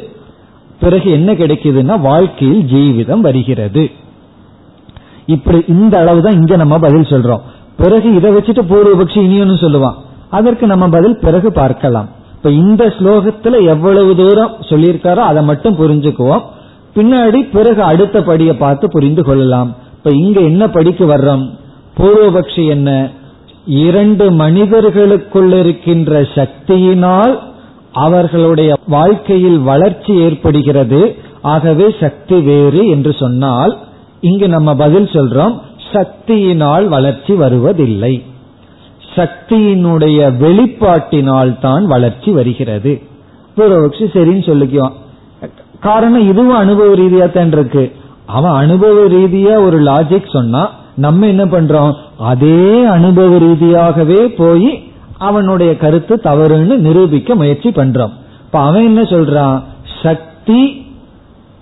பிறகு 0.81 1.11
என்ன 1.11 1.33
கிடைக்குதுன்னா 1.33 2.01
வாழ்க்கையில் 2.01 2.65
ஜீவிதம் 2.73 3.21
வருகிறது. 3.21 3.85
இப்படி 5.27 5.61
இந்த 5.75 5.95
அளவு 5.99 6.23
தான் 6.23 6.39
இங்க 6.41 6.57
நம்ம 6.57 6.79
பதில் 6.79 7.11
சொல்றோம். 7.13 7.45
பிறகு 7.77 8.09
இதை 8.15 8.31
வச்சுட்டு 8.35 8.63
பூர்வபக்ஷி 8.71 9.21
இனியொன்னு 9.27 9.57
சொல்லுவான். 9.65 9.97
அதற்கு 10.31 10.67
நம்ம 10.67 10.89
பதில் 10.89 11.19
பிறகு 11.19 11.53
பார்க்கலாம். 11.53 12.09
இப்ப 12.37 12.51
இந்த 12.51 12.85
ஸ்லோகத்துல 12.97 13.63
எவ்வளவு 13.65 14.17
தூரம் 14.17 14.57
சொல்லியிருக்காரோ 14.69 15.23
அதை 15.31 15.43
மட்டும் 15.43 15.79
புரிஞ்சுக்குவோம். 15.79 16.45
பின்னாடி 16.97 17.41
பிறகு 17.53 17.83
அடுத்த 17.83 18.21
படியை 18.21 18.55
பார்த்து 18.59 18.89
புரிந்து 18.91 19.25
கொள்ளலாம். 19.25 19.71
இப்ப 19.97 20.11
இங்க 20.11 20.41
என்ன 20.41 20.69
படிக்க 20.69 21.05
வர்றோம்? 21.05 21.45
பூர்வபக்ஷி 21.99 22.65
என்ன? 22.69 22.91
இரண்டு 23.65 24.25
மனிதர்களுக்குள் 24.31 25.53
இருக்கின்ற 25.53 26.21
சக்தியினால் 26.35 27.35
அவர்களுடைய 27.93 28.75
வாழ்க்கையில் 28.87 29.59
வளர்ச்சி 29.59 30.15
ஏற்படுகிறது. 30.17 31.01
ஆகவே 31.43 31.87
சக்தி 32.01 32.37
வேறு 32.41 32.83
என்று 32.89 33.13
சொன்னால் 33.13 33.73
இங்கு 34.21 34.47
நம்ம 34.49 34.71
பதில் 34.75 35.09
சொல்றோம் 35.13 35.55
சக்தியினால் 35.93 36.87
வளர்ச்சி 36.89 37.35
வருவதில்லை. 37.35 38.15
சக்தியினுடைய 39.17 40.19
வெளிப்பாட்டினால் 40.43 41.53
தான் 41.61 41.85
வளர்ச்சி 41.87 42.31
வருகிறது. 42.31 42.93
பூர்வபக்ஷி 43.57 44.07
சரின்னு 44.15 44.45
சொல்லிக்குவான். 44.51 44.97
காரணம் 45.81 46.29
இதுவும் 46.29 46.57
அனுபவ 46.57 46.95
ரீதியா 46.95 47.27
தான் 47.33 47.53
இருக்கு. 47.53 47.85
அவன் 48.27 48.53
அனுபவ 48.53 49.07
ரீதியா 49.07 49.55
ஒரு 49.67 49.81
லாஜிக் 49.83 50.35
சொன்னா 50.37 50.63
நம்ம 50.97 51.27
என்ன 51.27 51.45
பண்றோம்? 51.45 51.93
அதே 52.19 52.85
அனுபவ 52.85 53.39
ரீதியாகவே 53.39 54.27
போய் 54.37 54.93
அவனுடைய 55.19 55.77
கருத்து 55.77 56.21
தவறுன்னு 56.25 56.77
நிரூபிக்க 56.77 57.35
முயற்சி 57.35 57.69
பண்றோம். 57.69 58.13
இப்ப 58.45 58.59
அவன் 58.59 58.85
என்ன 58.85 59.01
சொல்றான்? 59.01 59.63
சக்தி 60.03 60.87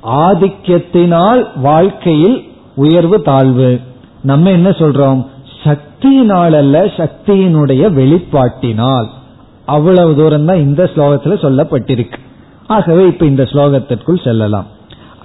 ஆதிக்கத்தினால் 0.07 1.47
வாழ்க்கையில் 1.57 2.43
உயர்வு 2.75 3.23
தாழ்வு. 3.23 3.81
நம்ம 4.23 4.51
என்ன 4.51 4.69
சொல்றோம்? 4.69 5.27
சக்தியினால் 5.65 6.53
அல்ல 6.53 6.85
சக்தியினுடைய 6.85 7.93
வெளிப்பாட்டினால். 7.93 9.07
அவ்வளவு 9.67 10.17
தூரம் 10.17 10.45
தான் 10.45 10.57
இந்த 10.57 10.91
ஸ்லோகத்துல 10.95 11.37
சொல்லப்பட்டிருக்கு. 11.45 12.19
ஆகவே 12.67 13.07
இப்ப 13.07 13.27
இந்த 13.27 13.43
ஸ்லோகத்திற்குள் 13.43 14.25
செல்லலாம். 14.25 14.67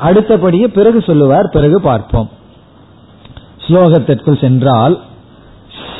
அடுத்தபடியே 0.03 0.67
பிறகு 0.67 1.01
சொல்லுவார் 1.01 1.49
பிறகு 1.51 1.81
பார்ப்போம். 1.81 2.29
ஸ்லோகத்திற்குள் 3.67 4.41
சென்றால் 4.41 4.97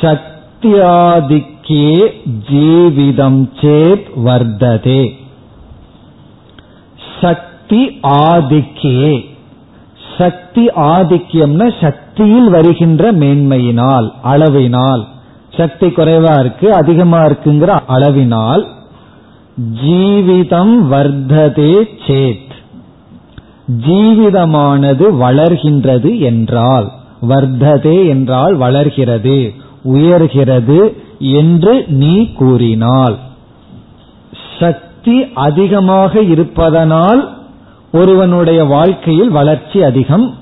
சக்தியாதிக்கே 0.00 1.88
ஜீவிதம் 2.50 3.40
சேத் 3.60 4.06
வர்த்ததே 4.26 5.02
சக்தி 7.20 7.82
ஆதிக்கே. 8.02 9.24
சக்தி 10.18 10.64
ஆதிக்கியம்னா 10.66 11.66
சக்தியில் 11.80 12.48
வருகின்ற 12.50 13.12
மேன்மையினால் 13.12 14.06
அளவினால். 14.24 15.02
சக்தி 15.56 15.86
குறைவா 15.86 16.34
இருக்கு 16.40 16.74
அதிகமா 16.74 17.20
இருக்குங்கிற 17.24 17.70
அளவினால் 17.88 18.64
ஜீவிதம் 19.82 20.74
வர்த்ததே 20.92 21.74
சேத். 22.06 22.54
ஜீவிதமானது 23.86 25.06
வளர்கின்றது 25.24 26.12
என்றால் 26.20 26.88
வர்த்ததே 27.22 28.08
என்றால் 28.08 28.54
வளர்கிறது 28.54 29.52
உயர்கிறது 29.84 30.94
என்று 31.18 31.84
நீ 31.88 32.32
கூறினால். 32.32 33.18
சக்தி 34.60 35.24
அதிகமாக 35.34 36.22
இருப்பதனால் 36.22 37.36
ஒருவனுடைய 37.92 38.64
வாழ்க்கையில் 38.64 39.30
வளர்ச்சி 39.30 39.82
அதிகம். 39.82 40.34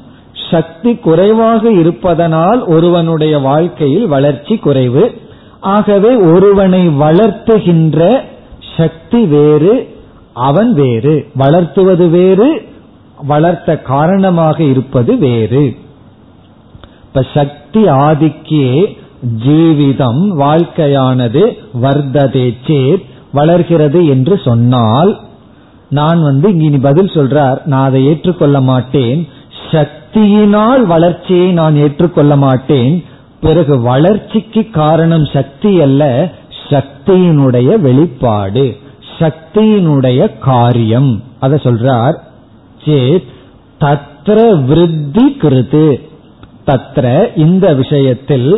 சக்தி 0.50 0.94
குறைவாக 0.94 1.70
இருப்பதனால் 1.70 2.64
ஒருவனுடைய 2.64 3.38
வாழ்க்கையில் 3.38 4.06
வளர்ச்சி 4.06 4.56
குறைவு. 4.56 5.20
ஆகவே 5.60 6.16
ஒருவனை 6.16 6.88
வளர்த்துகின்ற 6.88 8.20
சக்தி 8.76 9.24
வேறு 9.24 9.94
அவன் 10.34 10.72
வேறு. 10.72 11.26
வளர்த்துவது 11.34 12.08
வேறு 12.08 12.62
வளர்த்த 13.22 13.78
காரணமாக 13.78 14.62
இருப்பது 14.62 15.16
வேறு. 15.16 15.76
இப்ப 17.16 17.28
சக்தி 17.34 17.82
ஆதிக்கே 17.82 18.84
ஜீவிதம் 19.44 20.18
வாழ்க்கையானது 20.40 21.42
வர்த்ததே 21.82 22.54
சேத் 22.66 23.04
வளர்கிறது 23.32 24.06
என்று 24.06 24.40
சொன்னால் 24.44 25.20
நான் 25.88 26.22
வந்து 26.22 26.48
இனி 26.56 26.78
பதில் 26.78 27.06
சொல்றார் 27.06 27.58
நான் 27.64 27.86
அதை 27.86 28.04
ஏற்றுக்கொள்ள 28.06 28.60
மாட்டேன். 28.60 29.28
சக்தியினால் 29.70 30.82
வளர்ச்சியை 30.86 31.52
நான் 31.52 31.76
ஏற்றுக்கொள்ள 31.76 32.36
மாட்டேன். 32.36 33.04
பிறகு 33.40 33.80
வளர்ச்சிக்கு 33.80 34.70
காரணம் 34.70 35.24
சக்தி 35.24 35.80
அல்ல 35.80 36.32
சக்தியினுடைய 36.68 37.80
வெளிப்பாடு 37.80 38.76
சக்தியினுடைய 39.18 40.38
காரியம். 40.38 41.22
அதை 41.40 41.58
சொல்றார் 41.62 42.18
சேத் 42.84 43.24
தத்ர 43.80 44.64
விருத்தி 44.64 45.36
கிருது 45.40 46.05
தத்ர 46.66 47.06
இந்த 47.36 47.74
விஷயத்தில் 47.74 48.48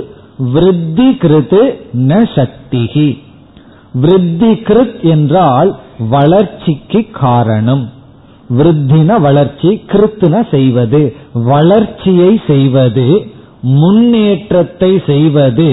விருத்தி 0.53 1.09
கிருத்து 1.23 1.63
ந 2.11 2.21
சக்திகி 2.37 3.09
விருத்தி 3.93 4.51
கிருத் 4.69 5.01
என்றால் 5.03 5.71
வளர்ச்சிக்கு 6.11 7.01
காரணம். 7.11 7.85
விருத்தின 8.59 9.21
வளர்ச்சி 9.21 9.71
கிருத்துன 9.87 10.43
செய்வது 10.51 11.01
வளர்ச்சியை 11.33 12.41
செய்வது 12.47 13.07
முன்னேற்றத்தை 13.61 15.03
செய்வது 15.07 15.69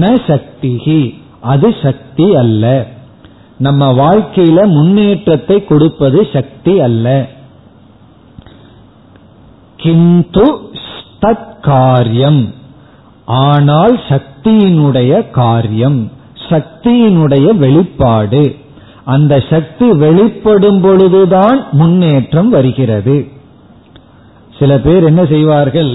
ந 0.00 0.10
சக்திகி 0.26 1.00
அது 1.40 1.74
சக்தி 1.82 2.26
அல்ல. 2.34 2.86
நம்ம 3.58 3.92
வாழ்க்கையில 3.92 4.66
முன்னேற்றத்தை 4.66 5.64
கொடுப்பது 5.64 6.28
சக்தி 6.32 6.80
அல்ல. 6.80 7.06
கிந்து 9.76 10.46
தற்காரியம். 11.22 12.42
ஆனால் 13.42 13.94
சக்தியினுடைய 14.08 15.12
காரியம் 15.30 16.00
சக்தியினுடைய 16.48 17.46
வெளிப்பாடு. 17.56 18.44
அந்த 19.04 19.34
சக்தி 19.50 19.86
வெளிப்படும் 20.04 20.80
பொழுதுதான் 20.80 21.60
முன்னேற்றம் 21.72 22.50
வருகிறது. 22.50 23.16
சில 24.58 24.72
பேர் 24.78 25.04
என்ன 25.04 25.22
செய்வார்கள் 25.24 25.92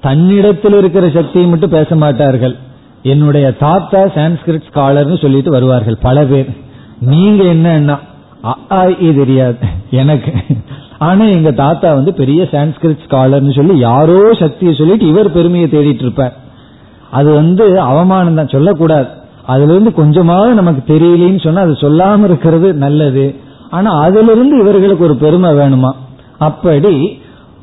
தன்னிடத்தில் 0.00 0.76
இருக்கிற 0.80 1.04
சக்தியை 1.10 1.46
மட்டும் 1.48 1.70
பேச 1.70 1.90
மாட்டார்கள். 1.96 2.56
என்னுடைய 3.02 3.46
தாத்தா 3.64 4.02
சான்ஸ்கிரிட் 4.16 4.68
ஸ்காலர்னு 4.68 5.20
சொல்லிட்டு 5.22 5.50
வருவார்கள் 5.50 5.98
பல 6.02 6.24
பேர். 6.24 6.50
நீங்க 7.12 7.42
என்ன 7.54 7.98
தெரியாது. 9.18 9.66
எனக்கு 9.90 10.32
ஆனா 10.98 11.24
எங்க 11.24 11.50
தாத்தா 11.50 11.94
வந்து 11.94 12.14
பெரிய 12.14 12.48
சான்ஸ்கிரிட் 12.52 13.04
ஸ்காலர்னு 13.08 13.54
சொல்லி 13.54 13.78
யாரோ 13.78 14.32
சக்தியை 14.38 14.74
சொல்லிட்டு 14.74 15.06
இவர் 15.06 15.32
பெருமையை 15.32 15.68
தேடிட்டு 15.68 16.04
இருப்பார். 16.06 16.36
அது 17.10 17.32
வந்து 17.32 17.80
அவமானம் 17.80 18.34
தான் 18.34 18.48
சொல்லக்கூடாது. 18.48 19.06
அதுல 19.46 19.72
இருந்து 19.72 19.92
கொஞ்சமாவது 19.92 20.54
நமக்கு 20.54 20.94
தெரியலன்னு 20.94 21.44
சொன்னா 21.44 21.60
அது 21.60 21.72
சொல்லாம 21.72 22.24
இருக்கிறது 22.24 22.74
நல்லது. 22.74 23.34
ஆனா 23.70 23.90
அதுல 24.00 24.32
இருந்து 24.32 24.58
இவர்களுக்கு 24.58 25.04
ஒரு 25.04 25.16
பெருமை 25.16 25.50
வேணுமா? 25.50 25.90
அப்படி 26.38 27.20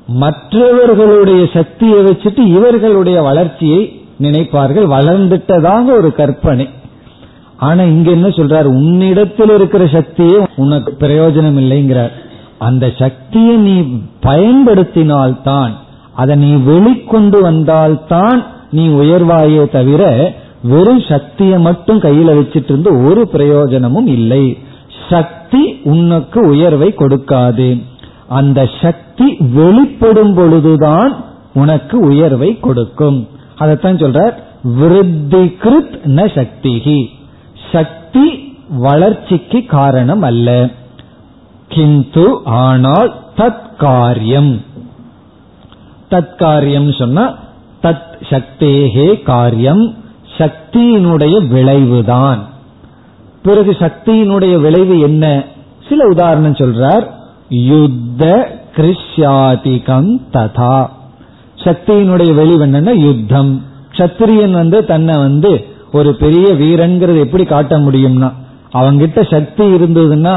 மற்றவர்களுடைய 0.08 1.48
சக்தியை 1.54 2.00
வச்சுட்டு 2.00 2.40
இவர்களுடைய 2.40 3.22
வளர்ச்சியை 3.22 4.02
நினைப்பார்கள். 4.22 4.88
வளர்ந்துட்டதாக 4.98 5.86
ஒரு 5.98 6.14
கற்பனை. 6.14 6.70
ஆனா 7.58 7.84
இங்க 7.84 8.12
என்ன 8.12 8.28
சொல்றாரு? 8.28 8.64
உன்னிடத்தில் 8.64 9.50
இருக்கிற 9.50 9.84
சக்தியே 9.86 10.46
உனக்கு 10.56 10.98
பிரயோஜனம் 11.00 11.60
இல்லைங்கிறார் 11.64 12.24
அந்த 12.58 12.92
சக்தியை 12.98 13.56
நீ 13.56 13.98
பயன்படுத்தினால்தான் 14.24 15.72
அதை 16.16 16.36
நீ 16.36 16.56
வெளிக்கொண்டு 16.56 17.42
வந்தால்தான் 17.42 18.46
நீ 18.72 18.88
உயர்வாயே 18.88 19.72
தவிர 19.72 20.34
வெறும் 20.64 21.02
சக்தியை 21.02 21.60
மட்டும் 21.60 22.00
கையில 22.00 22.32
வச்சிட்டு 22.32 22.64
இருந்து 22.64 23.04
ஒரு 23.04 23.28
பிரயோஜனமும் 23.28 24.08
இல்லை. 24.08 24.58
சக்தி 25.10 25.82
உனக்கு 25.84 26.48
உயர்வை 26.48 26.94
கொடுக்காது. 26.98 27.84
அந்த 28.28 28.70
சக்தி 28.82 29.36
வெளிப்படும் 29.54 30.34
பொழுதுதான் 30.34 31.24
உனக்கு 31.54 32.00
உயர்வை 32.00 32.60
கொடுக்கும். 32.60 33.28
அதைத்தான் 33.58 33.96
சொல்ற 33.96 34.34
விருத்தி 34.64 35.38
கிருத் 35.38 36.00
ந 36.06 36.30
சக்திகி 36.34 37.06
சக்தி 37.72 38.54
வளர்ச்சிக்கு 38.70 39.66
காரணம் 39.66 40.22
அல்ல. 40.22 40.70
கிந்து 41.76 42.26
ஆனால் 42.46 43.10
தற்காரியம் 43.38 44.54
தற்காரியம் 46.12 46.90
சொன்னா 47.00 47.26
தத் 47.84 48.14
சக்தேகே 48.30 49.24
காரியம் 49.24 49.84
சக்தியினுடைய 50.38 51.48
விளைவுதான். 51.48 52.42
பிறகு 53.44 53.72
சக்தியினுடைய 53.72 54.56
விளைவு 54.62 55.00
என்ன? 55.00 55.44
சில 55.90 56.08
உதாரணம் 56.08 56.54
சொல்றார் 56.54 57.06
யுத்த 57.50 58.24
கிருஷ்யாதிகம் 58.76 60.12
ததா. 60.34 60.88
சக்தியினுடைய 61.64 62.34
விளைவு 62.34 62.66
என்னன்னா 62.66 62.94
யுத்தம். 62.96 63.54
சத்திரியன் 63.92 64.52
வந்து 64.52 64.86
தன்னை 64.86 65.18
வந்து 65.18 65.52
ஒரு 65.92 66.16
பெரிய 66.16 66.48
வீரன்கிறது 66.54 67.20
எப்படி 67.20 67.44
காட்ட 67.44 67.78
முடியும்னா 67.78 68.32
அவங்கிட்ட 68.74 69.20
சக்தி 69.34 69.64
இருந்ததுன்னா 69.64 70.36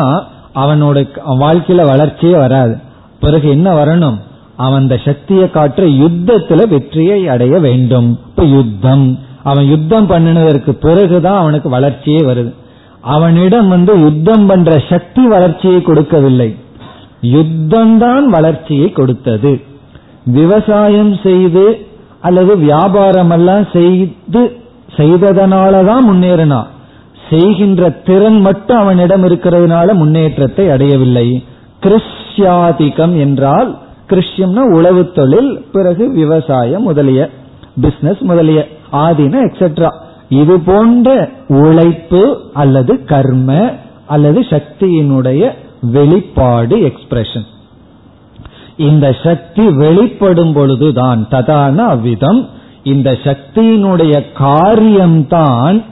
அவனோட 0.59 1.07
வாழ்க்கையில 1.41 1.87
வளர்ச்சியே 1.87 2.37
வராது. 2.37 2.77
பிறகு 3.21 3.49
என்ன 3.49 3.85
வரணும்? 3.85 4.19
அவன் 4.57 4.81
அந்த 4.81 4.97
சக்தியை 4.97 5.49
காட்டுற 5.55 5.87
யுத்தத்துல 6.05 6.69
வெற்றியை 6.69 7.29
அடைய 7.29 7.59
வேண்டும். 7.59 8.19
இப்ப 8.27 8.45
யுத்தம். 8.45 9.19
அவன் 9.43 9.65
யுத்தம் 9.65 10.09
பண்ணினதற்கு 10.11 10.71
பிறகுதான் 10.71 11.39
அவனுக்கு 11.39 11.69
வளர்ச்சியே 11.69 12.19
வருது. 12.19 12.55
அவனிடம் 13.01 13.69
வந்து 13.69 13.99
யுத்தம் 13.99 14.47
பண்ற 14.47 14.83
சக்தி 14.91 15.27
வளர்ச்சியை 15.27 15.83
கொடுக்கவில்லை. 15.83 16.57
யுத்தம் 17.21 17.99
தான் 17.99 18.29
வளர்ச்சியை 18.29 18.93
கொடுத்தது. 18.93 19.61
விவசாயம் 20.25 21.17
செய்து 21.23 21.87
அல்லது 22.21 22.59
வியாபாரம் 22.59 23.31
எல்லாம் 23.31 23.67
செய்து 23.73 24.57
செய்ததனாலதான் 24.97 26.05
முன்னேறினான். 26.11 26.67
செய்கின்ற 27.31 27.91
திறன் 27.91 28.41
மட்டும் 28.41 28.79
அவனிடம் 28.79 29.25
இருக்கிறதுனால 29.25 29.93
முன்னேற்றத்தை 29.93 30.71
அடையவில்லை. 30.71 31.45
கிருஷ்யாதிகம் 31.83 33.19
என்றால் 33.19 33.79
கிருஷ்யம்னா 34.09 34.63
உழவு 34.75 35.13
தொழில் 35.13 35.65
பிறகு 35.73 36.13
விவசாயம் 36.13 36.83
முதலிய 36.83 37.31
பிசினஸ் 37.77 38.21
முதலிய 38.21 38.69
ஆதின 38.93 39.41
எக்ஸெட்ரா 39.49 39.91
இது 40.29 40.61
போன்ற 40.61 41.09
உழைப்பு 41.49 42.23
அல்லது 42.53 43.05
கர்ம 43.05 43.71
அல்லது 44.07 44.41
சக்தியினுடைய 44.41 45.53
வெளிப்பாடு 45.81 46.77
எக்ஸ்பிரஷன் 46.81 47.47
இந்த 48.77 49.17
சக்தி 49.23 49.65
வெளிப்படும் 49.69 50.53
பொழுதுதான் 50.53 51.27
ததான 51.31 51.87
அவ்விதம் 51.87 52.49
இந்த 52.83 53.19
சக்தியினுடைய 53.25 54.33
காரியம்தான் 54.33 55.85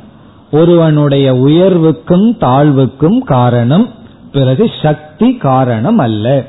ஒருவனுடைய 0.50 1.34
உயர்வுக்கும் 1.34 2.36
தாழ்வுக்கும் 2.40 3.18
காரணம் 3.18 3.88
பிறகு 4.32 4.70
சக்தி 4.82 5.36
காரணம் 5.36 5.98
அல்ல 5.98 6.44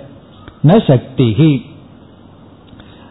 ந 0.68 0.68
சக்திகி 0.68 1.62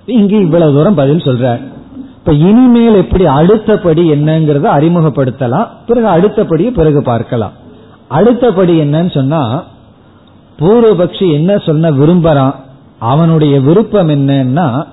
இங்கு 0.06 0.40
இவ்வளவு 0.40 0.72
தூரம் 0.72 0.94
பதில் 0.94 1.16
சொல்ற 1.16 1.74
இப்ப 2.18 2.32
இனிமேல் 2.32 2.94
எப்படி 2.94 3.26
அடுத்தபடி 3.26 4.10
என்னங்கிறத 4.10 4.66
அறிமுகப்படுத்தலாம். 4.78 5.66
பிறகு 5.86 6.06
அடுத்தபடியை 6.06 6.72
பிறகு 6.72 7.02
பார்க்கலாம். 7.02 7.52
அடுத்தபடி 8.08 8.80
என்னன்னு 8.80 9.14
சொன்னா 9.14 9.64
பூர்வபக்ஷி 10.58 11.32
என்ன 11.32 11.58
சொன்ன 11.58 11.90
விரும்புறான்? 11.90 12.54
அவனுடைய 12.98 13.60
விருப்பம் 13.60 14.08
என்னன்னா 14.08 14.86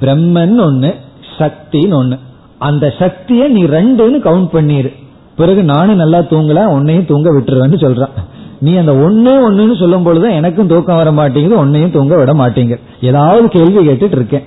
பிரம்மன் 0.00 0.58
ஒண்ணு 0.66 0.94
சக்தின்னு 1.38 1.96
ஒண்ணு. 2.00 2.18
அந்த 2.58 2.94
சக்தியை 2.98 3.48
நீ 3.48 3.64
ரெண்டுன்னு 3.64 4.18
கவுண்ட் 4.24 4.48
பண்ணிரு. 4.52 4.99
பிறகு 5.40 5.62
நானும் 5.64 6.00
நல்லா 6.02 6.18
தூங்கல 6.18 6.64
உன்னையும் 6.76 7.08
தூங்க 7.10 7.28
விட்டுருவேன்னு 7.32 7.78
சொல்றான். 7.84 8.14
நீ 8.58 8.72
அந்த 8.76 8.92
ஒன்னு 8.96 9.32
ஒன்னுன்னு 9.44 9.78
சொல்லும் 9.78 10.02
பொழுது 10.02 10.32
எனக்கும் 10.34 10.70
தூக்கம் 10.72 10.96
வர 10.96 11.12
மாட்டேங்குது 11.12 11.58
உன்னையும் 11.58 11.94
தூங்க 11.96 12.16
விட 12.16 12.32
மாட்டேங்க 12.32 12.76
ஏதாவது 13.00 13.48
கேள்வி 13.48 13.80
கேட்டுட்டு 13.88 14.16
இருக்கேன். 14.20 14.46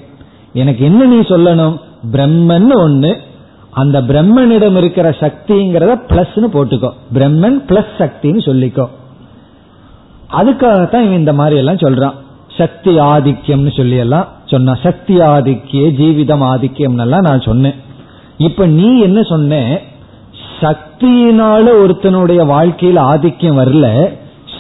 எனக்கு 0.54 0.86
என்ன 0.86 1.06
நீ 1.06 1.20
சொல்லணும்? 1.34 1.78
பிரம்மன் 2.12 2.72
ஒன்னு 2.76 3.12
அந்த 3.72 4.02
பிரம்மனிடம் 4.02 4.78
இருக்கிற 4.78 5.10
சக்திங்கிறத 5.10 5.94
பிளஸ்னு 6.10 6.50
போட்டுக்கோ. 6.54 6.90
பிரம்மன் 7.14 7.58
பிளஸ் 7.70 7.94
சக்தின்னு 7.98 8.42
சொல்லிக்கோ. 8.50 8.86
அதுக்காகத்தான் 10.32 11.06
இவன் 11.06 11.22
இந்த 11.24 11.34
மாதிரி 11.34 11.58
எல்லாம் 11.58 11.84
சொல்றான். 11.86 12.14
சக்தி 12.58 12.92
ஆதிக்கியம்னு 13.00 13.72
சொல்லி 13.78 13.96
எல்லாம் 13.96 14.28
சொன்ன 14.46 14.76
சக்தி 14.84 15.16
ஆதிக்கிய 15.18 15.86
ஜீவிதம் 16.00 16.44
ஆதிக்கியம் 16.52 17.00
எல்லாம் 17.00 17.26
நான் 17.28 17.48
சொன்னேன். 17.48 17.78
இப்ப 18.38 18.66
நீ 18.66 18.88
என்ன 19.02 19.22
சொன்ன? 19.22 19.62
சக்தியினால 20.64 21.66
ஒருத்தனுடைய 21.82 22.42
வாழ்க்கையில் 22.46 23.00
ஆதிக்கம் 23.12 23.58
வரல 23.58 23.88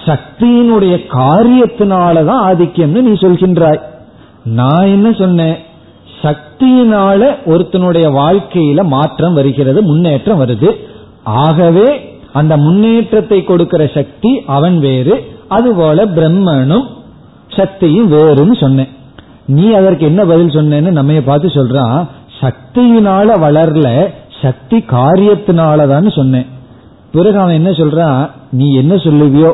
சக்தியினுடைய 0.06 0.96
காரியத்தினாலதான் 1.18 2.42
ஆதிக்கம்னு 2.50 3.04
நீ 3.08 3.14
சொல்கின்றாய். 3.26 3.82
நான் 4.60 4.86
என்ன 4.86 5.12
சொன்னேன்? 5.12 5.58
சக்தியினால 6.24 7.22
ஒருத்தனுடைய 7.46 8.08
வாழ்க்கையில 8.22 8.82
மாற்றம் 8.96 9.34
வருகிறது 9.34 9.80
முன்னேற்றம் 9.82 10.42
வருது. 10.42 10.70
ஆகவே 11.24 11.88
அந்த 12.34 12.54
முன்னேற்றத்தை 12.58 13.40
கொடுக்கிற 13.44 13.84
சக்தி 13.94 14.32
அவன் 14.46 14.80
வேறு 14.80 15.16
அதுபோல 15.48 16.06
பிரம்மனும் 16.18 16.86
சக்தியும் 17.58 18.12
வேறுன்னு 18.12 18.56
சொன்னேன். 18.60 18.92
நீ 19.46 19.66
அதற்கு 19.74 20.04
என்ன 20.06 20.22
பதில் 20.26 20.56
சொன்னேன்னு 20.58 20.92
நம்ம 20.92 21.22
பார்த்து 21.26 21.48
சொல்றான் 21.48 21.98
சக்தியினால 22.42 23.28
வளரல 23.46 23.90
சக்தி 24.44 24.78
காரியத்தினாலதான் 24.88 26.08
சொன்னேன். 26.16 26.48
பிறகு 27.12 27.38
அவன் 27.40 27.54
என்ன 27.54 27.70
சொல்றான்? 27.70 28.24
நீ 28.52 28.68
என்ன 28.76 28.94
சொல்லுவியோ? 28.96 29.52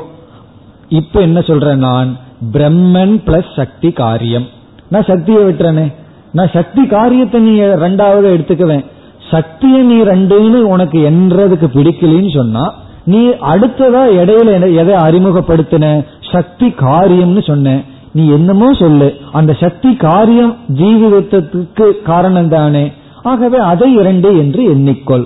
இப்ப 0.89 1.19
என்ன 1.19 1.39
சொல்ற 1.39 1.75
நான்? 1.75 2.11
பிரம்மன் 2.53 3.15
பிளஸ் 3.27 3.49
சக்தி 3.55 3.89
காரியம். 3.91 4.45
நான் 4.87 5.09
சக்தியை 5.09 5.41
விட்டுறனே. 5.43 5.87
நான் 6.31 6.53
சக்தி 6.53 6.83
காரியத்தை 6.85 7.39
நீ 7.41 7.53
ரெண்டாவது 7.59 8.27
எடுத்துக்குவேன். 8.35 8.85
சக்தியை 9.31 9.81
நீ 9.81 9.97
ரெண்டுன்னு 10.01 10.59
உனக்கு 10.73 10.99
என்றதுக்கு 11.09 11.67
பிடிக்கலன்னு 11.73 12.31
சொன்னா 12.37 12.63
நீ 13.05 13.19
அடுத்ததா 13.51 14.03
இடையில 14.21 14.49
எதை 14.75 14.95
அறிமுகப்படுத்தின? 15.05 15.85
சக்தி 16.31 16.67
காரியம்னு 16.79 17.43
சொன்ன 17.47 17.75
நீ 18.11 18.23
என்னமோ 18.29 18.69
சொல்லு. 18.73 19.07
அந்த 19.31 19.51
சக்தி 19.53 19.91
காரியம் 19.95 20.53
ஜீவிதத்துக்கு 20.79 21.87
காரணம் 22.05 22.49
தானே. 22.49 22.85
ஆகவே 23.29 23.59
அதை 23.71 23.89
இரண்டு 24.01 24.29
என்று 24.41 24.61
எண்ணிக்கொள். 24.73 25.25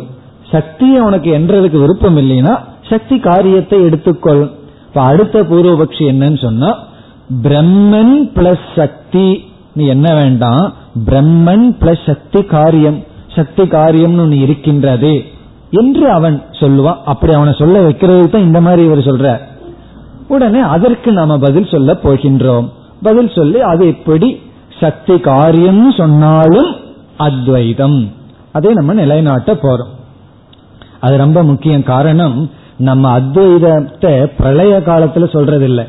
சக்தியை 0.54 1.00
உனக்கு 1.08 1.30
என்றதுக்கு 1.38 1.78
விருப்பம் 1.84 2.18
இல்லைன்னா 2.22 2.54
சக்தி 2.90 3.16
காரியத்தை 3.28 3.78
எடுத்துக்கொள். 3.88 4.44
இப்ப 4.88 5.02
அடுத்த 5.12 5.38
பூர்வபக்ஷி 5.52 6.04
என்னன்னு 6.12 6.40
சொன்னா 6.46 6.70
பிரம்மன் 7.46 8.16
பிளஸ் 8.36 8.68
சக்தி. 8.80 9.28
நீ 9.78 9.84
என்ன 9.96 10.08
வேண்டாம் 10.20 10.66
பிரம்மன் 11.08 11.68
பிளஸ் 11.82 12.04
சக்தி 12.10 12.42
காரியம். 12.56 13.00
சக்தி 13.38 13.64
காரியம்னு 13.78 14.24
ஒன்று 14.24 14.38
இருக்கின்றது 14.46 15.14
என்று 15.82 16.06
அவன் 16.18 16.36
சொல்லுவான். 16.60 17.00
அப்படி 17.12 17.32
அவனை 17.38 17.54
சொல்ல 17.62 17.82
வைக்கிறது 17.88 18.30
தான் 18.34 18.48
இந்த 18.50 18.60
மாதிரி 18.66 18.82
இவர் 18.90 19.08
சொல்ற 19.10 19.28
உடனே 20.34 20.62
அதற்கு 20.76 21.10
நாம 21.18 21.38
பதில் 21.46 21.72
சொல்ல 21.72 21.94
போகின்றோம். 22.04 22.68
பதில் 23.08 23.32
சொல்லி 23.38 23.60
அது 23.72 23.84
எப்படி? 23.94 24.30
சக்தி 24.82 25.16
காரியம்னு 25.32 25.92
சொன்னாலும் 26.00 26.70
அத்வைதம். 27.18 28.12
அதை 28.52 28.74
நம்ம 28.74 28.94
நிலைநாட்ட 28.94 29.54
போறோம். 29.54 29.92
அது 31.00 31.18
ரொம்ப 31.18 31.44
முக்கியம் 31.44 31.84
காரணம் 31.84 32.52
நம்ம 32.78 33.20
அத்வைதத்தை 33.20 34.26
பிரளய 34.38 34.84
காலத்துல 34.86 35.28
சொல்றதில்லை. 35.34 35.88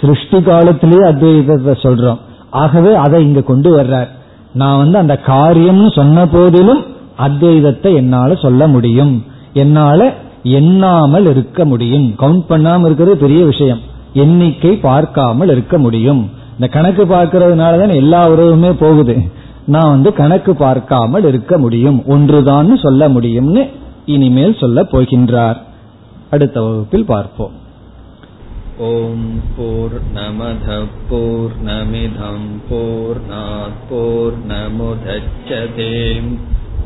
சிருஷ்டி 0.00 0.42
காலத்திலேயே 0.42 1.02
அத்வைதத்தை 1.02 1.74
சொல்றோம். 1.82 2.18
ஆகவே 2.50 2.94
அதை 2.94 3.24
இங்க 3.24 3.40
கொண்டு 3.40 3.78
வர்றார். 3.78 4.08
நான் 4.52 4.76
வந்து 4.76 4.98
அந்த 4.98 5.20
காரியம்னு 5.26 5.92
சொன்ன 5.92 6.26
போதிலும் 6.26 6.84
அத்வைதத்தை 7.18 7.94
என்னால 7.94 8.34
சொல்ல 8.34 8.66
முடியும். 8.66 9.24
என்னால 9.52 10.12
எண்ணாமல் 10.42 11.26
இருக்க 11.26 11.64
முடியும். 11.64 12.14
கவுண்ட் 12.18 12.44
பண்ணாமல் 12.48 12.86
இருக்கிறது 12.86 13.16
பெரிய 13.16 13.44
விஷயம். 13.44 13.78
எண்ணிக்கை 14.12 14.76
பார்க்காமல் 14.76 15.48
இருக்க 15.48 15.78
முடியும். 15.78 16.30
இந்த 16.52 16.66
கணக்கு 16.66 17.04
பார்க்கறதுனால 17.04 17.78
தான் 17.78 17.88
எல்லா 17.88 18.28
உறவுமே 18.28 18.72
போகுது. 18.72 19.22
நான் 19.65 19.89
வந்து 19.89 20.13
கணக்கு 20.13 20.55
பார்க்காமல் 20.55 21.23
இருக்க 21.23 21.57
முடியும் 21.57 22.03
ஒன்றுதான் 22.07 22.85
சொல்ல 22.85 23.09
முடியும்னு 23.09 23.69
இனிமேல் 24.13 24.55
சொல்ல 24.55 24.83
போகின்றார் 24.93 25.57
அடுத்த 26.29 26.61
வகுப்பில் 26.61 27.05
பார்ப்போம் 27.05 27.59
ॐ 28.81 29.23
पूर्णमधः 29.55 30.85
पूर्णमिधं 31.09 32.45
पूर्णात् 32.69 33.75
पूर्णमुदच्छते 33.89 35.89